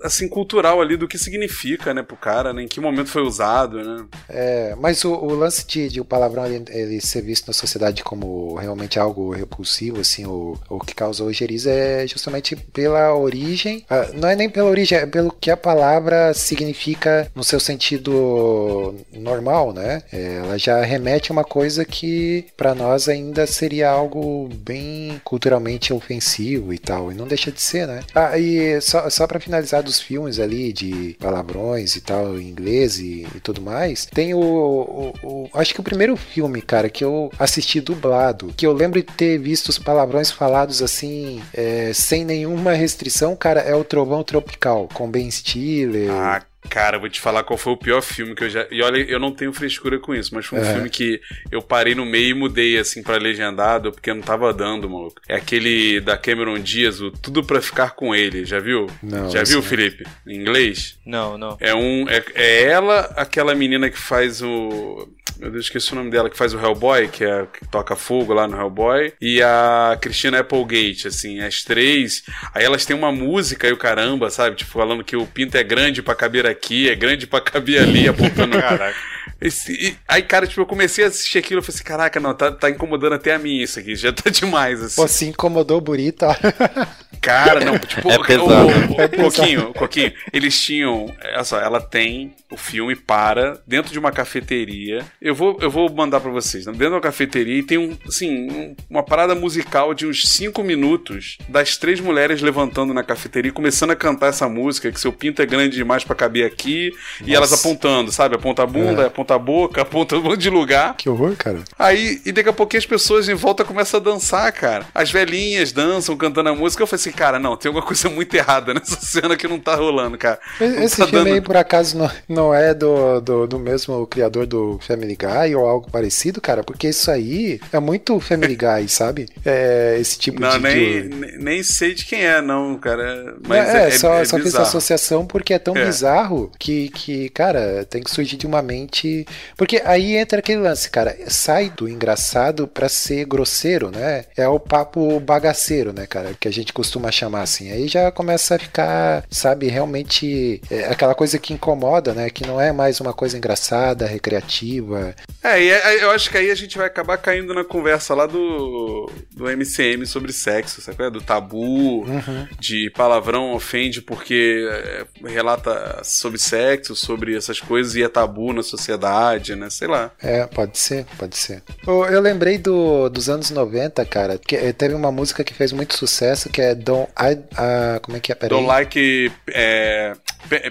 assim, 0.01 0.29
cultural 0.29 0.79
ali 0.81 0.95
do 0.95 1.05
que 1.05 1.17
significa, 1.17 1.93
né, 1.93 2.01
pro 2.01 2.15
cara, 2.15 2.53
né? 2.53 2.63
Em 2.63 2.67
que 2.67 2.79
momento 2.79 3.09
foi 3.09 3.23
usado, 3.23 3.83
né? 3.83 4.05
É, 4.29 4.73
mas 4.79 5.03
o, 5.03 5.11
o 5.11 5.35
lance 5.35 5.67
de, 5.67 5.89
de 5.89 5.99
o 5.99 6.05
palavrão 6.05 6.45
ele, 6.45 6.63
ele 6.69 7.01
ser 7.01 7.21
visto 7.21 7.47
na 7.47 7.53
sociedade 7.53 8.05
como 8.05 8.55
realmente 8.55 8.97
algo 8.97 9.31
repulsivo, 9.31 9.99
assim, 9.99 10.25
o, 10.25 10.57
o 10.69 10.79
que 10.79 10.95
causa 10.95 11.25
ojeriza 11.25 11.71
é 11.71 12.07
justamente 12.07 12.55
pela 12.55 13.13
origem. 13.13 13.85
ah, 13.89 14.09
não 14.13 14.29
é 14.29 14.35
nem 14.35 14.49
pela 14.49 14.69
origem, 14.69 14.97
é 14.97 15.05
pelo 15.05 15.29
que 15.29 15.51
a 15.51 15.57
palavra 15.57 16.33
significa 16.33 17.29
no 17.35 17.43
seu 17.43 17.59
sentido 17.59 18.95
normal, 19.11 19.73
né? 19.73 20.03
É, 20.09 20.35
ela 20.35 20.57
já 20.57 20.81
remete 20.83 21.31
a 21.31 21.33
uma 21.33 21.43
coisa 21.43 21.83
que 21.83 22.45
para 22.55 22.73
nós 22.73 23.09
ainda 23.09 23.45
seria 23.45 23.89
algo 23.89 24.47
bem 24.55 25.16
culturalmente 25.23 25.93
ofensivo 25.93 26.73
e 26.73 26.77
tal, 26.77 27.11
e 27.11 27.15
não 27.15 27.27
deixa 27.27 27.51
de 27.51 27.61
ser, 27.61 27.87
né? 27.87 28.01
Ah, 28.13 28.37
e 28.37 28.79
só, 28.81 29.09
só 29.09 29.25
para 29.27 29.39
finalizar 29.39 29.83
dos 29.83 29.99
filmes 29.99 30.39
ali 30.39 30.71
de 30.73 31.15
palavrões 31.19 31.95
e 31.95 32.01
tal, 32.01 32.39
em 32.39 32.47
inglês 32.49 32.99
e, 32.99 33.27
e 33.35 33.39
tudo 33.39 33.61
mais, 33.61 34.05
tem 34.05 34.33
o, 34.33 34.39
o- 34.39 35.13
o- 35.23 35.49
Acho 35.53 35.73
que 35.73 35.79
o 35.79 35.83
primeiro 35.83 36.15
filme, 36.15 36.61
cara, 36.61 36.89
que 36.89 37.03
eu 37.03 37.31
assisti 37.39 37.79
dublado, 37.81 38.53
que 38.55 38.65
eu 38.67 38.73
lembro 38.73 38.99
de 39.01 39.05
ter 39.07 39.37
visto 39.37 39.69
os 39.69 39.79
palavrões 39.79 40.29
falados 40.31 40.81
assim, 40.81 41.41
é, 41.53 41.91
sem 41.93 42.23
nenhuma 42.25 42.73
restrição, 42.73 43.35
cara, 43.35 43.61
é 43.61 43.75
o 43.75 43.83
Trovão 43.83 44.23
Tropical, 44.23 44.87
com 44.93 45.09
Ben 45.09 45.29
Stiller. 45.31 46.11
Ah, 46.11 46.41
cara, 46.69 46.97
eu 46.97 46.99
vou 47.01 47.09
te 47.09 47.19
falar 47.19 47.43
qual 47.43 47.57
foi 47.57 47.73
o 47.73 47.77
pior 47.77 48.01
filme 48.01 48.35
que 48.35 48.43
eu 48.43 48.49
já. 48.49 48.67
E 48.71 48.81
olha, 48.81 48.97
eu 48.97 49.19
não 49.19 49.31
tenho 49.31 49.53
frescura 49.53 49.99
com 49.99 50.13
isso, 50.13 50.33
mas 50.35 50.45
foi 50.45 50.59
um 50.59 50.63
É. 50.63 50.73
filme 50.73 50.89
que 50.89 51.19
eu 51.51 51.61
parei 51.61 51.95
no 51.95 52.05
meio 52.05 52.29
e 52.29 52.33
mudei, 52.33 52.77
assim, 52.77 53.01
pra 53.01 53.17
legendado, 53.17 53.91
porque 53.91 54.13
não 54.13 54.21
tava 54.21 54.53
dando, 54.53 54.89
maluco. 54.89 55.21
É 55.27 55.35
aquele 55.35 55.99
da 56.01 56.17
Cameron 56.17 56.59
Diaz, 56.59 57.01
o 57.01 57.11
Tudo 57.11 57.43
Pra 57.43 57.61
Ficar 57.61 57.91
Com 57.95 58.13
Ele, 58.13 58.45
já 58.45 58.59
viu? 58.59 58.87
Não, 59.01 59.29
já 59.29 59.43
viu, 59.43 59.55
não. 59.57 59.63
Felipe? 59.63 60.05
Em 60.27 60.35
inglês? 60.35 60.97
Não, 61.05 61.37
não. 61.37 61.57
É 61.59 61.73
um. 61.73 62.07
É, 62.09 62.23
é 62.35 62.63
ela, 62.63 63.01
aquela 63.15 63.55
menina 63.55 63.89
que 63.89 63.97
faz 63.97 64.41
o. 64.41 65.07
Meu 65.39 65.51
Deus, 65.51 65.65
esqueci 65.65 65.91
o 65.91 65.95
nome 65.95 66.09
dela, 66.09 66.29
que 66.29 66.37
faz 66.37 66.53
o 66.53 66.59
Hellboy, 66.59 67.07
que, 67.09 67.23
é, 67.23 67.45
que 67.45 67.67
toca 67.67 67.95
fogo 67.95 68.33
lá 68.33 68.47
no 68.47 68.57
Hellboy. 68.57 69.13
E 69.21 69.41
a 69.41 69.97
Christina 70.01 70.39
Applegate, 70.39 71.07
assim, 71.07 71.39
as 71.41 71.63
três. 71.63 72.23
Aí 72.53 72.65
elas 72.65 72.85
têm 72.85 72.95
uma 72.95 73.11
música 73.11 73.67
e 73.67 73.71
o 73.71 73.77
caramba, 73.77 74.29
sabe? 74.29 74.55
Tipo, 74.55 74.71
falando 74.71 75.03
que 75.03 75.15
o 75.15 75.27
pinto 75.27 75.55
é 75.55 75.63
grande 75.63 76.01
pra 76.01 76.15
caber 76.15 76.45
aqui, 76.45 76.89
é 76.89 76.95
grande 76.95 77.27
pra 77.27 77.39
caber 77.39 77.81
ali, 77.81 78.07
apontando. 78.07 78.59
Caraca. 78.59 79.16
Esse- 79.39 79.73
e- 79.73 79.95
aí, 80.07 80.21
cara, 80.23 80.47
tipo, 80.47 80.61
eu 80.61 80.65
comecei 80.65 81.03
a 81.05 81.07
assistir 81.07 81.37
aquilo 81.37 81.61
e 81.61 81.63
falei 81.63 81.75
assim: 81.75 81.83
caraca, 81.83 82.19
não, 82.19 82.33
tá, 82.33 82.51
tá 82.51 82.69
incomodando 82.69 83.13
até 83.13 83.33
a 83.33 83.39
mim 83.39 83.57
isso 83.61 83.79
aqui, 83.79 83.95
já 83.95 84.11
tá 84.11 84.29
demais, 84.31 84.81
assim. 84.81 84.95
Pô, 85.01 85.07
se 85.07 85.25
incomodou 85.25 85.77
o 85.77 85.81
Burita. 85.81 86.27
Cara, 87.21 87.65
não, 87.65 87.77
tipo, 87.79 88.09
É 88.09 88.15
o- 88.17 88.23
pesado. 88.23 88.67
o- 88.67 88.95
o- 88.95 89.01
É 89.01 89.07
Coquinho, 89.07 89.73
Coquinho, 89.73 90.13
eles 90.31 90.59
tinham, 90.61 91.13
olha 91.23 91.43
só, 91.43 91.59
ela 91.59 91.81
tem 91.81 92.33
o 92.49 92.55
filme 92.55 92.95
para 92.95 93.59
dentro 93.67 93.91
de 93.91 93.97
uma 93.99 94.11
cafeteria. 94.11 95.03
Eu 95.21 95.33
vou, 95.35 95.57
eu 95.59 95.69
vou 95.69 95.91
mandar 95.91 96.19
pra 96.21 96.29
vocês, 96.31 96.65
né? 96.65 96.71
dentro 96.71 96.87
de 96.89 96.93
uma 96.95 97.01
cafeteria 97.01 97.57
e 97.57 97.63
tem 97.63 97.77
um, 97.77 97.97
assim, 98.07 98.49
um- 98.49 98.75
uma 98.89 99.03
parada 99.03 99.33
musical 99.35 99.93
de 99.93 100.05
uns 100.05 100.27
5 100.29 100.63
minutos 100.63 101.37
das 101.49 101.75
três 101.75 101.99
mulheres 101.99 102.41
levantando 102.41 102.93
na 102.93 103.03
cafeteria 103.03 103.49
e 103.49 103.53
começando 103.53 103.91
a 103.91 103.95
cantar 103.95 104.27
essa 104.27 104.47
música 104.47 104.91
que 104.91 104.99
seu 104.99 105.11
pinto 105.11 105.41
é 105.41 105.45
grande 105.45 105.75
demais 105.75 106.03
pra 106.03 106.15
caber 106.15 106.45
aqui 106.45 106.91
e 107.25 107.35
elas 107.35 107.51
apontando, 107.51 108.11
sabe? 108.11 108.35
Aponta 108.35 108.63
a 108.63 108.67
bunda, 108.67 109.07
aponta 109.07 109.26
a 109.35 109.39
boca, 109.39 109.81
aponta 109.83 110.15
um 110.17 110.21
monte 110.23 110.39
de 110.41 110.49
lugar. 110.49 110.95
que 110.97 111.09
horror, 111.09 111.35
cara. 111.37 111.59
Aí, 111.77 112.21
e 112.25 112.31
daqui 112.31 112.49
a 112.49 112.53
pouquinho 112.53 112.79
as 112.79 112.85
pessoas 112.85 113.27
em 113.29 113.33
volta 113.35 113.63
começam 113.63 113.99
a 113.99 114.03
dançar, 114.03 114.51
cara. 114.51 114.85
As 114.93 115.11
velhinhas 115.11 115.71
dançam, 115.71 116.15
cantando 116.17 116.49
a 116.49 116.55
música. 116.55 116.83
Eu 116.83 116.87
falei 116.87 117.01
assim, 117.01 117.11
cara, 117.11 117.39
não, 117.39 117.55
tem 117.57 117.69
alguma 117.69 117.85
coisa 117.85 118.09
muito 118.09 118.33
errada 118.35 118.73
nessa 118.73 118.99
cena 119.05 119.35
que 119.35 119.47
não 119.47 119.59
tá 119.59 119.75
rolando, 119.75 120.17
cara. 120.17 120.39
Não 120.59 120.83
Esse 120.83 120.97
tá 120.97 121.07
filme 121.07 121.25
dando- 121.25 121.33
aí, 121.35 121.41
por 121.41 121.57
acaso, 121.57 121.97
não, 121.97 122.09
não 122.27 122.53
é 122.53 122.73
do, 122.73 123.19
do, 123.21 123.47
do 123.47 123.59
mesmo 123.59 124.05
criador 124.07 124.45
do 124.45 124.79
Family 124.81 125.15
Guy 125.17 125.55
ou 125.55 125.65
algo 125.67 125.89
parecido, 125.91 126.39
cara? 126.41 126.63
Porque 126.63 126.89
isso 126.89 127.09
aí 127.11 127.59
é 127.71 127.79
muito 127.79 128.19
Family 128.19 128.55
Guy, 128.57 128.87
sabe? 128.87 129.27
É, 129.45 129.97
esse 129.99 130.17
tipo 130.17 130.39
Não, 130.41 130.51
de... 130.51 130.59
nem, 130.59 130.75
de- 131.09 131.15
nem- 131.15 131.37
nem 131.37 131.63
sei 131.63 131.93
de 131.93 132.05
quem 132.05 132.25
é, 132.25 132.41
não, 132.41 132.77
cara. 132.77 133.35
Mas 133.47 133.67
é, 133.69 133.87
é, 133.87 133.91
só, 133.91 134.13
é, 134.15 134.25
só 134.25 134.35
fiz 134.37 134.45
bizarro. 134.45 134.63
associação 134.67 135.25
porque 135.25 135.53
é 135.53 135.59
tão 135.59 135.75
É. 135.75 135.85
bizarro 135.85 136.51
que, 136.59 136.89
que, 136.89 137.29
cara, 137.29 137.85
tem 137.89 138.03
que 138.03 138.11
surgir 138.11 138.37
de 138.37 138.45
uma 138.45 138.61
mente. 138.61 139.16
Porque 139.55 139.81
aí 139.85 140.15
entra 140.15 140.39
aquele 140.39 140.59
lance, 140.61 140.89
cara, 140.89 141.15
sai 141.27 141.69
do 141.69 141.87
engraçado 141.87 142.67
pra 142.67 142.89
ser 142.89 143.25
grosseiro, 143.25 143.89
né? 143.91 144.25
É 144.35 144.47
o 144.47 144.59
papo 144.59 145.19
bagaceiro, 145.19 145.93
né, 145.93 146.05
cara? 146.05 146.33
Que 146.39 146.47
a 146.47 146.51
gente 146.51 146.73
costuma 146.73 147.11
chamar 147.11 147.41
assim. 147.41 147.71
Aí 147.71 147.87
já 147.87 148.11
começa 148.11 148.55
a 148.55 148.59
ficar, 148.59 149.23
sabe, 149.29 149.67
realmente 149.67 150.61
é 150.69 150.85
aquela 150.85 151.15
coisa 151.15 151.37
que 151.39 151.53
incomoda, 151.53 152.13
né? 152.13 152.29
Que 152.29 152.45
não 152.45 152.59
é 152.59 152.71
mais 152.71 152.99
uma 152.99 153.13
coisa 153.13 153.37
engraçada, 153.37 154.05
recreativa. 154.05 155.15
É, 155.43 155.61
e 155.63 155.69
é- 155.69 156.03
eu 156.03 156.11
acho 156.11 156.29
que 156.29 156.37
aí 156.37 156.51
a 156.51 156.55
gente 156.55 156.77
vai 156.77 156.87
acabar 156.87 157.17
caindo 157.17 157.53
na 157.53 157.63
conversa 157.63 158.13
lá 158.13 158.25
do, 158.25 159.09
do 159.35 159.49
MCM 159.49 160.05
sobre 160.05 160.31
sexo, 160.33 160.81
sabe? 160.81 161.03
é? 161.03 161.09
Do 161.09 161.21
tabu, 161.21 162.03
Uhum. 162.03 162.47
de 162.59 162.89
palavrão 162.95 163.53
ofende 163.53 164.01
porque 164.01 164.67
é, 164.69 165.05
relata 165.29 166.01
sobre 166.03 166.37
sexo, 166.39 166.95
sobre 166.95 167.35
essas 167.35 167.59
coisas 167.59 167.95
e 167.95 168.03
é 168.03 168.09
tabu 168.09 168.51
na 168.53 168.63
sociedade, 168.63 169.06
né? 169.55 169.69
Sei 169.69 169.87
lá. 169.87 170.11
É, 170.21 170.45
pode 170.45 170.77
ser, 170.77 171.05
pode 171.17 171.37
ser. 171.37 171.63
Eu, 171.85 172.05
eu 172.05 172.21
lembrei 172.21 172.57
do, 172.57 173.09
dos 173.09 173.29
anos 173.29 173.49
90, 173.49 174.03
cara, 174.05 174.37
que 174.37 174.55
eh, 174.55 174.73
teve 174.73 174.93
uma 174.95 175.11
música 175.11 175.43
que 175.43 175.53
fez 175.53 175.71
muito 175.71 175.95
sucesso, 175.95 176.49
que 176.49 176.61
é 176.61 176.75
Don't 176.75 177.11
I, 177.19 177.39
ah, 177.55 177.99
como 178.01 178.17
é 178.17 178.19
que 178.19 178.31
é? 178.31 178.35
Peraí. 178.35 178.49
Don't 178.49 178.67
like 178.67 179.31
é, 179.49 180.13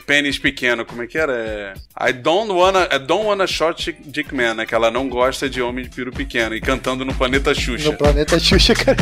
pênis 0.07 0.39
pequeno, 0.39 0.85
como 0.85 1.03
é 1.03 1.07
que 1.07 1.19
era? 1.19 1.33
É, 1.33 1.75
I 2.09 2.13
don't 2.13 2.53
wanna, 2.53 2.89
I 2.93 2.99
don't 2.99 3.27
wanna 3.27 3.47
short 3.47 3.97
dick- 4.07 4.35
man, 4.35 4.55
né? 4.55 4.67
Que 4.67 4.75
ela 4.75 4.91
não 4.91 5.09
gosta 5.09 5.49
de 5.49 5.63
homem 5.63 5.85
de 5.85 5.91
piro 5.91 6.13
pequeno. 6.13 6.55
E 6.55 6.61
cantando 6.61 7.05
no 7.05 7.15
Planeta 7.15 7.55
Xuxa. 7.55 7.91
No 7.91 7.97
planeta 7.97 8.39
Xuxa, 8.39 8.75
cara. 8.75 8.97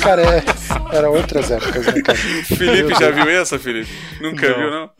Cara, 0.00 0.22
é, 0.22 0.42
era 0.92 1.10
outras 1.10 1.50
épocas, 1.50 1.86
né, 1.86 2.00
cara? 2.02 2.18
Felipe 2.44 2.94
já 2.98 3.10
viu 3.10 3.28
essa, 3.28 3.58
Felipe? 3.58 3.90
Nunca 4.20 4.48
Não. 4.48 4.58
viu, 4.58 4.70
não? 4.70 4.90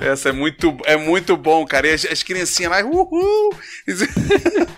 Essa 0.00 0.28
é 0.30 0.32
muito, 0.32 0.76
é 0.84 0.96
muito 0.96 1.36
bom, 1.36 1.64
cara. 1.66 1.86
E 1.88 1.92
as, 1.92 2.04
as 2.06 2.22
criancinhas 2.22 2.72
lá, 2.72 2.84
uhul! 2.84 3.54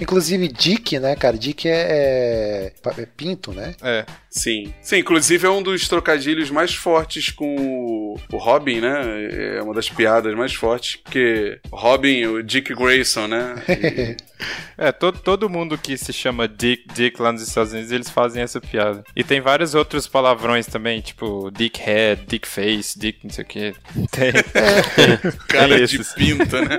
Inclusive, 0.00 0.46
Dick, 0.46 0.96
né, 1.00 1.16
cara? 1.16 1.36
Dick 1.36 1.68
é, 1.68 2.72
é, 2.86 3.00
é 3.02 3.06
pinto, 3.16 3.52
né? 3.52 3.74
É. 3.82 4.06
Sim. 4.30 4.72
Sim, 4.80 4.98
inclusive 4.98 5.44
é 5.44 5.50
um 5.50 5.60
dos 5.60 5.88
trocadilhos 5.88 6.50
mais 6.52 6.72
fortes 6.72 7.30
com 7.30 7.56
o, 7.56 8.16
o 8.32 8.36
Robin, 8.36 8.80
né? 8.80 9.56
É 9.56 9.62
uma 9.62 9.74
das 9.74 9.90
piadas 9.90 10.32
mais 10.36 10.54
fortes, 10.54 10.96
porque 10.96 11.58
Robin, 11.72 12.26
o 12.26 12.42
Dick 12.44 12.72
Grayson, 12.76 13.26
né? 13.26 13.56
E- 13.68 14.16
É, 14.76 14.92
todo, 14.92 15.18
todo 15.18 15.48
mundo 15.48 15.76
que 15.76 15.96
se 15.96 16.12
chama 16.12 16.46
Dick, 16.46 16.84
Dick 16.94 17.20
lá 17.20 17.32
nos 17.32 17.42
Estados 17.42 17.72
Unidos, 17.72 17.90
eles 17.90 18.08
fazem 18.10 18.42
essa 18.42 18.60
piada. 18.60 19.02
E 19.16 19.24
tem 19.24 19.40
vários 19.40 19.74
outros 19.74 20.06
palavrões 20.06 20.66
também, 20.66 21.00
tipo 21.00 21.50
Dickhead, 21.50 22.24
Dickface, 22.26 22.98
Dick 22.98 23.18
não 23.24 23.30
sei 23.30 23.44
o 23.44 23.46
que. 23.46 23.74
Tem. 24.12 24.32
cara 25.48 25.68
Tem 25.76 25.76
de 25.86 25.96
esses. 25.96 26.12
pinto, 26.14 26.56
né? 26.60 26.78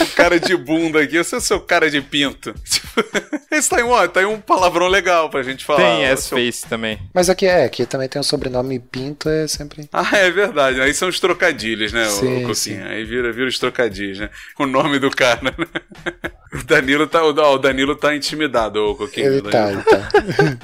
o 0.00 0.06
cara 0.16 0.40
de 0.40 0.56
bunda 0.56 1.02
aqui, 1.02 1.16
é 1.18 1.20
o 1.20 1.24
seu 1.24 1.60
cara 1.60 1.90
de 1.90 2.00
pinto. 2.00 2.54
Tipo, 2.64 3.04
Esse 3.50 3.68
tá 3.68 3.76
aí, 3.76 3.82
um, 3.82 4.08
tá 4.08 4.20
aí 4.20 4.26
um 4.26 4.40
palavrão 4.40 4.88
legal 4.88 5.28
pra 5.30 5.42
gente 5.42 5.64
falar. 5.64 5.78
Tem 5.80 6.12
O 6.12 6.16
seu- 6.16 6.38
S-Face 6.38 6.66
também. 6.68 6.98
Mas 7.12 7.28
aqui 7.28 7.46
é, 7.46 7.64
aqui 7.64 7.84
também 7.86 8.08
tem 8.08 8.20
o 8.20 8.24
sobrenome 8.24 8.78
Pinto, 8.78 9.28
é 9.28 9.46
sempre. 9.46 9.88
Ah, 9.92 10.08
é 10.16 10.30
verdade. 10.30 10.80
Aí 10.80 10.92
são 10.94 11.08
os 11.08 11.20
trocadilhos, 11.20 11.92
né, 11.92 12.04
Sim, 12.06 12.44
o 12.46 12.54
sim. 12.54 12.80
Aí 12.82 13.04
vira, 13.04 13.32
vira 13.32 13.48
os 13.48 13.58
trocadilhos, 13.58 14.18
né? 14.18 14.30
O 14.58 14.66
nome 14.66 14.98
do 14.98 15.10
cara, 15.10 15.40
né? 15.42 16.53
O 16.54 16.64
Danilo 16.64 17.06
tá, 17.06 17.24
o 17.24 17.58
Danilo 17.58 17.96
tá 17.96 18.14
intimidado, 18.14 18.78
o 18.78 18.94
Coquinha. 18.94 19.26
Ele 19.26 19.38
O 19.38 19.50
tá, 19.50 19.72
ele 19.72 19.82
tá. 19.82 20.10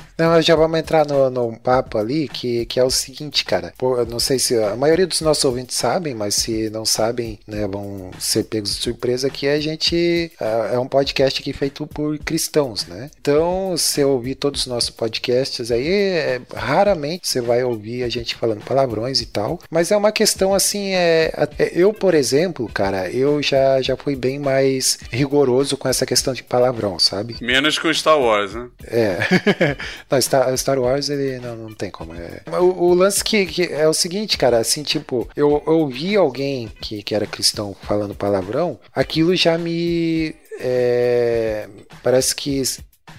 Não, 0.16 0.40
já 0.42 0.54
vamos 0.54 0.78
entrar 0.78 1.06
no, 1.06 1.30
no 1.30 1.58
papo 1.58 1.96
ali, 1.96 2.28
que, 2.28 2.66
que 2.66 2.78
é 2.78 2.84
o 2.84 2.90
seguinte, 2.90 3.42
cara. 3.42 3.72
Pô, 3.78 3.96
eu 3.96 4.04
não 4.04 4.20
sei 4.20 4.38
se 4.38 4.54
a 4.62 4.76
maioria 4.76 5.06
dos 5.06 5.22
nossos 5.22 5.42
ouvintes 5.46 5.74
sabem, 5.76 6.14
mas 6.14 6.34
se 6.34 6.68
não 6.68 6.84
sabem, 6.84 7.38
né, 7.46 7.66
vão 7.66 8.10
ser 8.18 8.44
pegos 8.44 8.76
de 8.76 8.82
surpresa 8.82 9.30
que 9.30 9.48
a 9.48 9.58
gente 9.58 10.30
é 10.70 10.78
um 10.78 10.86
podcast 10.86 11.40
aqui 11.40 11.54
feito 11.54 11.86
por 11.86 12.18
cristãos, 12.18 12.86
né? 12.86 13.10
Então, 13.18 13.74
se 13.78 14.02
eu 14.02 14.10
ouvir 14.10 14.34
todos 14.34 14.60
os 14.60 14.66
nossos 14.66 14.90
podcasts 14.90 15.70
aí, 15.70 15.88
é, 15.88 16.40
raramente 16.54 17.26
você 17.26 17.40
vai 17.40 17.64
ouvir 17.64 18.02
a 18.02 18.08
gente 18.10 18.34
falando 18.34 18.62
palavrões 18.62 19.22
e 19.22 19.26
tal, 19.26 19.58
mas 19.70 19.90
é 19.90 19.96
uma 19.96 20.12
questão 20.12 20.52
assim, 20.52 20.92
é, 20.92 21.32
é, 21.58 21.72
eu, 21.72 21.94
por 21.94 22.12
exemplo, 22.12 22.68
cara, 22.68 23.08
eu 23.10 23.42
já, 23.42 23.80
já 23.80 23.96
fui 23.96 24.14
bem 24.14 24.38
mais 24.38 24.98
rigoroso 25.10 25.78
com 25.80 25.88
essa 25.88 26.04
questão 26.04 26.34
de 26.34 26.44
palavrão, 26.44 26.98
sabe? 26.98 27.36
Menos 27.40 27.78
com 27.78 27.92
Star 27.92 28.20
Wars, 28.20 28.54
né? 28.54 28.68
É. 28.84 29.18
não, 30.08 30.20
Star, 30.20 30.56
Star 30.58 30.78
Wars, 30.78 31.08
ele 31.08 31.38
não, 31.40 31.56
não 31.56 31.74
tem 31.74 31.90
como. 31.90 32.14
É. 32.14 32.42
O, 32.60 32.90
o 32.90 32.94
lance 32.94 33.24
que, 33.24 33.46
que 33.46 33.62
é 33.64 33.88
o 33.88 33.94
seguinte, 33.94 34.36
cara, 34.36 34.58
assim, 34.58 34.82
tipo, 34.82 35.28
eu, 35.34 35.62
ouvi 35.66 36.14
alguém 36.14 36.68
que, 36.80 37.02
que 37.02 37.14
era 37.14 37.26
cristão 37.26 37.74
falando 37.82 38.14
palavrão, 38.14 38.78
aquilo 38.94 39.34
já 39.34 39.56
me. 39.56 40.34
é, 40.60 41.66
parece 42.02 42.36
que. 42.36 42.62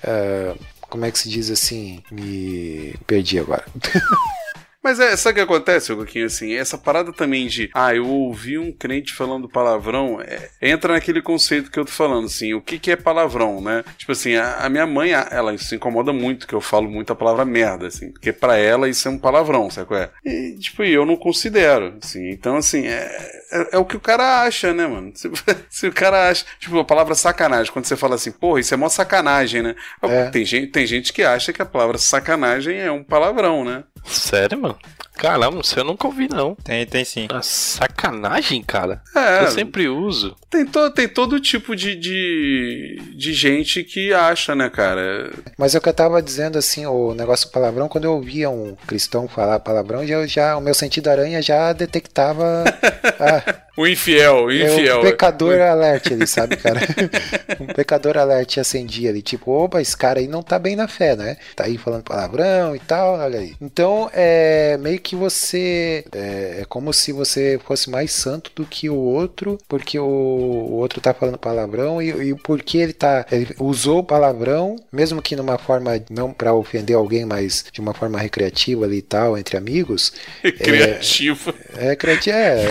é, 0.04 0.54
como 0.82 1.06
é 1.06 1.12
que 1.12 1.18
se 1.18 1.30
diz 1.30 1.50
assim? 1.50 2.04
Me 2.12 2.94
perdi 3.08 3.40
agora. 3.40 3.66
Mas 4.84 5.00
é, 5.00 5.16
sabe 5.16 5.34
o 5.34 5.36
que 5.36 5.54
acontece, 5.54 5.96
Coquinho? 5.96 6.26
Assim, 6.26 6.54
essa 6.54 6.78
parada 6.78 7.14
também 7.14 7.48
de, 7.48 7.70
ah, 7.74 7.94
eu 7.94 8.08
ouvi 8.08 8.58
um 8.58 8.72
crente 8.72 9.14
falando 9.14 9.48
palavrão, 9.48 10.20
é, 10.20 10.50
entra 10.62 10.94
naquele 10.94 11.22
conceito 11.22 11.70
que 11.70 11.80
eu 11.80 11.86
tô 11.86 11.92
falando, 11.92 12.26
assim, 12.26 12.54
o 12.54 12.62
que 12.62 12.80
que 12.80 12.92
é 12.92 12.96
palavrão, 12.96 13.62
né? 13.62 13.84
Tipo 13.98 14.12
assim, 14.12 14.36
a, 14.36 14.56
a 14.56 14.70
minha 14.70 14.88
mãe, 14.88 15.12
ela 15.12 15.56
se 15.58 15.76
incomoda 15.76 16.12
muito 16.12 16.48
que 16.48 16.56
eu 16.56 16.62
falo 16.62 16.90
muito 16.90 17.14
a 17.14 17.16
palavra 17.16 17.46
merda, 17.46 17.88
assim, 17.88 18.12
porque 18.12 18.34
pra 18.34 18.58
ela 18.58 18.90
isso 18.90 19.08
é 19.08 19.12
um 19.12 19.20
palavrão, 19.20 19.70
sabe 19.70 19.88
qual 19.88 20.00
é? 20.00 20.10
E, 20.26 20.58
tipo, 20.60 20.84
eu 20.84 21.06
não 21.06 21.16
considero, 21.16 21.98
assim, 22.02 22.30
então, 22.32 22.58
assim, 22.58 22.88
é, 22.88 23.42
é, 23.52 23.68
é 23.74 23.78
o 23.78 23.86
que 23.86 23.98
o 23.98 24.02
cara 24.02 24.44
acha, 24.44 24.74
né, 24.74 24.88
mano? 24.88 25.12
Se, 25.22 25.30
se 25.70 25.88
o 25.88 25.94
cara 25.94 26.30
acha, 26.30 26.46
tipo, 26.60 26.80
a 26.80 26.86
palavra 26.86 27.14
sacanagem, 27.14 27.72
quando 27.72 27.86
você 27.86 27.96
fala 27.96 28.16
assim, 28.16 28.32
porra, 28.32 28.60
isso 28.60 28.74
é 28.74 28.78
mó 28.78 28.90
sacanagem, 28.90 29.62
né? 29.62 29.76
É. 30.02 30.30
Tem, 30.30 30.44
gente, 30.46 30.72
tem 30.72 30.88
gente 30.88 31.14
que 31.14 31.22
acha 31.22 31.54
que 31.54 31.62
a 31.62 31.66
palavra 31.66 31.98
sacanagem 31.98 32.78
é 32.78 32.92
um 32.92 33.04
palavrão, 33.04 33.64
né? 33.64 33.84
Sério, 34.06 34.60
mano? 34.60 34.78
Caramba, 35.22 35.62
isso 35.62 35.80
eu 35.80 35.84
nunca 35.84 36.08
ouvi, 36.08 36.28
não. 36.28 36.56
Tem, 36.56 36.84
tem 36.86 37.06
sim. 37.06 37.28
Ah, 37.30 37.42
sacanagem, 37.44 38.64
cara. 38.64 39.02
É, 39.16 39.44
Eu 39.44 39.52
sempre 39.52 39.88
uso. 39.88 40.36
Tem, 40.50 40.66
to, 40.66 40.90
tem 40.92 41.08
todo 41.08 41.40
tipo 41.40 41.76
de, 41.76 41.96
de, 41.96 43.00
de 43.16 43.32
gente 43.32 43.84
que 43.84 44.12
acha, 44.14 44.56
né, 44.56 44.68
cara? 44.70 45.32
Mas 45.58 45.76
é 45.76 45.78
o 45.78 45.82
que 45.82 45.88
eu 45.90 45.94
tava 45.94 46.22
dizendo, 46.24 46.58
assim, 46.58 46.88
o 46.88 47.14
negócio 47.14 47.48
do 47.48 47.52
palavrão, 47.52 47.88
quando 47.88 48.06
eu 48.06 48.14
ouvia 48.14 48.50
um 48.50 48.76
cristão 48.88 49.28
falar 49.28 49.60
palavrão, 49.60 50.06
já, 50.06 50.26
já 50.26 50.58
o 50.58 50.62
meu 50.62 50.74
sentido 50.74 51.08
aranha 51.10 51.40
já 51.42 51.72
detectava. 51.72 52.64
ah, 53.20 53.56
O 53.78 53.88
infiel, 53.88 54.46
o 54.46 54.52
É 54.52 54.56
infiel. 54.74 55.00
um 55.00 55.04
pecador 55.04 55.62
alert 55.62 56.12
ali, 56.12 56.26
sabe, 56.28 56.58
cara? 56.58 56.80
um 57.62 57.68
pecador 57.68 58.18
alert 58.18 58.58
acendia 58.58 59.10
ali, 59.12 59.22
tipo, 59.22 59.52
opa, 59.52 59.80
esse 59.82 59.96
cara 59.96 60.20
aí 60.20 60.28
não 60.28 60.42
tá 60.42 60.58
bem 60.60 60.76
na 60.76 60.88
fé, 60.88 61.16
né? 61.16 61.38
Tá 61.56 61.66
aí 61.66 61.78
falando 61.78 62.04
palavrão 62.04 62.76
e 62.76 62.80
tal, 62.80 63.20
olha 63.20 63.40
aí. 63.40 63.56
Então, 63.62 64.10
é 64.14 64.78
meio 64.80 65.00
que 65.00 65.11
você. 65.16 66.06
É, 66.12 66.60
é 66.62 66.66
como 66.66 66.94
se 66.94 67.12
você 67.12 67.60
fosse 67.66 67.90
mais 67.90 68.12
santo 68.12 68.52
do 68.56 68.66
que 68.66 68.90
o 68.90 68.96
outro, 68.96 69.58
porque 69.68 70.00
o, 70.00 70.06
o 70.06 70.74
outro 70.74 71.02
tá 71.02 71.14
falando 71.14 71.38
palavrão 71.38 72.02
e, 72.02 72.30
e 72.30 72.36
porque 72.36 72.78
ele 72.78 72.94
tá. 72.94 73.26
Ele 73.32 73.56
usou 73.60 74.00
o 74.00 74.04
palavrão, 74.04 74.76
mesmo 74.92 75.22
que 75.22 75.36
numa 75.36 75.58
forma, 75.58 75.92
não 76.10 76.32
pra 76.32 76.54
ofender 76.54 76.96
alguém, 76.96 77.26
mas 77.26 77.66
de 77.72 77.82
uma 77.82 77.94
forma 77.94 78.20
recreativa 78.20 78.86
ali 78.86 78.98
e 78.98 79.02
tal, 79.02 79.38
entre 79.38 79.58
amigos. 79.58 80.14
Criativo. 80.62 81.54
É, 81.78 81.96
criativo, 81.96 82.36
é. 82.36 82.68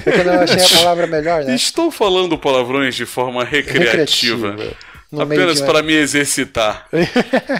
Porque 0.00 0.20
eu 0.20 0.24
não 0.24 0.40
achei 0.40 0.62
a 0.62 0.68
palavra 0.78 1.06
melhor, 1.06 1.44
né? 1.44 1.54
Estou 1.54 1.90
falando 1.90 2.38
palavrões 2.38 2.94
de 2.94 3.06
forma 3.06 3.44
recreativa. 3.44 4.52
Recreativa. 4.52 4.91
Apenas 5.20 5.58
de 5.58 5.64
para 5.64 5.82
me 5.82 5.94
exercitar. 5.94 6.88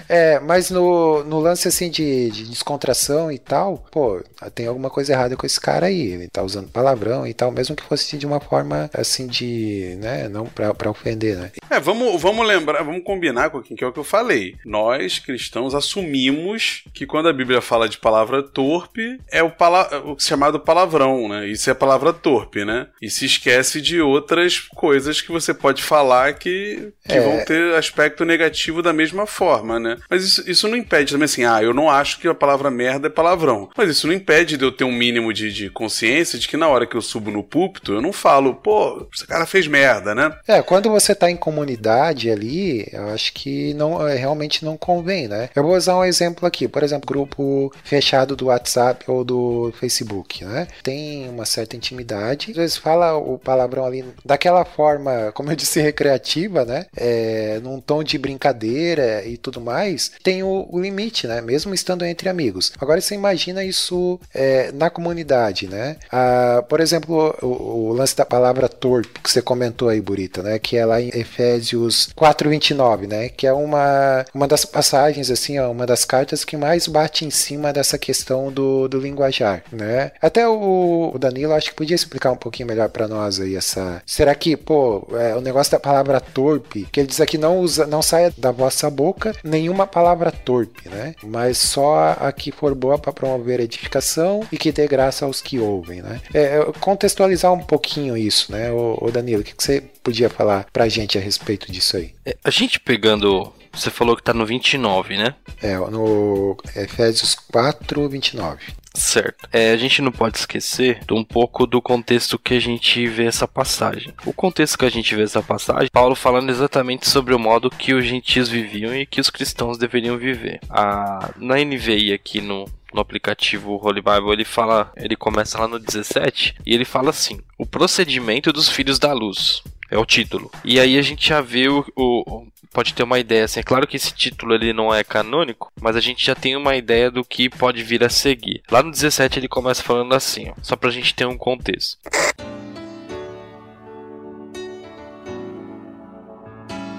É, 0.09 0.39
mas 0.41 0.71
no, 0.71 1.25
no 1.25 1.41
lance 1.41 1.69
assim 1.69 1.91
de, 1.91 2.31
de 2.31 2.45
descontração 2.49 3.31
e 3.33 3.39
tal, 3.39 3.85
pô, 3.91 4.23
tem 4.55 4.67
alguma 4.67 4.91
coisa 4.91 5.13
errada 5.13 5.37
com 5.37 5.47
esse 5.47 5.61
cara 5.61 5.87
aí. 5.87 6.13
Ele 6.13 6.29
tá 6.29 6.43
usando 6.43 6.69
palavrão 6.69 7.27
e 7.27 7.33
tal, 7.33 7.51
mesmo 7.51 7.75
que 7.77 7.83
fosse 7.83 8.17
de 8.19 8.27
uma 8.27 8.41
forma 8.41 8.91
assim 8.93 9.27
de, 9.27 9.97
né, 10.01 10.29
não 10.29 10.47
pra 10.47 10.91
ofender, 10.91 11.37
né? 11.37 11.51
É, 11.71 11.81
vamos, 11.81 12.21
vamos 12.21 12.47
lembrar, 12.47 12.83
vamos 12.83 13.03
combinar 13.05 13.51
com 13.51 13.63
que 13.63 13.83
é 13.83 13.87
o 13.87 13.93
que 13.93 13.99
eu 13.99 14.05
falei. 14.05 14.57
Nós, 14.65 15.19
cristãos, 15.19 15.75
assumimos 15.75 16.85
que 16.93 17.07
quando 17.07 17.29
a 17.29 17.33
Bíblia 17.33 17.61
fala 17.63 17.89
de 17.89 17.99
palavra 17.99 18.43
torpe, 18.43 19.19
é 19.31 19.43
o, 19.43 19.51
pala 19.51 19.89
o 20.05 20.19
chamado 20.19 20.61
palavrão, 20.61 21.29
né? 21.29 21.47
Isso 21.49 21.71
é 21.71 21.73
a 21.73 21.77
palavra 21.77 22.13
torpe, 22.13 22.65
né? 22.65 22.89
E 23.01 23.09
se 23.09 23.25
esquece 23.25 23.81
de 23.81 24.01
outras 24.01 24.59
coisas 24.59 25.21
que 25.21 25.33
você 25.33 25.55
pode 25.55 25.83
falar 25.83 26.35
que, 26.35 26.93
que 27.07 27.15
É. 27.15 27.21
vão 27.21 27.42
ter 27.45 27.75
aspecto 27.75 28.25
negativo 28.25 28.83
da 28.83 28.93
mesma 28.93 29.27
forma, 29.27 29.79
né? 29.79 29.97
Mas 30.09 30.25
isso, 30.25 30.51
isso 30.51 30.69
não 30.69 30.77
impede 30.77 31.13
também 31.13 31.25
assim, 31.25 31.45
ah, 31.45 31.63
eu 31.63 31.75
não 31.75 31.91
acho 31.91 32.19
que 32.19 32.29
a 32.29 32.35
palavra 32.35 32.71
merda 32.71 33.07
é 33.07 33.11
palavrão. 33.11 33.71
Mas 33.77 33.91
isso 33.91 34.07
não 34.07 34.15
impede 34.15 34.57
de 34.57 34.65
eu 34.65 34.73
ter 34.73 34.85
um 34.85 34.93
mínimo 34.93 35.33
de, 35.33 35.53
de 35.53 35.71
consciência 35.71 36.39
de 36.39 36.49
que 36.49 36.57
na 36.57 36.69
hora 36.69 36.87
que 36.87 36.97
eu 36.97 37.03
subo 37.03 37.31
no 37.31 37.43
púlpito, 37.43 37.93
eu 37.93 38.03
não 38.03 38.13
falo, 38.13 38.55
pô, 38.55 39.07
esse 39.13 39.27
cara 39.27 39.47
fez 39.47 39.67
merda, 39.67 40.15
né? 40.15 40.33
É, 40.47 40.63
quando 40.63 40.91
você 40.91 41.15
tá 41.15 41.31
em 41.31 41.37
comunidade 41.37 42.31
ali, 42.31 42.87
eu 42.93 43.09
acho 43.11 43.33
que 43.33 43.75
não 43.75 44.07
é, 44.07 44.17
realmente 44.17 44.65
não 44.65 44.77
convém, 44.77 45.29
né? 45.29 45.49
Eu 45.55 45.63
vou 45.63 45.77
usar 45.77 45.97
um 45.97 46.05
exemplo 46.05 46.47
aqui, 46.47 46.69
por 46.69 46.83
exemplo, 46.83 47.07
grupo 47.07 47.73
fechado 47.85 48.37
do 48.37 48.47
WhatsApp 48.47 49.05
ou 49.09 49.25
do 49.25 49.73
Facebook, 49.79 50.45
né? 50.45 50.67
Tem 50.83 51.29
uma 51.29 51.45
certa 51.45 51.77
intimidade, 51.77 52.51
às 52.51 52.57
vezes 52.57 52.77
fala 52.77 53.17
o 53.17 53.39
palavrão 53.39 53.85
ali 53.85 54.05
daquela 54.25 54.65
forma, 54.65 55.33
como 55.33 55.51
eu 55.51 55.57
disse, 55.57 55.81
recreativa, 55.83 56.65
né? 56.65 56.87
É, 56.97 57.32
num 57.63 57.81
tom 57.81 58.03
de 58.03 58.19
brincadeira 58.19 59.25
e 59.25 59.37
tudo 59.37 59.61
mais, 59.61 60.13
tem 60.23 60.43
o, 60.43 60.69
o 60.71 60.81
limite, 60.81 61.27
né? 61.27 61.41
Mesmo 61.41 61.75
estando 61.75 62.05
entre 62.05 62.29
amigos. 62.29 62.73
Agora 62.81 63.01
você 63.01 63.15
imagina 63.15 63.65
isso 63.65 64.19
é, 64.35 64.71
na 64.73 64.91
comunidade, 64.91 65.69
né? 65.69 65.97
Ah, 66.11 66.65
por 66.69 66.81
exemplo, 66.81 67.35
o, 67.43 67.89
o 67.89 67.93
lance 67.93 68.17
da 68.17 68.25
palavra 68.25 68.69
torpe 68.69 69.21
que 69.21 69.31
você 69.31 69.43
comentou 69.43 69.89
aí, 69.89 70.01
Burita, 70.01 70.43
né? 70.43 70.59
Que 70.59 70.77
é 70.77 70.85
lá 70.85 71.01
em 71.01 71.09
Efésios 71.09 72.09
4:29, 72.17 73.07
né? 73.07 73.29
Que 73.29 73.47
é 73.47 73.53
uma, 73.53 74.25
uma 74.35 74.49
das 74.49 74.65
passagens 74.65 75.31
assim, 75.31 75.59
ó, 75.59 75.71
uma 75.71 75.87
das 75.87 76.05
cartas 76.05 76.45
que 76.45 76.57
mais 76.57 76.87
bate 76.87 77.25
em 77.25 77.31
cima 77.31 77.73
dessa 77.73 77.99
questão 77.99 78.53
do, 78.53 78.89
do 78.89 78.99
linguajar, 78.99 79.63
né? 79.73 80.13
Até 80.21 80.47
o, 80.49 81.13
o 81.15 81.19
Danilo 81.19 81.53
acho 81.53 81.71
que 81.71 81.77
podia 81.77 81.95
explicar 81.95 82.33
um 82.33 82.37
pouquinho 82.37 82.69
melhor 82.69 82.89
para 82.89 83.09
nós 83.09 83.41
aí 83.41 83.57
essa. 83.57 84.03
Será 84.07 84.35
que, 84.35 84.57
pô, 84.57 85.07
é, 85.13 85.35
o 85.35 85.41
negócio 85.41 85.73
da 85.73 85.81
palavra 85.81 86.21
torpe, 86.21 86.87
que 86.91 87.01
ele 87.01 87.09
diz 87.09 87.21
aqui 87.23 87.39
não 87.39 87.59
usa, 87.59 87.87
não 87.87 88.03
saia 88.03 88.33
da 88.37 88.51
vossa 88.51 88.91
boca 88.91 89.35
nenhuma 89.43 89.87
palavra 89.87 90.31
torpe, 90.31 90.89
né? 90.89 91.15
Mas 91.23 91.59
só 91.59 92.17
a 92.19 92.33
que 92.33 92.51
for 92.51 92.75
boa 92.75 92.99
para 92.99 93.13
promover 93.13 93.61
a 93.61 93.65
edificação 93.65 94.47
e 94.51 94.59
que 94.59 94.73
dê 94.73 94.87
graça 94.87 95.25
aos 95.25 95.41
que 95.41 95.59
ouvem, 95.59 96.03
né? 96.03 96.21
É, 96.35 96.59
é, 96.59 96.73
contextualizar 96.81 97.53
um 97.53 97.63
pouquinho 97.63 98.17
isso, 98.17 98.53
né? 98.53 98.71
O, 98.73 99.11
Danilo, 99.11 99.43
o 99.43 99.45
que, 99.45 99.55
que 99.55 99.63
você 99.63 99.83
podia 100.03 100.29
falar 100.29 100.67
pra 100.73 100.89
gente 100.89 101.19
a 101.19 101.21
respeito 101.21 101.71
disso 101.71 101.97
aí? 101.97 102.15
É, 102.25 102.37
A 102.45 102.51
gente 102.51 102.81
pegando. 102.81 103.53
Você 103.73 103.91
falou 103.91 104.15
que 104.15 104.23
tá 104.23 104.35
no 104.35 104.45
29, 104.45 105.17
né? 105.17 105.35
É, 105.63 105.77
no 105.77 106.57
Efésios 106.77 107.35
4, 107.35 108.07
29. 108.07 108.67
Certo. 108.95 109.49
É, 109.53 109.73
a 109.73 109.77
gente 109.77 110.03
não 110.03 110.13
pode 110.13 110.39
esquecer 110.39 111.01
um 111.11 111.25
pouco 111.25 111.67
do 111.67 111.81
contexto 111.81 112.39
que 112.39 112.55
a 112.55 112.61
gente 112.61 113.07
vê 113.07 113.25
essa 113.25 113.49
passagem. 113.49 114.13
O 114.27 114.33
contexto 114.33 114.79
que 114.79 114.85
a 114.85 114.91
gente 114.91 115.15
vê 115.15 115.23
essa 115.23 115.43
passagem, 115.43 115.89
Paulo 115.93 116.15
falando 116.15 116.51
exatamente 116.51 117.09
sobre 117.09 117.35
o 117.35 117.39
modo 117.39 117.71
que 117.71 117.95
os 117.95 118.05
gentios 118.05 118.49
viviam 118.49 118.95
e 118.95 119.07
que 119.07 119.21
os 119.21 119.31
cristãos 119.31 119.79
deveriam 119.79 120.19
viver. 120.19 120.61
A, 120.69 121.31
na 121.37 121.57
NVI 121.57 122.13
aqui 122.13 122.41
no, 122.41 122.67
no 122.93 123.01
aplicativo 123.01 123.81
Holy 123.83 124.03
Bible, 124.03 124.33
ele 124.33 124.45
fala, 124.45 124.93
ele 124.97 125.17
começa 125.17 125.59
lá 125.59 125.67
no 125.67 125.79
17 125.79 126.57
e 126.67 126.75
ele 126.75 126.85
fala 126.85 127.11
assim: 127.11 127.41
"O 127.59 127.65
procedimento 127.65 128.53
dos 128.53 128.69
filhos 128.69 128.99
da 128.99 129.13
luz". 129.13 129.63
É 129.93 129.99
o 129.99 130.07
título. 130.07 130.51
E 130.65 130.81
aí 130.81 130.99
a 130.99 131.03
gente 131.03 131.29
já 131.29 131.41
vê 131.43 131.69
o, 131.69 131.85
o- 131.95 132.47
pode 132.73 132.95
ter 132.95 133.03
uma 133.03 133.19
ideia 133.19 133.45
assim. 133.45 133.61
É 133.61 133.63
claro 133.63 133.87
que 133.87 133.97
esse 133.97 134.13
título 134.15 134.55
ele 134.55 134.73
não 134.73 134.93
é 134.95 135.05
canônico, 135.05 135.71
mas 135.81 135.95
a 135.97 136.01
gente 136.01 136.25
já 136.25 136.35
tem 136.35 136.57
uma 136.57 136.75
ideia 136.75 137.11
do 137.11 137.23
que 137.23 137.51
pode 137.51 137.83
vir 137.83 138.03
a 138.03 138.09
seguir. 138.09 138.63
Lá 138.71 138.83
no 138.83 138.91
17 138.91 139.39
ele 139.39 139.49
começa 139.49 139.83
falando 139.83 140.15
assim, 140.15 140.49
ó, 140.49 140.55
só 140.63 140.77
pra 140.77 140.91
gente 140.91 141.15
ter 141.15 141.27
um 141.27 141.37
contexto. 141.37 141.99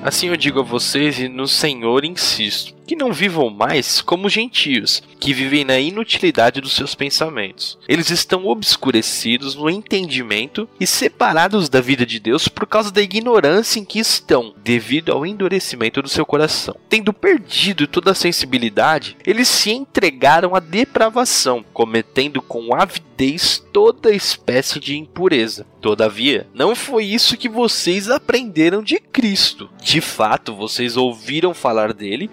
Assim 0.03 0.27
eu 0.27 0.35
digo 0.37 0.59
a 0.59 0.63
vocês 0.63 1.17
e 1.17 1.29
no 1.29 1.47
Senhor 1.47 2.03
insisto, 2.03 2.75
que 2.85 2.95
não 2.95 3.13
vivam 3.13 3.49
mais 3.49 4.01
como 4.01 4.29
gentios, 4.29 5.01
que 5.19 5.33
vivem 5.33 5.63
na 5.63 5.79
inutilidade 5.79 6.61
dos 6.61 6.73
seus 6.73 6.95
pensamentos. 6.95 7.77
Eles 7.87 8.09
estão 8.09 8.45
obscurecidos 8.45 9.55
no 9.55 9.69
entendimento 9.69 10.67
e 10.79 10.85
separados 10.85 11.69
da 11.69 11.81
vida 11.81 12.05
de 12.05 12.19
Deus 12.19 12.47
por 12.47 12.67
causa 12.67 12.91
da 12.91 13.01
ignorância 13.01 13.79
em 13.79 13.85
que 13.85 13.99
estão, 13.99 14.53
devido 14.63 15.11
ao 15.11 15.25
endurecimento 15.25 16.01
do 16.01 16.09
seu 16.09 16.25
coração. 16.25 16.75
Tendo 16.89 17.13
perdido 17.13 17.87
toda 17.87 18.11
a 18.11 18.15
sensibilidade, 18.15 19.17
eles 19.25 19.47
se 19.47 19.71
entregaram 19.71 20.55
à 20.55 20.59
depravação, 20.59 21.63
cometendo 21.73 22.41
com 22.41 22.75
avidez 22.75 23.63
toda 23.71 24.13
espécie 24.13 24.79
de 24.79 24.97
impureza. 24.97 25.65
Todavia, 25.81 26.47
não 26.53 26.75
foi 26.75 27.05
isso 27.05 27.37
que 27.37 27.49
vocês 27.49 28.09
aprenderam 28.09 28.83
de 28.83 28.99
Cristo. 28.99 29.69
De 29.81 30.01
fato, 30.01 30.53
vocês 30.55 30.97
ouviram 30.97 31.53
falar 31.53 31.93
dele 31.93 32.29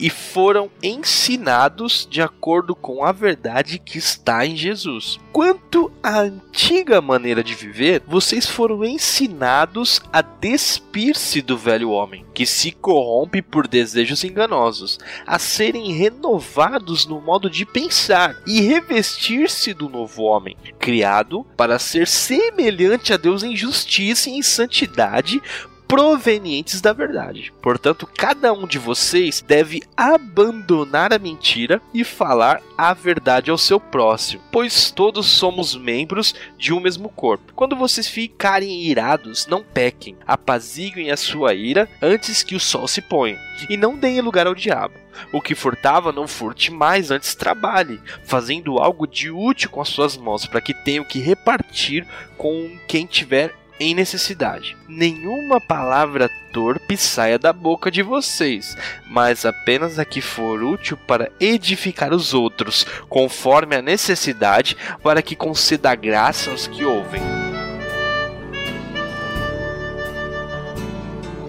e 0.00 0.08
foram 0.08 0.70
ensinados 0.82 2.08
de 2.10 2.22
acordo 2.22 2.74
com 2.74 3.04
a 3.04 3.12
verdade 3.12 3.78
que 3.78 3.98
está 3.98 4.46
em 4.46 4.56
Jesus. 4.56 5.20
Quanto 5.30 5.92
à 6.02 6.20
antiga 6.20 7.00
maneira 7.00 7.44
de 7.44 7.54
viver, 7.54 8.02
vocês 8.06 8.46
foram 8.46 8.84
ensinados 8.84 10.00
a 10.10 10.22
despir-se 10.22 11.42
do 11.42 11.56
velho 11.56 11.90
homem, 11.90 12.24
que 12.34 12.46
se 12.46 12.72
corrompe 12.72 13.42
por 13.42 13.68
desejos 13.68 14.24
enganosos, 14.24 14.98
a 15.26 15.38
serem 15.38 15.92
renovados 15.92 17.06
no 17.06 17.20
modo 17.20 17.50
de 17.50 17.66
pensar 17.66 18.34
e 18.46 18.62
revestir-se 18.62 19.74
do 19.74 19.88
novo 19.88 20.22
homem, 20.22 20.56
criado 20.78 21.44
para 21.56 21.78
ser 21.78 22.08
semelhante 22.08 23.12
a 23.12 23.18
Deus 23.18 23.42
em 23.42 23.54
justiça 23.54 24.30
e 24.30 24.34
em 24.34 24.42
santidade, 24.42 25.42
provenientes 25.90 26.80
da 26.80 26.92
verdade. 26.92 27.52
Portanto, 27.60 28.08
cada 28.16 28.52
um 28.52 28.64
de 28.64 28.78
vocês 28.78 29.42
deve 29.42 29.82
abandonar 29.96 31.12
a 31.12 31.18
mentira 31.18 31.82
e 31.92 32.04
falar 32.04 32.62
a 32.78 32.94
verdade 32.94 33.50
ao 33.50 33.58
seu 33.58 33.80
próximo, 33.80 34.40
pois 34.52 34.92
todos 34.92 35.26
somos 35.26 35.74
membros 35.74 36.32
de 36.56 36.72
um 36.72 36.78
mesmo 36.78 37.08
corpo. 37.08 37.52
Quando 37.56 37.74
vocês 37.74 38.06
ficarem 38.06 38.84
irados, 38.84 39.48
não 39.48 39.64
pequem, 39.64 40.16
apaziguem 40.24 41.10
a 41.10 41.16
sua 41.16 41.54
ira 41.54 41.88
antes 42.00 42.44
que 42.44 42.54
o 42.54 42.60
sol 42.60 42.86
se 42.86 43.02
ponha, 43.02 43.36
e 43.68 43.76
não 43.76 43.96
deem 43.96 44.20
lugar 44.20 44.46
ao 44.46 44.54
diabo. 44.54 44.94
O 45.32 45.40
que 45.40 45.56
furtava, 45.56 46.12
não 46.12 46.28
furte 46.28 46.70
mais, 46.70 47.10
antes 47.10 47.34
trabalhe, 47.34 48.00
fazendo 48.24 48.78
algo 48.78 49.08
de 49.08 49.28
útil 49.28 49.68
com 49.68 49.80
as 49.80 49.88
suas 49.88 50.16
mãos, 50.16 50.46
para 50.46 50.60
que 50.60 50.72
tenham 50.72 51.04
que 51.04 51.18
repartir 51.18 52.06
com 52.38 52.78
quem 52.86 53.06
tiver 53.06 53.58
em 53.80 53.94
necessidade. 53.94 54.76
Nenhuma 54.86 55.58
palavra 55.58 56.30
torpe 56.52 56.96
saia 56.96 57.38
da 57.38 57.52
boca 57.52 57.90
de 57.90 58.02
vocês, 58.02 58.76
mas 59.08 59.46
apenas 59.46 59.98
a 59.98 60.04
que 60.04 60.20
for 60.20 60.62
útil 60.62 60.98
para 60.98 61.32
edificar 61.40 62.12
os 62.12 62.34
outros, 62.34 62.84
conforme 63.08 63.74
a 63.74 63.82
necessidade, 63.82 64.76
para 65.02 65.22
que 65.22 65.34
conceda 65.34 65.94
graça 65.94 66.50
aos 66.50 66.66
que 66.66 66.84
ouvem. 66.84 67.39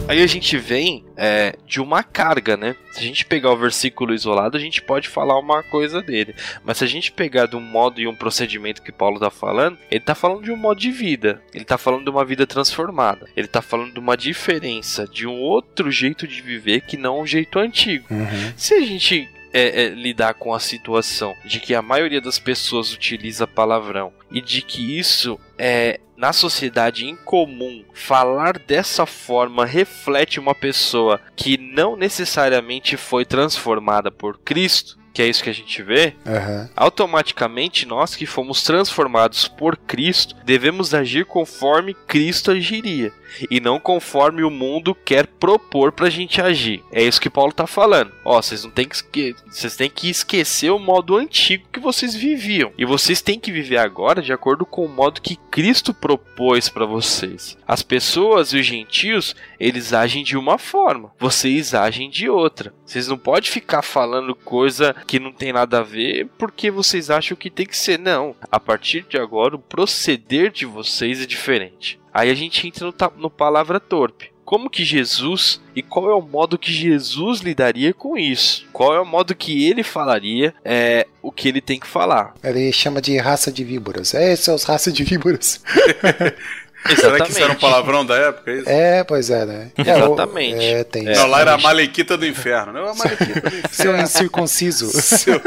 Aí 0.08 0.22
a 0.22 0.28
gente 0.28 0.58
vem 0.58 1.06
é, 1.16 1.56
de 1.66 1.80
uma 1.80 2.04
carga, 2.04 2.58
né? 2.58 2.76
Se 2.92 3.00
a 3.00 3.04
gente 3.04 3.26
pegar 3.26 3.52
o 3.52 3.58
versículo 3.58 4.14
isolado, 4.14 4.58
a 4.58 4.60
gente 4.60 4.82
pode 4.82 5.08
falar 5.08 5.40
uma 5.40 5.64
coisa 5.64 6.02
dele. 6.02 6.36
Mas 6.64 6.78
se 6.78 6.84
a 6.84 6.88
gente 6.88 7.12
pegar 7.12 7.46
de 7.46 7.56
um 7.56 7.62
modo 7.62 8.02
e 8.02 8.08
um 8.08 8.16
procedimento 8.16 8.82
que 8.82 8.92
Paulo 8.92 9.20
tá 9.20 9.30
falando, 9.30 9.78
ele 9.90 10.04
tá 10.04 10.14
falando 10.14 10.44
de 10.44 10.52
um 10.52 10.58
modo 10.58 10.80
de 10.80 10.92
vida. 10.92 11.42
Ele 11.54 11.64
tá 11.64 11.78
falando 11.78 12.04
de 12.04 12.10
uma 12.10 12.26
vida 12.26 12.46
transformada. 12.46 13.30
Ele 13.38 13.48
tá 13.48 13.62
falando 13.62 13.94
de 13.94 14.00
uma 14.00 14.18
diferença, 14.18 15.08
de 15.08 15.26
um 15.26 15.40
outro 15.40 15.90
jeito 15.90 16.28
de 16.28 16.42
viver 16.42 16.82
que 16.82 16.98
não 16.98 17.22
o 17.22 17.28
jeito 17.28 17.58
antigo. 17.58 18.06
Uhum. 18.12 18.54
Se 18.58 18.74
a 18.74 18.82
gente 18.82 19.30
é, 19.54 19.84
é, 19.84 19.90
lidar 19.90 20.34
com 20.34 20.54
a 20.54 20.60
situação 20.60 21.36
de 21.46 21.60
que 21.60 21.76
a 21.76 21.82
maioria 21.82 22.22
das 22.22 22.40
pessoas 22.40 22.94
utiliza 22.94 23.46
palavrão 23.46 24.14
e 24.32 24.42
de 24.42 24.62
que 24.62 24.98
isso 24.98 25.40
é 25.64 26.00
na 26.18 26.34
sociedade 26.34 27.06
em 27.06 27.16
comum 27.16 27.86
falar 27.94 28.58
dessa 28.58 29.06
forma 29.06 29.64
reflete 29.64 30.40
uma 30.40 30.56
pessoa 30.56 31.22
que 31.36 31.56
não 31.56 31.96
necessariamente 31.96 32.98
foi 32.98 33.26
transformada 33.26 34.10
por 34.12 34.40
Cristo, 34.40 34.98
que 35.14 35.22
é 35.22 35.28
isso 35.28 35.44
que 35.44 35.50
a 35.50 35.54
gente 35.54 35.82
vê, 35.84 36.14
Aham. 36.26 36.70
automaticamente 36.76 37.86
nós 37.86 38.16
que 38.16 38.26
fomos 38.26 38.64
transformados 38.64 39.48
por 39.48 39.76
Cristo 39.76 40.36
devemos 40.46 40.94
agir 40.94 41.26
conforme 41.26 41.94
Cristo 42.08 42.52
agiria 42.52 43.12
e 43.50 43.60
não 43.60 43.80
conforme 43.80 44.44
o 44.44 44.50
mundo 44.50 44.94
quer 44.94 45.26
propor 45.26 45.92
pra 45.94 46.10
gente 46.10 46.42
agir. 46.42 46.84
É 46.92 47.02
isso 47.02 47.22
que 47.22 47.30
Paulo 47.30 47.54
tá 47.54 47.66
falando. 47.66 48.12
Ó, 48.26 48.42
vocês 48.42 48.64
não 48.64 48.72
tem 48.72 48.88
que 48.88 49.36
vocês 49.50 49.76
têm 49.78 49.90
que 49.90 50.10
esquecer 50.10 50.70
o 50.70 50.78
modo 50.80 51.16
antigo 51.16 51.66
que 51.72 51.80
vocês 51.80 52.14
viviam 52.14 52.74
e 52.78 52.84
vocês 52.86 53.22
têm 53.22 53.40
que 53.40 53.52
viver 53.52 53.78
agora 53.78 54.22
de 54.22 54.34
acordo 54.34 54.66
com 54.66 54.86
o 54.86 54.90
modo 54.90 55.22
que 55.22 55.38
Cristo 55.50 55.94
propôs 55.94 56.68
pra 56.70 56.86
vocês. 56.86 57.58
As 57.68 57.82
pessoas 57.82 58.52
e 58.52 58.60
os 58.60 58.66
gentios, 58.66 59.36
eles 59.60 59.94
agem 59.94 60.24
de 60.24 60.38
uma 60.38 60.58
forma, 60.58 61.12
vocês 61.18 61.74
agem 61.74 62.10
de 62.10 62.30
outra. 62.30 62.74
Vocês 62.86 63.08
não 63.08 63.18
podem 63.18 63.50
ficar 63.50 63.82
falando 63.82 64.36
coisa 64.36 64.94
que 65.06 65.20
não 65.20 65.32
tem 65.32 65.54
nada 65.54 65.80
a 65.80 65.84
ver 65.84 66.30
porque 66.38 66.72
vocês 66.72 67.10
acham 67.10 67.38
que 67.38 67.50
tem 67.50 67.66
que 67.66 67.78
ser. 67.78 68.00
Não. 68.00 68.36
A 68.52 68.60
partir 68.60 69.06
de 69.08 69.18
agora, 69.18 69.56
o 69.56 69.60
proceder 69.60 70.52
de 70.52 70.66
vocês 70.66 71.22
é 71.22 71.26
diferente. 71.26 72.00
Aí 72.14 72.30
a 72.30 72.34
gente 72.34 72.68
entra 72.68 72.88
no, 72.88 72.94
no 73.18 73.30
palavra 73.30 73.80
torpe. 73.80 74.32
Como 74.44 74.70
que 74.70 74.84
Jesus 74.84 75.62
e 75.74 75.82
qual 75.82 76.10
é 76.10 76.14
o 76.14 76.22
modo 76.22 76.58
que 76.58 76.74
Jesus 76.74 77.40
lidaria 77.40 77.94
com 77.94 78.18
isso? 78.18 78.68
Qual 78.74 78.94
é 78.94 79.00
o 79.00 79.06
modo 79.06 79.34
que 79.34 79.66
ele 79.66 79.82
falaria 79.82 80.54
é, 80.66 81.08
o 81.22 81.32
que 81.32 81.48
ele 81.48 81.62
tem 81.62 81.80
que 81.80 81.88
falar? 81.88 82.34
Ele 82.44 82.70
chama 82.74 83.02
de 83.02 83.18
raça 83.18 83.50
de 83.50 83.64
víboras. 83.64 84.14
É, 84.14 84.36
seus 84.36 84.64
raças 84.64 84.94
de 84.94 85.06
víboras. 85.06 85.64
Será 86.96 87.22
que 87.24 87.32
isso 87.32 87.42
era 87.44 87.54
um 87.54 87.56
palavrão 87.56 88.06
da 88.06 88.16
época? 88.16 88.52
É 88.52 88.56
isso? 88.58 88.70
É, 88.70 89.04
pois 89.04 89.30
é, 89.30 89.46
né? 89.46 89.72
É, 89.78 89.82
Exatamente. 89.82 90.64
É, 90.66 90.84
tem 90.84 91.04
Não, 91.04 91.28
lá 91.28 91.42
era 91.42 91.54
a. 91.54 91.58
Malequita 91.58 92.18
do 92.18 92.26
Inferno. 92.26 92.74
Não, 92.74 92.88
a 92.90 92.94
Malequita 92.96 93.40
do 93.42 93.48
Inferno. 93.48 93.70
Seu 93.72 93.98
incircunciso. 93.98 94.90
Seu- 95.02 95.42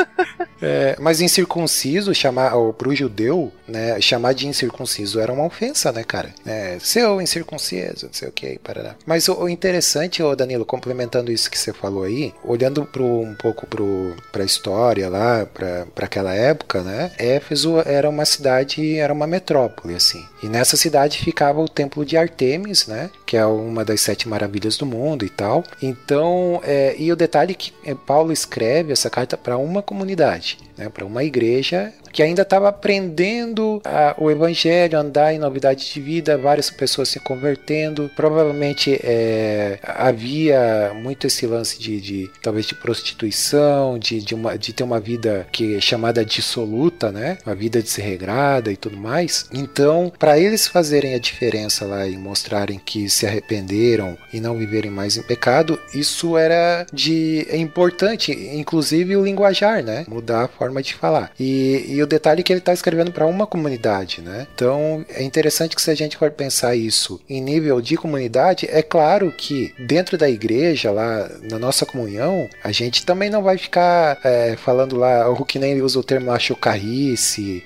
É, 0.63 0.97
mas 0.99 1.21
incircunciso, 1.21 2.15
chamar, 2.15 2.55
ou 2.55 2.73
pro 2.73 2.95
judeu, 2.95 3.53
né, 3.69 4.01
chamar 4.01 4.33
de 4.33 4.47
incircunciso 4.49 5.21
era 5.21 5.31
uma 5.31 5.45
ofensa, 5.45 5.93
né, 5.93 6.03
cara? 6.03 6.31
É, 6.47 6.79
seu 6.81 7.21
incircunciso, 7.21 8.07
não 8.07 8.13
sei 8.15 8.29
o 8.29 8.33
que, 8.33 8.59
parará. 8.61 8.95
Mas 9.05 9.29
o, 9.29 9.35
o 9.43 9.49
interessante, 9.49 10.23
ô 10.23 10.35
Danilo, 10.35 10.65
complementando 10.65 11.31
isso 11.31 11.51
que 11.51 11.59
você 11.59 11.73
falou 11.73 12.05
aí, 12.05 12.33
olhando 12.43 12.85
pro, 12.87 13.05
um 13.05 13.35
pouco 13.35 13.67
pro, 13.67 14.15
pra 14.33 14.43
história 14.45 15.09
lá, 15.11 15.45
pra, 15.53 15.87
pra 15.95 16.07
aquela 16.07 16.33
época, 16.35 16.81
né, 16.83 17.11
Éfeso 17.19 17.83
era 17.85 18.09
uma 18.09 18.25
cidade, 18.25 18.97
era 18.97 19.13
uma 19.13 19.27
metrópole, 19.27 19.95
assim. 19.95 20.25
E 20.43 20.47
nessa 20.49 20.77
cidade 20.79 21.19
ficava 21.25 21.59
o 21.59 21.69
templo 21.69 22.05
de 22.05 22.19
Artemis, 22.19 22.87
né, 22.87 23.11
que 23.25 23.35
é 23.37 23.47
uma 23.47 23.83
das 23.83 24.03
sete 24.03 24.29
maravilhas 24.29 24.77
do 24.77 24.85
mundo 24.85 25.25
e 25.25 25.31
tal. 25.31 25.65
Então, 25.81 26.61
é, 26.63 26.95
e 26.99 27.11
o 27.11 27.17
detalhe 27.17 27.53
é 27.53 27.55
que 27.55 27.73
é, 27.83 27.95
Paulo 27.95 28.31
escreve 28.31 28.93
essa 28.93 29.09
carta 29.09 29.35
para 29.37 29.57
uma 29.57 29.83
comunidade, 29.83 30.59
né, 30.77 30.91
para 30.91 31.07
uma 31.07 31.25
igreja 31.25 31.93
que 32.15 32.23
ainda 32.23 32.43
estava 32.43 32.69
aprendendo 32.69 33.83
a- 33.85 34.15
o 34.17 34.31
evangelho, 34.31 34.99
andar 34.99 35.35
em 35.35 35.39
novidade 35.39 35.93
de 35.93 36.01
vida, 36.01 36.39
várias 36.39 36.71
pessoas 36.71 37.09
se 37.09 37.19
convertendo. 37.21 38.11
Provavelmente 38.15 38.99
é, 39.03 39.79
havia 39.83 40.93
muito 40.95 41.27
esse 41.27 41.45
lance 41.47 41.79
de, 41.79 42.01
de 42.01 42.31
talvez 42.41 42.67
de 42.67 42.75
prostituição, 42.77 43.99
de, 43.99 44.21
de, 44.21 44.35
uma, 44.35 44.57
de 44.57 44.73
ter 44.73 44.85
uma 44.85 45.01
vida 45.01 45.47
que 45.51 45.77
é 45.77 45.81
chamada 45.81 46.25
dissoluta, 46.25 47.11
né? 47.11 47.37
Uma 47.45 47.55
vida 47.55 47.83
desregrada 47.83 48.71
e 48.71 48.77
tudo 48.77 48.97
mais. 48.97 49.47
Então, 49.53 50.13
para 50.17 50.39
eles 50.39 50.69
fazerem 50.69 51.15
a 51.15 51.19
diferença 51.19 51.85
lá 51.85 52.07
e 52.07 52.17
mostrarem 52.17 52.81
que 52.85 53.09
se 53.11 53.27
arrependeram 53.27 54.17
e 54.33 54.41
não 54.41 54.57
viverem 54.57 54.91
mais 54.91 55.17
em 55.17 55.23
pecado, 55.23 55.81
isso 55.93 56.39
era 56.39 56.87
de 56.93 57.45
é 57.51 57.57
importante, 57.57 58.31
inclusive 58.55 59.17
o 59.17 59.25
linguajar, 59.25 59.83
né? 59.83 60.05
Mudar 60.09 60.45
a 60.45 60.49
forma 60.49 60.81
de 60.81 60.95
falar. 60.95 61.33
E, 61.41 61.85
e 61.89 62.04
o 62.05 62.07
detalhe 62.07 62.41
é 62.41 62.43
que 62.43 62.53
ele 62.53 62.61
está 62.61 62.73
escrevendo 62.73 63.13
para 63.13 63.27
uma 63.27 63.47
comunidade, 63.47 64.21
né? 64.21 64.47
Então 64.55 65.05
é 65.09 65.23
interessante 65.23 65.75
que 65.75 65.83
se 65.83 65.91
a 65.91 65.95
gente 65.95 66.17
for 66.17 66.31
pensar 66.31 66.77
isso 66.77 67.21
em 67.29 67.41
nível 67.41 67.81
de 67.81 67.97
comunidade, 67.97 68.67
é 68.71 68.83
claro 68.83 69.33
que 69.37 69.75
dentro 69.79 70.17
da 70.17 70.29
igreja, 70.29 70.91
lá 70.91 71.31
na 71.51 71.59
nossa 71.59 71.85
comunhão, 71.85 72.49
a 72.63 72.71
gente 72.71 73.05
também 73.05 73.31
não 73.31 73.43
vai 73.43 73.59
ficar 73.59 74.19
é, 74.25 74.57
falando 74.57 74.97
lá, 74.97 75.29
o 75.29 75.45
que 75.45 75.59
nem 75.59 75.81
usa 75.81 75.99
o 75.99 76.05
termo 76.05 76.31
lá, 76.31 76.39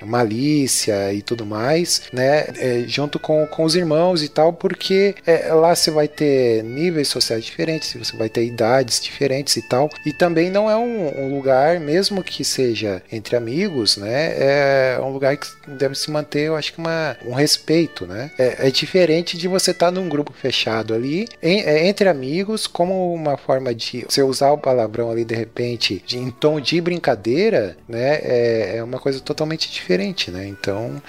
malícia 0.05 1.13
e 1.13 1.23
tudo 1.23 1.45
mais, 1.45 2.03
né? 2.13 2.47
É, 2.57 2.85
junto 2.87 3.19
com, 3.19 3.47
com 3.47 3.65
os 3.65 3.75
irmãos 3.75 4.23
e 4.23 4.29
tal, 4.29 4.53
porque 4.53 5.15
é, 5.27 5.53
lá 5.53 5.75
você 5.75 5.91
vai 5.91 6.09
ter 6.09 6.63
níveis 6.63 7.09
sociais 7.09 7.45
diferentes, 7.45 7.95
você 7.95 8.17
vai 8.17 8.29
ter 8.29 8.45
idades 8.45 9.01
diferentes 9.01 9.57
e 9.57 9.69
tal, 9.69 9.91
e 10.07 10.13
também 10.13 10.51
não 10.51 10.71
é 10.71 10.77
um, 10.77 11.25
um 11.25 11.37
lugar, 11.37 11.81
mesmo 11.81 12.23
que 12.23 12.45
seja 12.45 13.03
entre 13.11 13.37
amigos, 13.37 13.97
né? 13.97 14.28
É 14.37 15.01
um 15.03 15.11
lugar 15.11 15.37
que 15.37 15.47
deve 15.67 15.95
se 15.95 16.11
manter, 16.11 16.43
eu 16.49 16.57
acho 16.57 16.73
que 16.73 16.79
uma, 16.79 17.17
um 17.25 17.33
respeito, 17.33 18.07
né? 18.07 18.31
É, 18.39 18.69
é 18.69 18.71
diferente 18.71 19.37
de 19.39 19.49
você 19.49 19.71
estar 19.71 19.91
num 19.91 20.09
grupo 20.09 20.33
fechado 20.33 20.95
ali, 20.95 21.27
em- 21.43 21.61
é, 21.63 21.87
entre 21.87 22.09
amigos, 22.09 22.67
como 22.67 23.13
uma 23.15 23.37
forma 23.37 23.75
de 23.75 24.05
você 24.09 24.23
usar 24.23 24.53
o 24.53 24.59
palavrão 24.59 25.11
ali 25.11 25.25
de 25.25 25.35
repente 25.35 26.03
de- 26.07 26.19
em 26.19 26.31
tom 26.31 26.61
de 26.61 26.81
brincadeira, 26.81 27.77
né? 27.89 28.19
É, 28.23 28.77
é 28.79 28.83
uma 28.85 28.99
coisa 28.99 29.21
totalmente 29.21 29.71
diferente, 29.71 30.31
né? 30.31 30.47
Então, 30.47 31.01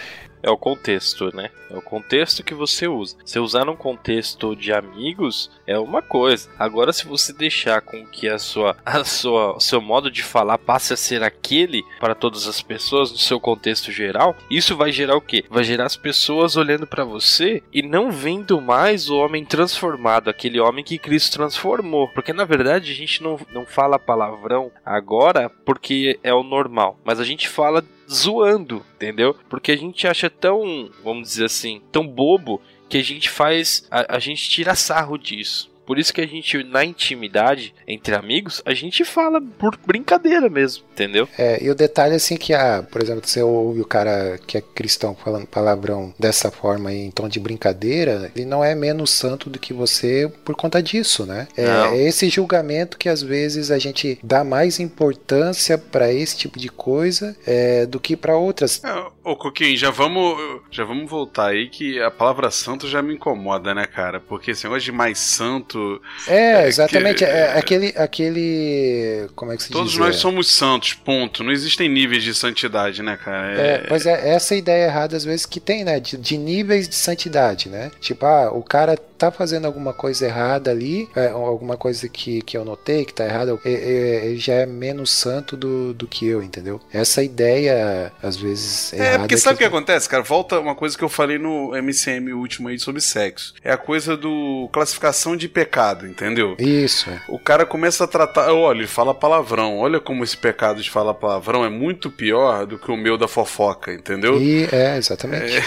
É 0.42 0.50
o 0.50 0.58
contexto, 0.58 1.36
né? 1.36 1.50
É 1.70 1.78
o 1.78 1.82
contexto 1.82 2.44
que 2.44 2.54
você 2.54 2.88
usa. 2.88 3.18
Se 3.24 3.40
usar 3.40 3.66
num 3.66 3.76
contexto 3.76 4.56
de 4.56 4.74
amigos 4.74 5.52
é 5.68 5.78
uma 5.78 6.02
coisa. 6.02 6.50
Agora, 6.58 6.92
se 6.92 7.06
você 7.06 7.32
deixar 7.32 7.82
com 7.82 8.06
que 8.08 8.28
a 8.28 8.40
sua, 8.40 8.76
a 8.86 9.04
sua, 9.04 9.60
seu 9.60 9.80
modo 9.82 10.10
de 10.10 10.24
falar 10.24 10.58
passe 10.58 10.94
a 10.94 10.98
ser 10.98 11.24
aquele 11.24 11.84
para 12.00 12.16
todas 12.16 12.48
as 12.48 12.62
pessoas 12.62 13.12
no 13.12 13.18
seu 13.18 13.40
contexto 13.40 13.92
geral, 13.92 14.36
isso 14.50 14.76
vai 14.76 14.92
gerar 14.92 15.16
o 15.16 15.22
quê? 15.22 15.46
Vai 15.50 15.64
gerar 15.64 15.86
as 15.86 15.96
pessoas 15.96 16.56
olhando 16.56 16.88
para 16.88 17.04
você 17.04 17.62
e 17.72 17.82
não 17.82 18.12
vendo 18.12 18.60
mais 18.62 19.10
o 19.10 19.18
homem 19.18 19.46
transformado, 19.46 20.30
aquele 20.30 20.60
homem 20.60 20.84
que 20.84 20.98
Cristo 20.98 21.38
transformou. 21.38 22.08
Porque 22.10 22.34
na 22.34 22.46
verdade 22.46 22.92
a 22.92 22.96
gente 22.96 23.22
não, 23.22 23.40
não 23.54 23.66
fala 23.66 24.00
palavrão 24.00 24.72
agora 24.86 25.50
porque 25.66 26.20
é 26.24 26.34
o 26.34 26.44
normal, 26.44 27.00
mas 27.04 27.20
a 27.20 27.24
gente 27.24 27.48
fala 27.48 27.84
zoando, 28.12 28.86
entendeu? 28.96 29.36
Porque 29.50 29.72
a 29.72 29.78
gente 29.78 30.08
acha 30.08 30.30
tão, 30.30 30.90
vamos 31.04 31.30
dizer 31.30 31.46
assim, 31.46 31.82
tão 31.92 32.08
bobo 32.08 32.62
que 32.88 32.98
a 32.98 33.04
gente 33.04 33.30
faz, 33.30 33.88
a, 33.92 34.16
a 34.16 34.20
gente 34.20 34.50
tira 34.50 34.76
sarro 34.76 35.18
disso. 35.18 35.69
Por 35.90 35.98
isso 35.98 36.14
que 36.14 36.22
a 36.22 36.28
gente, 36.28 36.64
na 36.66 36.86
intimidade, 36.86 37.74
entre 37.88 38.14
amigos, 38.14 38.62
a 38.64 38.76
gente 38.76 39.04
fala 39.04 39.42
por 39.42 39.76
brincadeira 39.88 40.48
mesmo, 40.48 40.84
entendeu? 40.94 41.28
É, 41.36 41.58
e 41.64 41.68
o 41.68 41.74
detalhe 41.74 42.14
assim 42.14 42.38
que, 42.38 42.54
ah, 42.54 42.86
por 42.92 43.02
exemplo, 43.02 43.28
você 43.28 43.42
ouve 43.42 43.82
o 43.82 43.86
cara 43.88 44.40
que 44.46 44.60
é 44.60 44.62
cristão 44.62 45.16
falando 45.16 45.48
palavrão 45.48 46.14
dessa 46.20 46.52
forma 46.52 46.92
aí, 46.92 47.00
em 47.00 47.10
tom 47.10 47.28
de 47.28 47.40
brincadeira, 47.40 48.32
ele 48.36 48.46
não 48.46 48.64
é 48.64 48.76
menos 48.76 49.10
santo 49.10 49.50
do 49.50 49.58
que 49.58 49.74
você 49.74 50.32
por 50.46 50.56
conta 50.56 50.80
disso, 50.80 51.26
né? 51.26 51.48
É, 51.58 51.66
Não. 51.66 51.86
é 51.88 51.98
esse 52.04 52.30
julgamento 52.30 52.96
que 52.96 53.10
às 53.10 53.24
vezes 53.24 53.72
a 53.72 53.80
gente 53.80 54.20
dá 54.22 54.44
mais 54.44 54.80
importância 54.80 55.76
pra 55.76 56.14
esse 56.14 56.38
tipo 56.38 56.60
de 56.60 56.70
coisa 56.70 57.36
é, 57.48 57.88
do 57.88 58.00
que 58.00 58.16
pra 58.16 58.38
outras. 58.38 58.80
É, 58.84 59.06
Ô, 59.30 59.36
Coquinho, 59.36 59.78
já 59.78 59.92
vamos, 59.92 60.62
já 60.72 60.84
vamos 60.84 61.08
voltar 61.08 61.50
aí 61.50 61.70
que 61.70 62.02
a 62.02 62.10
palavra 62.10 62.50
santo 62.50 62.88
já 62.88 63.00
me 63.02 63.14
incomoda, 63.14 63.76
né, 63.76 63.86
cara? 63.86 64.20
Porque 64.20 64.52
esse 64.52 64.64
negócio 64.64 64.86
de 64.86 64.92
mais 64.92 65.20
santo. 65.20 66.02
É, 66.28 66.64
É, 66.64 66.68
exatamente. 66.68 67.20
que- 67.20 67.26
é 67.26 67.58
aquele, 67.58 67.94
aquele. 67.96 69.28
Como 69.36 69.52
é 69.52 69.58
que 69.58 69.64
se 69.64 69.70
Todos 69.72 69.92
diz? 69.92 70.00
nós 70.00 70.16
É- 70.16 70.20
somos 70.20 70.50
santos, 70.52 70.94
ponto. 70.94 71.44
Não 71.44 71.52
existem 71.52 71.88
níveis 71.88 72.24
de 72.24 72.34
santidade, 72.34 73.04
né, 73.04 73.18
cara? 73.24 73.54
É, 73.62 73.78
pois 73.88 74.06
é, 74.08 74.30
essa 74.34 74.54
é 74.54 74.56
a 74.56 74.60
ideia 74.60 74.86
errada 74.86 75.16
às 75.16 75.24
vezes 75.24 75.46
que 75.46 75.60
tem, 75.60 75.84
né? 75.84 76.00
De, 76.00 76.18
de 76.18 76.36
níveis 76.38 76.90
de 76.90 76.96
santidade, 76.96 77.70
né? 77.70 77.92
Tipo, 78.02 78.26
ah, 78.26 78.50
o 78.52 78.64
cara 78.64 78.98
tá 79.20 79.32
fazendo 79.32 79.66
alguma 79.66 79.94
coisa 79.94 80.26
errada 80.26 80.72
ali, 80.72 81.10
é, 81.16 81.28
alguma 81.28 81.76
coisa 81.78 82.08
que, 82.08 82.42
que 82.42 82.58
eu 82.58 82.64
notei 82.66 83.04
que 83.06 83.14
tá 83.14 83.26
errada, 83.26 83.60
é- 83.66 83.72
é- 83.72 84.26
ele 84.28 84.38
já 84.38 84.54
é 84.54 84.66
menos 84.66 85.12
santo 85.12 85.56
do, 85.58 85.94
do 85.94 86.08
que 86.08 86.26
eu, 86.28 86.42
entendeu? 86.42 86.80
Essa 86.94 87.22
ideia, 87.22 88.12
às 88.24 88.38
vezes, 88.38 88.94
É, 88.94 88.98
errada. 88.98 89.20
porque 89.20 89.38
sabe 89.38 89.56
o 89.56 89.58
que 89.58 89.64
que 89.64 89.68
acontece, 89.68 90.08
cara? 90.08 90.24
Volta 90.24 90.60
uma 90.60 90.74
coisa 90.76 90.98
que 90.98 91.04
eu 91.04 91.10
falei 91.10 91.38
no 91.38 91.76
MCM 91.76 92.32
último 92.34 92.70
aí 92.70 92.80
sobre 92.80 93.02
sexo. 93.02 93.54
É 93.64 93.72
a 93.72 93.78
coisa 93.78 94.16
do 94.16 94.70
classificação 94.72 95.36
de 95.36 95.50
pecado, 95.50 96.08
entendeu? 96.08 96.56
Isso, 96.58 97.10
é. 97.10 97.22
O 97.28 97.38
cara 97.38 97.66
começa 97.66 98.06
a 98.06 98.08
tratar. 98.08 98.52
Olha, 98.54 98.80
ele 98.80 98.88
fala 98.88 99.14
palavrão. 99.14 99.78
Olha 99.78 100.00
como 100.00 100.24
esse 100.24 100.38
pecado 100.38 100.82
de 100.82 100.90
falar 100.90 101.14
palavrão 101.14 101.66
é 101.66 101.70
muito 101.70 102.10
pior 102.10 102.66
do 102.66 102.78
que 102.80 102.90
o 102.92 102.96
meu 102.98 103.18
da 103.18 103.28
fofoca, 103.28 103.92
entendeu? 103.94 104.40
E 104.42 104.68
é, 104.72 104.98
exatamente. 104.98 105.58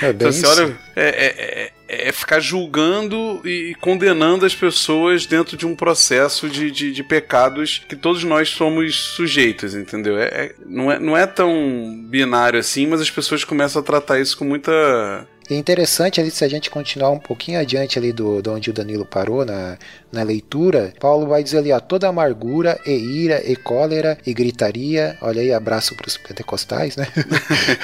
É, 0.00 0.06
é 0.08 0.12
bem 0.14 0.28
Então, 0.28 0.32
você 0.32 0.40
isso. 0.40 0.48
olha, 0.62 0.76
é, 0.96 1.26
é- 1.26 1.70
é- 1.88 2.08
é 2.08 2.12
ficar 2.12 2.40
julgando 2.40 3.40
e 3.44 3.74
condenando 3.80 4.44
as 4.44 4.54
pessoas 4.54 5.26
dentro 5.26 5.56
de 5.56 5.66
um 5.66 5.74
processo 5.74 6.48
de, 6.48 6.70
de, 6.70 6.92
de 6.92 7.02
pecados 7.02 7.82
que 7.88 7.96
todos 7.96 8.22
nós 8.24 8.48
somos 8.50 8.94
sujeitos, 8.96 9.74
entendeu? 9.74 10.18
É, 10.18 10.24
é- 10.26 10.54
não, 10.64 10.90
é, 10.92 10.98
não 10.98 11.16
é 11.16 11.26
tão 11.26 12.04
binário 12.08 12.58
assim, 12.58 12.86
mas 12.86 13.00
as 13.00 13.10
pessoas 13.10 13.44
começam 13.44 13.80
a 13.80 13.84
tratar 13.84 14.20
isso 14.20 14.36
com 14.36 14.44
muita. 14.44 15.26
É 15.48 15.54
interessante 15.54 16.20
ali, 16.20 16.30
se 16.30 16.44
a 16.44 16.48
gente 16.48 16.70
continuar 16.70 17.10
um 17.10 17.18
pouquinho 17.18 17.60
adiante 17.60 17.98
ali 17.98 18.12
do, 18.12 18.42
do 18.42 18.52
onde 18.52 18.70
o 18.70 18.72
Danilo 18.72 19.04
parou 19.04 19.44
na, 19.44 19.78
na 20.10 20.22
leitura, 20.22 20.92
Paulo 20.98 21.26
vai 21.26 21.42
dizer 21.42 21.58
ali, 21.58 21.72
ó, 21.72 21.78
toda 21.78 22.08
amargura 22.08 22.78
e 22.84 22.92
ira 22.92 23.42
e 23.44 23.54
cólera 23.54 24.18
e 24.26 24.34
gritaria, 24.34 25.16
olha 25.20 25.40
aí, 25.40 25.52
abraço 25.52 25.94
para 25.94 26.08
os 26.08 26.16
pentecostais, 26.16 26.96
né? 26.96 27.06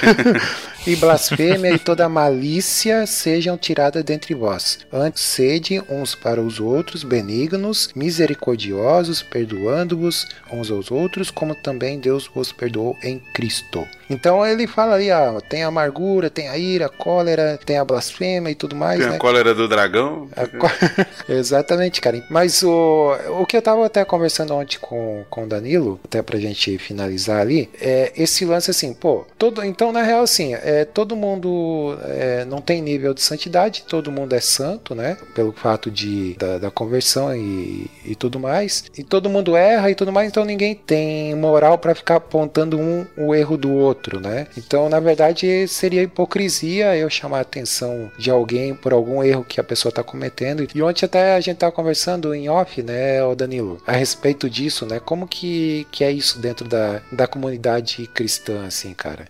e 0.86 0.96
blasfêmia 0.96 1.72
e 1.72 1.78
toda 1.78 2.08
malícia 2.08 3.06
sejam 3.06 3.56
tiradas 3.56 4.02
dentre 4.02 4.34
vós. 4.34 4.80
Antes 4.92 5.22
sede 5.22 5.80
uns 5.88 6.14
para 6.14 6.40
os 6.40 6.58
outros 6.58 7.04
benignos, 7.04 7.90
misericordiosos, 7.94 9.22
perdoando-vos 9.22 10.26
uns 10.50 10.70
aos 10.70 10.90
outros, 10.90 11.30
como 11.30 11.54
também 11.54 12.00
Deus 12.00 12.28
vos 12.34 12.50
perdoou 12.50 12.96
em 13.02 13.20
Cristo. 13.32 13.86
Então 14.12 14.46
ele 14.46 14.66
fala 14.66 14.94
ali, 14.94 15.10
ó, 15.10 15.40
tem 15.40 15.64
a 15.64 15.68
amargura, 15.68 16.28
tem 16.30 16.48
a 16.48 16.56
ira, 16.58 16.86
a 16.86 16.88
cólera, 16.88 17.58
tem 17.64 17.78
a 17.78 17.84
blasfêmia 17.84 18.50
e 18.50 18.54
tudo 18.54 18.76
mais, 18.76 19.00
Tem 19.00 19.08
né? 19.10 19.16
a 19.16 19.18
cólera 19.18 19.54
do 19.54 19.66
dragão. 19.68 20.28
Co- 20.58 20.70
Exatamente, 21.32 22.00
cara. 22.00 22.22
Mas 22.30 22.62
o, 22.62 23.12
o 23.40 23.46
que 23.46 23.56
eu 23.56 23.62
tava 23.62 23.86
até 23.86 24.04
conversando 24.04 24.54
ontem 24.54 24.78
com, 24.80 25.24
com 25.30 25.44
o 25.44 25.46
Danilo, 25.46 25.98
até 26.04 26.22
pra 26.22 26.38
gente 26.38 26.76
finalizar 26.78 27.40
ali, 27.40 27.70
é 27.80 28.12
esse 28.16 28.44
lance 28.44 28.70
assim, 28.70 28.92
pô, 28.92 29.24
todo, 29.38 29.64
então 29.64 29.92
na 29.92 30.02
real 30.02 30.22
assim, 30.22 30.54
é, 30.54 30.84
todo 30.84 31.16
mundo 31.16 31.96
é, 32.04 32.44
não 32.44 32.60
tem 32.60 32.82
nível 32.82 33.14
de 33.14 33.22
santidade, 33.22 33.84
todo 33.88 34.10
mundo 34.12 34.34
é 34.34 34.40
santo, 34.40 34.94
né? 34.94 35.16
Pelo 35.34 35.52
fato 35.52 35.90
de, 35.90 36.34
da, 36.34 36.58
da 36.58 36.70
conversão 36.70 37.34
e, 37.34 37.90
e 38.04 38.14
tudo 38.14 38.38
mais. 38.38 38.84
E 38.96 39.02
todo 39.02 39.30
mundo 39.30 39.56
erra 39.56 39.90
e 39.90 39.94
tudo 39.94 40.12
mais, 40.12 40.28
então 40.28 40.44
ninguém 40.44 40.74
tem 40.74 41.34
moral 41.34 41.78
pra 41.78 41.94
ficar 41.94 42.16
apontando 42.16 42.78
um 42.78 43.06
o 43.16 43.34
erro 43.34 43.56
do 43.56 43.72
outro, 43.72 44.01
né? 44.20 44.46
Então, 44.57 44.88
na 44.88 45.00
verdade, 45.00 45.66
seria 45.68 46.03
hipocrisia 46.03 46.96
eu 46.96 47.09
chamar 47.09 47.38
a 47.38 47.42
atenção 47.42 48.11
de 48.18 48.30
alguém 48.30 48.74
por 48.74 48.92
algum 48.92 49.22
erro 49.22 49.44
que 49.44 49.61
a 49.61 49.64
pessoa 49.64 49.92
tá 49.92 50.03
cometendo. 50.03 50.66
E 50.74 50.82
ontem 50.82 51.05
até 51.05 51.34
a 51.34 51.40
gente 51.40 51.59
tava 51.59 51.72
conversando 51.72 52.34
em 52.34 52.48
off, 52.48 52.82
né, 52.82 53.22
ô 53.24 53.34
Danilo, 53.34 53.80
a 53.86 53.92
respeito 53.92 54.48
disso, 54.48 54.86
né? 54.86 55.00
Como 55.00 55.26
que, 55.26 55.86
que 55.90 56.05
é 56.05 56.11
isso 56.11 56.38
dentro 56.38 56.68
da, 56.68 57.00
da 57.11 57.26
comunidade 57.26 58.07
cristã, 58.09 58.66
assim, 58.66 58.94
cara? 58.94 59.26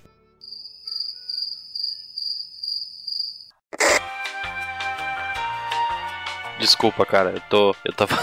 Desculpa, 6.58 7.04
cara, 7.04 7.30
eu 7.30 7.40
tô. 7.50 7.74
Eu 7.84 7.92
tava. 7.92 8.16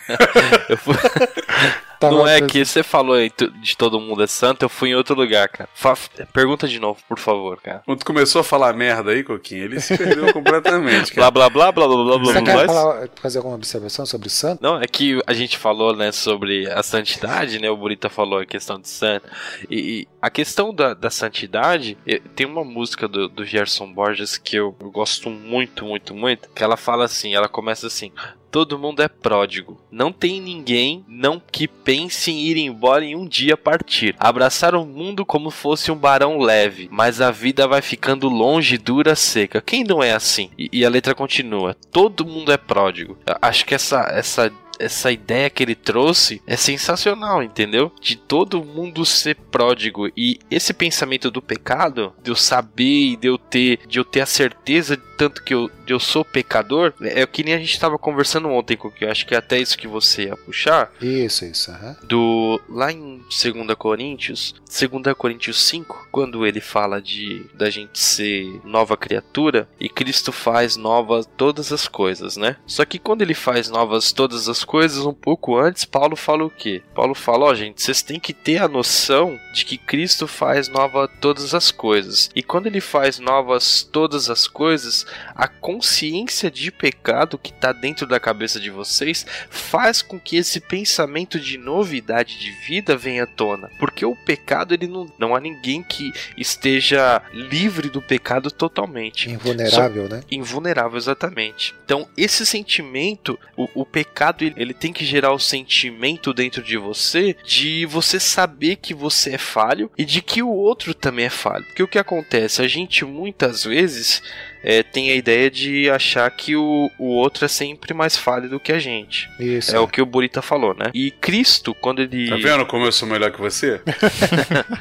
eu 0.70 0.76
fui... 0.78 0.94
Tava 1.98 2.14
Não 2.14 2.26
é 2.28 2.40
que 2.40 2.64
você 2.64 2.82
falou 2.82 3.16
de 3.60 3.76
todo 3.76 3.98
mundo 4.00 4.22
é 4.22 4.26
santo, 4.26 4.62
eu 4.64 4.68
fui 4.68 4.90
em 4.90 4.94
outro 4.94 5.14
lugar, 5.16 5.48
cara. 5.48 5.68
Fa- 5.74 5.96
Pergunta 6.32 6.68
de 6.68 6.78
novo, 6.78 7.00
por 7.08 7.18
favor, 7.18 7.60
cara. 7.60 7.82
Quando 7.84 7.98
tu 7.98 8.06
começou 8.06 8.40
a 8.40 8.44
falar 8.44 8.72
merda 8.74 9.10
aí, 9.10 9.24
Coquinho, 9.24 9.64
ele 9.64 9.80
se 9.80 9.96
perdeu 9.98 10.30
completamente, 10.34 11.12
Blá 11.14 11.30
cara. 11.30 11.30
blá 11.32 11.50
blá 11.50 11.72
blá 11.72 11.86
blá 11.88 11.96
blá 12.04 12.18
blá 12.18 12.18
Você 12.32 12.32
blá. 12.40 12.42
quer 12.42 12.52
blá. 12.52 12.66
falar- 12.66 13.08
fazer 13.20 13.38
alguma 13.38 13.56
observação 13.56 14.06
sobre 14.06 14.28
o 14.28 14.30
santo? 14.30 14.62
Não, 14.62 14.80
é 14.80 14.86
que 14.86 15.20
a 15.26 15.32
gente 15.32 15.58
falou, 15.58 15.94
né, 15.96 16.12
sobre 16.12 16.70
a 16.70 16.82
santidade, 16.82 17.58
né? 17.60 17.68
O 17.68 17.76
Burita 17.76 18.08
falou 18.08 18.38
a 18.40 18.46
questão 18.46 18.80
de 18.80 18.88
santo. 18.88 19.26
E, 19.68 19.76
e 20.02 20.08
a 20.22 20.30
questão 20.30 20.72
da, 20.72 20.94
da 20.94 21.10
santidade, 21.10 21.98
tem 22.36 22.46
uma 22.46 22.64
música 22.64 23.08
do, 23.08 23.28
do 23.28 23.44
Gerson 23.44 23.92
Borges 23.92 24.36
que 24.36 24.56
eu, 24.56 24.74
eu 24.80 24.90
gosto 24.90 25.28
muito, 25.30 25.84
muito, 25.84 26.14
muito, 26.14 26.48
que 26.54 26.62
ela 26.62 26.76
fala 26.76 27.04
assim, 27.04 27.34
ela 27.34 27.48
começa 27.48 27.86
assim. 27.86 28.12
Todo 28.50 28.78
mundo 28.78 29.02
é 29.02 29.08
pródigo. 29.08 29.80
Não 29.90 30.12
tem 30.12 30.40
ninguém 30.40 31.04
não 31.08 31.40
que 31.40 31.68
pense 31.68 32.30
em 32.30 32.40
ir 32.40 32.56
embora 32.56 33.04
em 33.04 33.14
um 33.14 33.26
dia 33.26 33.56
partir. 33.56 34.14
Abraçar 34.18 34.74
o 34.74 34.84
mundo 34.84 35.24
como 35.24 35.50
fosse 35.50 35.90
um 35.90 35.96
barão 35.96 36.38
leve, 36.38 36.88
mas 36.90 37.20
a 37.20 37.30
vida 37.30 37.66
vai 37.66 37.82
ficando 37.82 38.28
longe, 38.28 38.78
dura, 38.78 39.14
seca. 39.14 39.60
Quem 39.60 39.84
não 39.84 40.02
é 40.02 40.12
assim? 40.12 40.50
E, 40.58 40.68
e 40.72 40.84
a 40.84 40.90
letra 40.90 41.14
continua. 41.14 41.76
Todo 41.90 42.26
mundo 42.26 42.52
é 42.52 42.56
pródigo. 42.56 43.18
Eu 43.26 43.36
Acho 43.40 43.64
que 43.64 43.74
essa 43.74 44.00
essa 44.12 44.52
essa 44.78 45.10
ideia 45.10 45.50
que 45.50 45.62
ele 45.62 45.74
trouxe 45.74 46.40
é 46.46 46.56
sensacional, 46.56 47.42
entendeu? 47.42 47.92
De 48.00 48.16
todo 48.16 48.64
mundo 48.64 49.04
ser 49.04 49.34
pródigo 49.34 50.08
e 50.16 50.38
esse 50.50 50.72
pensamento 50.72 51.30
do 51.30 51.42
pecado, 51.42 52.12
de 52.22 52.30
eu 52.30 52.36
saber 52.36 53.12
e 53.12 53.16
de 53.16 53.26
eu 53.26 53.36
ter, 53.36 53.80
de 53.86 53.98
eu 53.98 54.04
ter 54.04 54.20
a 54.20 54.26
certeza 54.26 54.96
tanto 55.18 55.42
que 55.42 55.52
eu, 55.52 55.68
eu 55.86 55.98
sou 55.98 56.24
pecador, 56.24 56.94
é 57.00 57.24
o 57.24 57.28
que 57.28 57.42
nem 57.42 57.54
a 57.54 57.58
gente 57.58 57.72
estava 57.72 57.98
conversando 57.98 58.48
ontem, 58.48 58.76
com 58.76 58.88
que 58.90 59.04
eu 59.04 59.10
acho 59.10 59.26
que 59.26 59.34
é 59.34 59.38
até 59.38 59.58
isso 59.58 59.76
que 59.76 59.88
você 59.88 60.26
ia 60.26 60.36
puxar, 60.36 60.92
Isso, 61.02 61.44
isso. 61.44 61.72
do 62.04 62.60
lá 62.68 62.92
em 62.92 63.18
2 63.18 63.74
Coríntios, 63.76 64.54
2 64.66 65.14
Coríntios 65.16 65.60
5, 65.66 66.08
quando 66.12 66.46
ele 66.46 66.60
fala 66.60 67.02
de 67.02 67.44
da 67.52 67.68
gente 67.68 67.98
ser 67.98 68.60
nova 68.64 68.96
criatura 68.96 69.68
e 69.80 69.88
Cristo 69.88 70.30
faz 70.30 70.76
novas 70.76 71.28
todas 71.36 71.72
as 71.72 71.88
coisas, 71.88 72.36
né? 72.36 72.56
Só 72.66 72.84
que 72.84 72.98
quando 72.98 73.22
ele 73.22 73.34
faz 73.34 73.68
novas 73.68 74.12
todas 74.12 74.48
as 74.48 74.62
coisas, 74.62 75.04
um 75.04 75.12
pouco 75.12 75.56
antes, 75.56 75.84
Paulo 75.84 76.14
fala 76.14 76.44
o 76.44 76.50
quê? 76.50 76.82
Paulo 76.94 77.14
fala, 77.14 77.46
ó, 77.46 77.54
gente, 77.54 77.82
vocês 77.82 78.02
têm 78.02 78.20
que 78.20 78.32
ter 78.32 78.58
a 78.58 78.68
noção 78.68 79.38
de 79.52 79.64
que 79.64 79.76
Cristo 79.76 80.28
faz 80.28 80.68
nova 80.68 81.08
todas 81.08 81.54
as 81.54 81.72
coisas. 81.72 82.30
E 82.36 82.42
quando 82.42 82.66
ele 82.66 82.80
faz 82.80 83.18
novas 83.18 83.82
todas 83.82 84.30
as 84.30 84.46
coisas, 84.46 85.07
a 85.34 85.48
consciência 85.48 86.50
de 86.50 86.70
pecado 86.70 87.38
que 87.38 87.50
está 87.50 87.72
dentro 87.72 88.06
da 88.06 88.20
cabeça 88.20 88.58
de 88.58 88.70
vocês 88.70 89.24
faz 89.50 90.02
com 90.02 90.18
que 90.18 90.36
esse 90.36 90.60
pensamento 90.60 91.38
de 91.38 91.58
novidade 91.58 92.38
de 92.38 92.50
vida 92.50 92.96
venha 92.96 93.24
à 93.24 93.26
tona. 93.26 93.70
Porque 93.78 94.04
o 94.04 94.16
pecado, 94.16 94.74
ele 94.74 94.86
não, 94.86 95.10
não 95.18 95.34
há 95.34 95.40
ninguém 95.40 95.82
que 95.82 96.12
esteja 96.36 97.22
livre 97.32 97.88
do 97.88 98.02
pecado 98.02 98.50
totalmente. 98.50 99.30
Invulnerável, 99.30 100.08
né? 100.08 100.22
Invulnerável, 100.30 100.98
exatamente. 100.98 101.74
Então, 101.84 102.08
esse 102.16 102.44
sentimento, 102.44 103.38
o, 103.56 103.68
o 103.74 103.86
pecado, 103.86 104.42
ele, 104.42 104.54
ele 104.56 104.74
tem 104.74 104.92
que 104.92 105.04
gerar 105.04 105.32
o 105.32 105.38
sentimento 105.38 106.32
dentro 106.32 106.62
de 106.62 106.76
você 106.76 107.36
de 107.44 107.86
você 107.86 108.20
saber 108.20 108.76
que 108.76 108.94
você 108.94 109.34
é 109.34 109.38
falho 109.38 109.90
e 109.96 110.04
de 110.04 110.20
que 110.22 110.42
o 110.42 110.48
outro 110.48 110.94
também 110.94 111.26
é 111.26 111.30
falho. 111.30 111.64
Porque 111.66 111.82
o 111.82 111.88
que 111.88 111.98
acontece? 111.98 112.62
A 112.62 112.68
gente 112.68 113.04
muitas 113.04 113.64
vezes 113.64 114.22
é, 114.62 114.82
tem 114.82 115.10
a 115.10 115.14
ideia 115.14 115.50
de 115.50 115.88
achar 115.90 116.30
que 116.30 116.56
o, 116.56 116.90
o 116.98 117.06
outro 117.06 117.44
é 117.44 117.48
sempre 117.48 117.94
mais 117.94 118.16
falho 118.16 118.48
do 118.48 118.60
que 118.60 118.72
a 118.72 118.78
gente. 118.78 119.28
Isso. 119.38 119.74
É 119.74 119.78
o 119.78 119.88
que 119.88 120.00
o 120.02 120.06
Burita 120.06 120.42
falou, 120.42 120.74
né? 120.74 120.90
E 120.94 121.10
Cristo, 121.10 121.74
quando 121.74 122.00
ele. 122.00 122.28
Tá 122.28 122.36
vendo 122.36 122.66
como 122.66 122.84
eu 122.84 122.92
sou 122.92 123.08
melhor 123.08 123.30
que 123.30 123.40
você? 123.40 123.80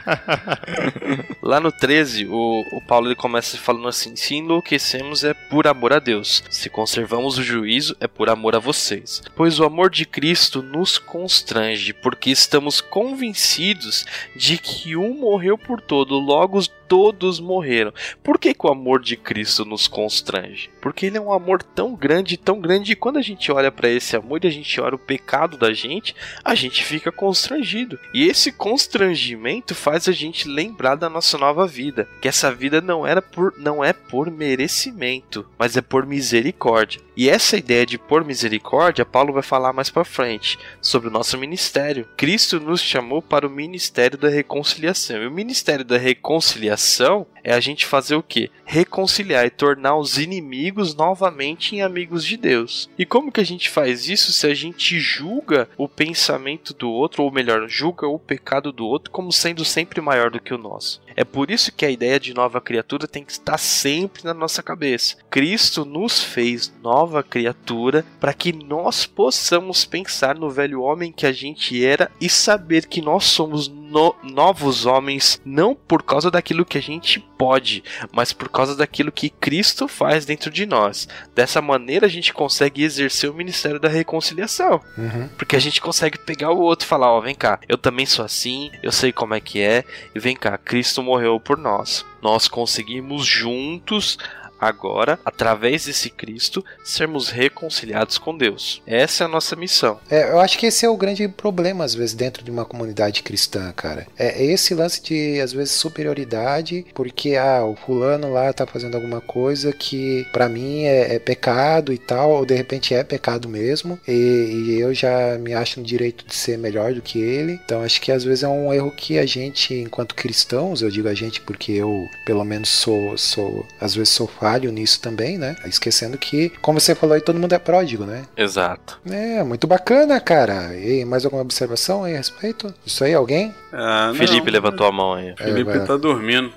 Lá 1.42 1.60
no 1.60 1.72
13, 1.72 2.26
o, 2.26 2.64
o 2.74 2.82
Paulo 2.88 3.08
ele 3.08 3.16
começa 3.16 3.58
falando 3.58 3.88
assim: 3.88 4.16
Se 4.16 4.36
enlouquecemos 4.36 5.24
é 5.24 5.34
por 5.34 5.68
amor 5.68 5.94
a 5.94 6.00
Deus, 6.00 6.44
se 6.50 6.70
conservamos 6.70 7.38
o 7.38 7.44
juízo 7.44 7.96
é 8.00 8.08
por 8.08 8.30
amor 8.30 8.56
a 8.56 8.60
vocês. 8.60 9.22
Pois 9.36 9.60
o 9.60 9.64
amor 9.64 9.90
de 9.90 10.06
Cristo 10.06 10.62
nos 10.62 10.98
constrange, 10.98 11.94
porque 11.94 12.30
estamos 12.30 12.82
convencidos 12.82 14.06
de 14.36 14.58
que 14.58 14.96
um 14.96 15.14
morreu 15.14 15.58
por 15.58 15.82
todo, 15.82 16.20
logo 16.20 16.60
todos 16.88 17.40
morreram. 17.40 17.94
Por 18.24 18.40
que, 18.40 18.54
que 18.54 18.66
o 18.66 18.70
amor 18.70 19.02
de 19.02 19.16
Cristo 19.18 19.66
nos 19.66 19.88
constrange? 19.88 20.70
Porque 20.82 21.06
ele 21.06 21.18
é 21.18 21.22
um 21.22 21.32
amor 21.32 21.62
tão 21.62 21.96
grande, 21.96 22.38
tão 22.38 22.60
grande, 22.60 22.94
e 22.94 22.96
quando 22.96 23.18
a 23.18 23.22
gente 23.22 23.52
olha 23.52 23.72
para 23.72 23.90
esse 23.90 24.16
amor 24.16 24.44
e 24.44 24.48
a 24.48 24.52
gente 24.52 24.80
olha 24.80 24.96
o 24.96 25.00
pecado 25.00 25.58
da 25.58 25.74
gente, 25.74 26.16
a 26.44 26.56
gente 26.56 26.84
fica 26.84 27.12
constrangido. 27.12 28.00
E 28.14 28.28
esse 28.28 28.52
constrangimento 28.52 29.76
faz 29.76 30.08
a 30.08 30.12
gente 30.12 30.48
lembrar 30.48 30.96
da 30.96 31.10
nossa 31.10 31.38
nova 31.38 31.68
vida, 31.68 32.08
que 32.22 32.28
essa 32.28 32.52
vida 32.52 32.82
não 32.82 33.06
era 33.06 33.22
por 33.22 33.54
não 33.58 33.84
é 33.84 33.94
por 33.94 34.30
merecimento, 34.30 35.46
mas 35.58 35.76
é 35.78 35.82
por 35.82 36.06
misericórdia. 36.06 37.07
E 37.18 37.32
essa 37.32 37.58
ideia 37.58 37.84
de 37.84 37.98
por 37.98 38.24
misericórdia, 38.24 39.04
Paulo 39.04 39.34
vai 39.34 39.42
falar 39.42 39.74
mais 39.74 39.90
pra 39.90 40.06
frente 40.06 40.60
sobre 40.80 41.10
o 41.10 41.12
nosso 41.12 41.36
ministério. 41.36 42.08
Cristo 42.16 42.60
nos 42.60 42.80
chamou 42.80 43.24
para 43.24 43.48
o 43.48 43.50
ministério 43.50 44.20
da 44.20 44.30
reconciliação. 44.30 45.24
E 45.24 45.26
o 45.26 45.32
ministério 45.32 45.84
da 45.84 45.98
reconciliação 45.98 47.26
é 47.44 47.56
a 47.56 47.60
gente 47.60 47.88
fazer 47.88 48.14
o 48.14 48.22
quê? 48.22 48.52
Reconciliar 48.66 49.48
e 49.48 49.50
tornar 49.50 49.96
os 49.96 50.20
inimigos 50.20 50.94
novamente 50.94 51.76
em 51.76 51.82
amigos 51.82 52.24
de 52.24 52.38
Deus. 52.38 52.88
E 53.00 53.06
como 53.06 53.32
que 53.32 53.42
a 53.42 53.46
gente 53.46 53.68
faz 53.68 54.08
isso 54.08 54.32
se 54.32 54.46
a 54.46 54.54
gente 54.54 55.00
julga 55.00 55.68
o 55.76 55.88
pensamento 55.88 56.72
do 56.72 56.92
outro, 56.92 57.24
ou 57.24 57.32
melhor, 57.32 57.68
julga 57.68 58.06
o 58.06 58.20
pecado 58.20 58.72
do 58.72 58.86
outro 58.86 59.10
como 59.10 59.32
sendo 59.32 59.66
sempre 59.66 60.02
maior 60.02 60.30
do 60.30 60.40
que 60.40 60.54
o 60.54 60.58
nosso? 60.58 61.02
É 61.16 61.24
por 61.24 61.50
isso 61.50 61.72
que 61.72 61.84
a 61.84 61.90
ideia 61.90 62.20
de 62.20 62.32
nova 62.32 62.62
criatura 62.62 63.08
tem 63.08 63.24
que 63.24 63.32
estar 63.32 63.58
sempre 63.58 64.24
na 64.24 64.36
nossa 64.36 64.62
cabeça. 64.62 65.16
Cristo 65.32 65.84
nos 65.84 66.22
fez 66.22 66.72
nova 67.08 67.24
criatura 67.24 68.06
para 68.20 68.34
que 68.34 68.52
nós 68.52 69.06
possamos 69.06 69.86
pensar 69.86 70.36
no 70.36 70.50
velho 70.50 70.82
homem 70.82 71.12
que 71.12 71.26
a 71.26 71.32
gente 71.32 71.84
era 71.84 72.12
e 72.20 72.30
saber 72.30 72.86
que 72.86 73.02
nós 73.02 73.24
somos 73.24 73.70
no- 73.70 74.14
novos 74.22 74.86
homens 74.86 75.42
não 75.46 75.74
por 75.74 76.04
causa 76.04 76.30
daquilo 76.30 76.66
que 76.66 76.78
a 76.78 76.82
gente 76.82 77.20
pode, 77.38 77.82
mas 78.12 78.34
por 78.34 78.50
causa 78.50 78.76
daquilo 78.76 79.12
que 79.12 79.30
Cristo 79.30 79.88
faz 79.88 80.26
dentro 80.26 80.52
de 80.52 80.66
nós. 80.66 81.08
Dessa 81.34 81.62
maneira 81.62 82.06
a 82.08 82.10
gente 82.10 82.34
consegue 82.34 82.84
exercer 82.84 83.30
o 83.30 83.34
ministério 83.34 83.80
da 83.80 83.88
reconciliação. 83.88 84.82
Uhum. 84.98 85.30
Porque 85.38 85.56
a 85.56 85.60
gente 85.60 85.80
consegue 85.80 86.18
pegar 86.18 86.52
o 86.52 86.60
outro 86.60 86.86
e 86.86 86.90
falar, 86.90 87.12
ó, 87.12 87.22
vem 87.22 87.36
cá, 87.36 87.60
eu 87.70 87.78
também 87.78 88.06
sou 88.06 88.26
assim, 88.26 88.70
eu 88.84 88.92
sei 88.92 89.14
como 89.14 89.34
é 89.34 89.40
que 89.40 89.62
é, 89.62 89.86
e 90.14 90.20
vem 90.20 90.36
cá, 90.36 90.58
Cristo 90.58 91.02
morreu 91.02 91.40
por 91.40 91.58
nós. 91.58 92.06
Nós 92.22 92.48
conseguimos 92.50 93.26
juntos 93.26 94.18
agora, 94.60 95.20
através 95.24 95.86
desse 95.86 96.10
Cristo, 96.10 96.64
sermos 96.84 97.30
reconciliados 97.30 98.18
com 98.18 98.38
Deus. 98.38 98.82
Essa 98.86 99.24
é 99.24 99.26
a 99.26 99.30
nossa 99.30 99.56
missão. 99.56 100.00
É, 100.10 100.32
eu 100.32 100.40
acho 100.40 100.58
que 100.58 100.66
esse 100.66 100.86
é 100.86 100.90
o 100.90 100.98
grande 100.98 101.28
problema, 101.28 101.84
às 101.84 101.94
vezes, 101.94 102.16
dentro 102.16 102.44
de 102.44 102.52
uma 102.52 102.66
comunidade 102.66 103.24
cristã, 103.24 103.72
cara. 103.76 104.08
É, 104.18 104.44
é 104.44 104.46
esse 104.46 104.74
lance 104.74 105.02
de, 105.02 105.40
às 105.42 105.54
vezes, 105.54 105.74
superioridade, 105.74 106.86
porque, 106.94 107.36
ah, 107.36 107.66
o 107.66 107.76
fulano 107.76 108.32
lá 108.32 108.52
tá 108.54 108.66
fazendo 108.66 108.96
alguma 108.96 109.22
coisa 109.22 109.72
que, 109.72 110.26
pra 110.32 110.50
mim, 110.50 110.84
é, 110.84 111.16
é 111.16 111.20
pecado 111.20 111.94
e 111.94 111.98
tal, 111.98 112.32
ou 112.32 112.46
de 112.46 112.56
repente 112.56 112.94
é 112.94 113.04
pecado 113.04 113.48
mesmo, 113.48 114.00
e, 114.08 114.12
e 114.12 114.80
eu 114.80 114.94
já 114.94 115.38
me 115.38 115.54
acho 115.54 115.80
no 115.80 115.86
direito 115.86 116.26
de 116.26 116.36
ser 116.36 116.58
melhor 116.58 116.94
do 116.94 117.02
que 117.02 117.20
ele. 117.20 117.60
Então, 117.66 117.84
acho 117.84 118.02
que, 118.02 118.12
às 118.12 118.24
vezes, 118.24 118.44
é 118.44 118.48
um 118.48 118.74
erro 118.74 118.92
que 118.92 119.18
a 119.18 119.26
gente, 119.26 119.74
enquanto 119.74 120.16
cristãos, 120.16 120.82
eu 120.82 120.90
digo 120.90 121.08
a 121.08 121.14
gente 121.14 121.42
porque 121.42 121.72
eu, 121.72 122.08
pelo 122.26 122.44
menos, 122.44 122.70
sou, 122.70 123.18
sou 123.18 123.66
às 123.80 123.96
vezes, 123.96 124.10
sou 124.10 124.28
falho 124.48 124.72
nisso 124.72 125.02
também, 125.02 125.38
né? 125.38 125.58
Esquecendo 125.66 126.18
que, 126.18 126.50
como 126.62 126.80
você 126.80 126.96
falou 126.96 127.16
aí, 127.16 127.22
todo 127.22 127.38
mundo 127.38 127.52
é 127.52 127.60
pródigo, 127.60 128.06
né? 128.06 128.24
Exato. 128.38 128.98
É, 129.10 129.44
muito 129.44 129.68
bacana, 129.68 130.22
cara. 130.22 130.74
E 130.74 131.04
mais 131.04 131.26
alguma 131.26 131.42
observação 131.42 132.06
aí 132.06 132.14
a 132.14 132.18
respeito? 132.18 132.74
Isso 132.86 133.04
aí, 133.04 133.14
alguém? 133.14 133.54
Ah. 133.74 134.14
Felipe 134.16 134.50
levantou 134.50 134.88
a 134.88 134.92
mão 134.92 135.16
aí. 135.16 135.36
É, 135.38 135.44
Felipe 135.44 135.78
lá. 135.78 135.86
tá 135.86 135.98
dormindo. 135.98 136.50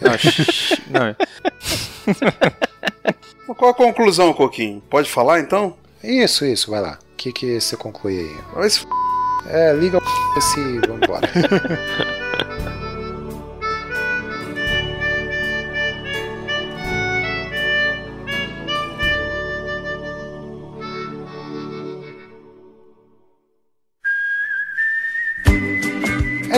Não, 0.00 0.10
não, 0.90 1.14
Mas 3.46 3.46
Qual 3.56 3.70
a 3.70 3.74
conclusão, 3.74 4.32
Coquinho? 4.32 4.82
Pode 4.90 5.08
falar 5.08 5.38
então? 5.38 5.76
Isso, 6.02 6.44
isso, 6.44 6.68
vai 6.68 6.80
lá. 6.80 6.98
O 7.12 7.16
que, 7.16 7.32
que 7.32 7.60
você 7.60 7.76
conclui 7.76 8.18
aí? 8.18 8.64
F... 8.66 8.86
É, 9.46 9.72
liga 9.72 9.98
o 9.98 10.58
e 10.58 10.86
vambora. 10.86 11.30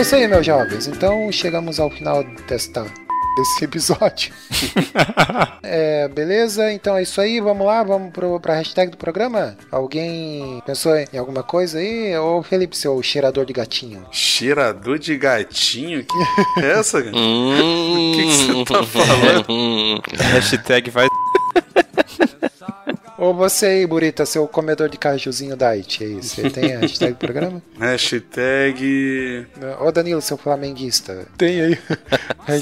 isso 0.03 0.15
aí, 0.15 0.27
meus 0.27 0.45
jovens. 0.45 0.85
Então 0.85 1.31
chegamos 1.31 1.79
ao 1.79 1.89
final 1.89 2.25
desta 2.45 2.85
desse 3.37 3.63
episódio. 3.63 4.33
é, 5.63 6.09
beleza? 6.09 6.73
Então 6.73 6.97
é 6.97 7.03
isso 7.03 7.21
aí. 7.21 7.39
Vamos 7.39 7.65
lá, 7.65 7.81
vamos 7.83 8.11
pro, 8.11 8.37
pra 8.37 8.55
hashtag 8.55 8.91
do 8.91 8.97
programa? 8.97 9.55
Alguém 9.71 10.61
pensou 10.65 10.93
em 10.97 11.17
alguma 11.17 11.41
coisa 11.41 11.79
aí? 11.79 12.15
Ô 12.17 12.43
Felipe, 12.43 12.75
seu 12.75 13.01
cheirador 13.01 13.45
de 13.45 13.53
gatinho. 13.53 14.05
Cheirador 14.11 14.99
de 14.99 15.17
gatinho? 15.17 16.03
Que 16.03 16.61
é 16.61 16.71
essa, 16.71 17.01
cara? 17.01 17.15
Hum, 17.23 18.11
O 18.11 18.15
que 18.15 18.23
que 18.23 18.33
você 18.33 18.73
tá 18.73 18.83
falando? 18.83 20.01
Hashtag 20.33 20.89
vai. 20.89 21.07
Ou 23.17 23.33
você 23.33 23.65
aí, 23.67 23.87
Burita, 23.87 24.25
seu 24.25 24.47
comedor 24.47 24.89
de 24.89 24.97
cajuzinho 24.97 25.55
diet 25.55 26.03
aí. 26.03 26.15
Você 26.15 26.49
tem 26.49 26.75
a 26.75 26.79
hashtag 26.79 27.13
do 27.13 27.17
programa? 27.17 27.61
Hashtag. 27.79 29.47
Ô 29.79 29.91
Danilo, 29.91 30.21
seu 30.21 30.37
flamenguista. 30.37 31.27
Tem 31.37 31.61
aí. 31.61 31.75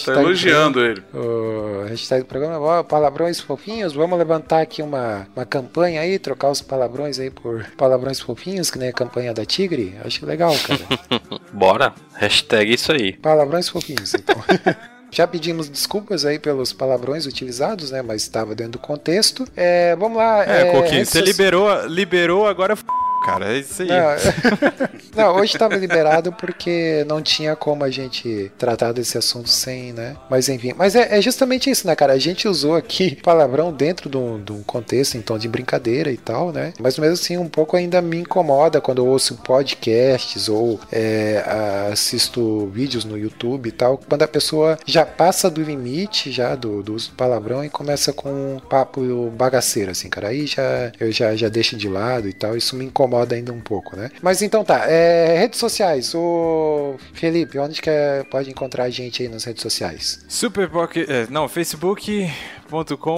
Tá 0.05 0.13
elogiando 0.13 0.83
ele. 0.83 1.01
O 1.13 1.85
hashtag 1.87 2.23
do 2.23 2.27
programa, 2.27 2.59
ó, 2.59 2.83
palavrões 2.83 3.39
fofinhos. 3.39 3.93
Vamos 3.93 4.17
levantar 4.17 4.61
aqui 4.61 4.81
uma, 4.81 5.27
uma 5.35 5.45
campanha 5.45 6.01
aí, 6.01 6.19
trocar 6.19 6.49
os 6.49 6.61
palavrões 6.61 7.19
aí 7.19 7.29
por 7.29 7.65
palavrões 7.77 8.19
fofinhos, 8.19 8.69
que 8.69 8.77
nem 8.77 8.89
a 8.89 8.93
campanha 8.93 9.33
da 9.33 9.45
Tigre. 9.45 9.95
Acho 10.03 10.25
legal, 10.25 10.53
cara. 10.59 11.41
Bora. 11.53 11.93
Hashtag 12.13 12.73
isso 12.73 12.91
aí. 12.91 13.13
Palavrões 13.13 13.69
fofinhos, 13.69 14.13
então. 14.13 14.35
Já 15.11 15.27
pedimos 15.27 15.67
desculpas 15.67 16.25
aí 16.25 16.39
pelos 16.39 16.71
palavrões 16.71 17.25
utilizados, 17.25 17.91
né? 17.91 18.01
Mas 18.01 18.23
estava 18.23 18.55
dentro 18.55 18.73
do 18.73 18.79
contexto. 18.79 19.45
É, 19.55 19.93
vamos 19.97 20.17
lá. 20.17 20.43
É, 20.43 20.71
Coquinho, 20.71 20.91
redes 20.91 21.09
você 21.09 21.19
liberou, 21.19 21.85
liberou, 21.85 22.47
agora 22.47 22.73
f... 22.73 22.83
cara, 23.21 23.53
é 23.53 23.59
isso 23.59 23.81
aí. 23.83 23.87
Não, 23.87 24.11
não, 25.15 25.35
hoje 25.35 25.53
estava 25.53 25.75
liberado 25.75 26.31
porque 26.33 27.05
não 27.07 27.21
tinha 27.21 27.55
como 27.55 27.83
a 27.83 27.89
gente 27.89 28.51
tratar 28.57 28.91
desse 28.91 29.17
assunto 29.17 29.49
sem, 29.49 29.93
né? 29.93 30.17
Mas 30.29 30.49
enfim, 30.49 30.73
mas 30.75 30.95
é, 30.95 31.17
é 31.17 31.21
justamente 31.21 31.69
isso, 31.69 31.87
né, 31.87 31.95
cara? 31.95 32.13
A 32.13 32.19
gente 32.19 32.47
usou 32.47 32.75
aqui 32.75 33.15
palavrão 33.21 33.71
dentro 33.71 34.09
de 34.09 34.17
um, 34.17 34.43
de 34.43 34.51
um 34.51 34.63
contexto, 34.63 35.15
em 35.15 35.21
tom 35.21 35.37
de 35.37 35.47
brincadeira 35.47 36.11
e 36.11 36.17
tal, 36.17 36.51
né? 36.51 36.73
Mas 36.79 36.97
mesmo 36.97 37.13
assim, 37.13 37.37
um 37.37 37.47
pouco 37.47 37.77
ainda 37.77 38.01
me 38.01 38.17
incomoda 38.17 38.81
quando 38.81 38.99
eu 38.99 39.07
ouço 39.07 39.37
podcasts 39.37 40.49
ou 40.49 40.79
é, 40.91 41.43
assisto 41.91 42.67
vídeos 42.67 43.05
no 43.05 43.17
YouTube 43.17 43.67
e 43.67 43.71
tal, 43.71 43.97
quando 43.97 44.23
a 44.23 44.27
pessoa 44.27 44.77
já 44.85 45.05
passa 45.05 45.49
do 45.49 45.61
limite 45.61 46.31
já 46.31 46.55
do, 46.55 46.81
do 46.81 46.95
uso 46.95 47.11
do 47.11 47.15
palavrão 47.15 47.63
e 47.63 47.69
começa 47.69 48.13
com 48.13 48.29
um 48.29 48.59
papo 48.59 49.29
bagaceiro, 49.31 49.91
assim, 49.91 50.09
cara. 50.09 50.29
Aí 50.29 50.47
já 50.47 50.91
eu 50.99 51.11
já, 51.11 51.35
já 51.35 51.49
deixo 51.49 51.75
de 51.75 51.87
lado 51.87 52.27
e 52.27 52.33
tal, 52.33 52.55
isso 52.55 52.75
me 52.75 52.85
incomoda 52.85 53.10
ainda 53.35 53.51
um 53.53 53.59
pouco, 53.59 53.95
né? 53.95 54.09
Mas 54.21 54.41
então 54.41 54.63
tá, 54.63 54.85
é, 54.89 55.37
redes 55.39 55.59
sociais, 55.59 56.13
o 56.15 56.95
Felipe, 57.13 57.57
onde 57.59 57.81
que 57.81 57.89
é- 57.89 58.23
pode 58.29 58.49
encontrar 58.49 58.85
a 58.85 58.89
gente 58.89 59.21
aí 59.23 59.29
nas 59.29 59.43
redes 59.43 59.61
sociais? 59.61 60.19
Super 60.27 60.69
Pocket. 60.69 61.09
é, 61.09 61.27
não, 61.29 61.47
facebook.com 61.47 62.29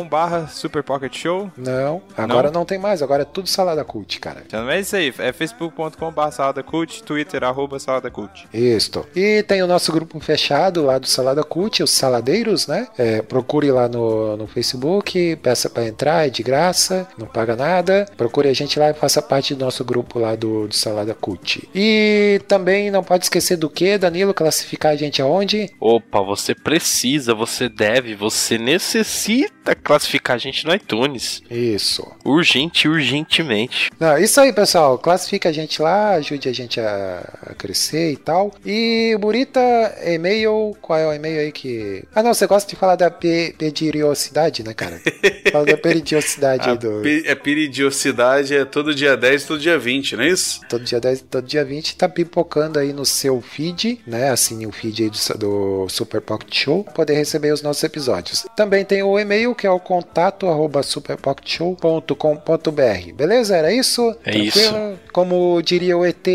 barra 0.09 0.47
Super 0.47 0.83
Pocket 0.83 1.15
Show. 1.15 1.51
Não, 1.57 2.01
agora 2.17 2.49
não? 2.49 2.65
tem 2.65 2.77
mais, 2.77 3.01
agora 3.01 3.21
é 3.21 3.25
tudo 3.25 3.47
salada 3.47 3.83
cult, 3.83 4.19
cara. 4.19 4.43
Então 4.45 4.69
é 4.69 4.79
isso 4.79 4.95
aí, 4.95 5.13
é 5.19 5.31
facebook.com 5.31 6.11
barra 6.11 6.31
Salada 6.31 6.63
Cult, 6.63 7.03
twitter 7.03 7.43
arroba 7.43 7.79
Salada 7.79 8.09
Cult. 8.09 8.47
Isso. 8.53 9.05
E 9.15 9.43
tem 9.43 9.61
o 9.61 9.67
nosso 9.67 9.91
grupo 9.91 10.19
fechado 10.19 10.83
lá 10.83 10.97
do 10.97 11.07
Salada 11.07 11.43
Cult, 11.43 11.83
os 11.83 11.91
Saladeiros, 11.91 12.67
né? 12.67 12.87
É, 12.97 13.21
procure 13.21 13.71
lá 13.71 13.87
no, 13.87 14.37
no 14.37 14.47
Facebook, 14.47 15.35
peça 15.37 15.69
pra 15.69 15.85
entrar, 15.85 16.25
é 16.25 16.29
de 16.29 16.41
graça, 16.41 17.07
não 17.17 17.27
paga 17.27 17.55
nada. 17.55 18.05
Procure 18.17 18.47
a 18.47 18.53
gente 18.53 18.79
lá 18.79 18.89
e 18.89 18.93
faça 18.93 19.21
parte 19.21 19.53
do 19.53 19.63
nosso 19.63 19.83
grupo 19.83 20.19
lá 20.19 20.35
do, 20.35 20.67
do 20.67 20.75
Salada 20.75 21.13
Cult. 21.13 21.69
E 21.75 22.41
também 22.47 22.89
não 22.89 23.03
pode 23.03 23.25
esquecer 23.25 23.57
do 23.57 23.69
que, 23.69 23.97
Danilo, 23.97 24.33
classificar 24.33 24.93
a 24.93 24.95
gente 24.95 25.21
aonde? 25.21 25.69
Opa, 25.79 26.21
você 26.21 26.55
precisa, 26.55 27.33
você 27.33 27.69
deve, 27.69 28.15
você 28.15 28.57
necessita 28.57 29.42
Idiot 29.43 29.62
classificar 29.83 30.35
a 30.35 30.39
gente 30.39 30.65
no 30.65 30.73
iTunes. 30.73 31.41
Isso. 31.49 32.05
Urgente, 32.25 32.87
urgentemente. 32.87 33.89
Não, 33.99 34.17
isso 34.17 34.39
aí, 34.41 34.51
pessoal. 34.51 34.97
Classifica 34.97 35.49
a 35.49 35.51
gente 35.51 35.81
lá, 35.81 36.11
ajude 36.11 36.49
a 36.49 36.53
gente 36.53 36.79
a, 36.79 37.39
a 37.47 37.53
crescer 37.53 38.11
e 38.11 38.17
tal. 38.17 38.53
E 38.65 39.15
Burita, 39.19 39.59
e-mail, 40.05 40.75
qual 40.81 40.99
é 40.99 41.07
o 41.07 41.13
e-mail 41.13 41.39
aí 41.39 41.51
que. 41.51 42.03
Ah, 42.13 42.21
não, 42.23 42.33
você 42.33 42.45
gosta 42.47 42.69
de 42.69 42.75
falar 42.75 42.95
da 42.95 43.09
pe 43.11 43.53
pediriosidade, 43.57 44.63
né, 44.63 44.73
cara? 44.73 44.99
Fala 45.51 45.65
da 45.65 45.77
peridiosidade 45.77 46.67
A 46.67 46.71
aí 46.73 46.77
do. 46.77 47.01
pe- 47.01 47.23
é 47.25 47.35
peridiosidade 47.35 48.55
é 48.55 48.65
todo 48.65 48.93
dia 48.93 49.15
10 49.15 49.45
todo 49.45 49.59
dia 49.59 49.77
20, 49.77 50.15
não 50.15 50.23
é 50.23 50.29
isso? 50.29 50.61
Todo 50.69 50.83
dia 50.83 50.99
10, 50.99 51.21
todo 51.29 51.45
dia 51.45 51.63
20 51.65 51.95
tá 51.95 52.07
pipocando 52.09 52.79
aí 52.79 52.93
no 52.93 53.05
seu 53.05 53.41
feed, 53.41 53.99
né? 54.07 54.29
Assine 54.29 54.65
o 54.67 54.71
feed 54.71 55.03
aí 55.03 55.09
do, 55.09 55.37
do 55.37 55.89
Super 55.89 56.21
Pocket 56.21 56.53
Show 56.55 56.83
pra 56.83 56.93
poder 56.93 57.13
receber 57.15 57.53
os 57.53 57.61
nossos 57.61 57.83
episódios. 57.83 58.45
Também 58.55 58.83
tem 58.85 59.03
o 59.03 59.17
e-mail 59.19 59.52
que 59.55 59.65
é 59.67 59.71
o 59.71 59.79
contato 59.79 60.47
arroba 60.47 60.81
superpocketshow.com.br. 60.83 63.13
Beleza? 63.15 63.55
Era 63.55 63.71
isso? 63.73 64.15
É 64.25 64.31
Tranquilo? 64.31 64.99
Como 65.11 65.61
diria 65.61 65.97
o 65.97 66.05
ET, 66.05 66.25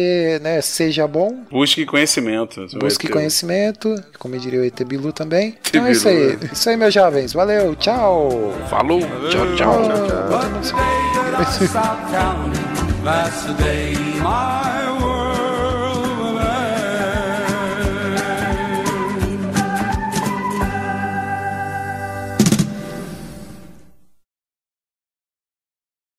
né? 0.42 0.60
Seja 0.60 1.06
bom. 1.06 1.44
Busque 1.50 1.84
conhecimento. 1.86 2.66
Busque 2.78 3.06
ter- 3.06 3.12
conhecimento, 3.12 3.94
como 4.18 4.36
diria 4.38 4.60
o 4.60 4.64
ET 4.64 4.82
Bilu 4.84 5.12
também. 5.12 5.56
Então 5.68 5.86
é 5.86 5.92
isso 5.92 6.08
aí. 6.08 6.36
né? 6.36 6.50
Isso 6.52 6.68
aí, 6.70 6.76
meus 6.76 6.92
jovens. 6.94 7.32
Valeu, 7.32 7.74
tchau. 7.76 8.52
Falou, 8.68 9.00
tchau, 9.30 9.54
tchau. 9.56 9.74
Ah, 9.74 10.26
bota 10.28 10.48
no- 10.48 10.58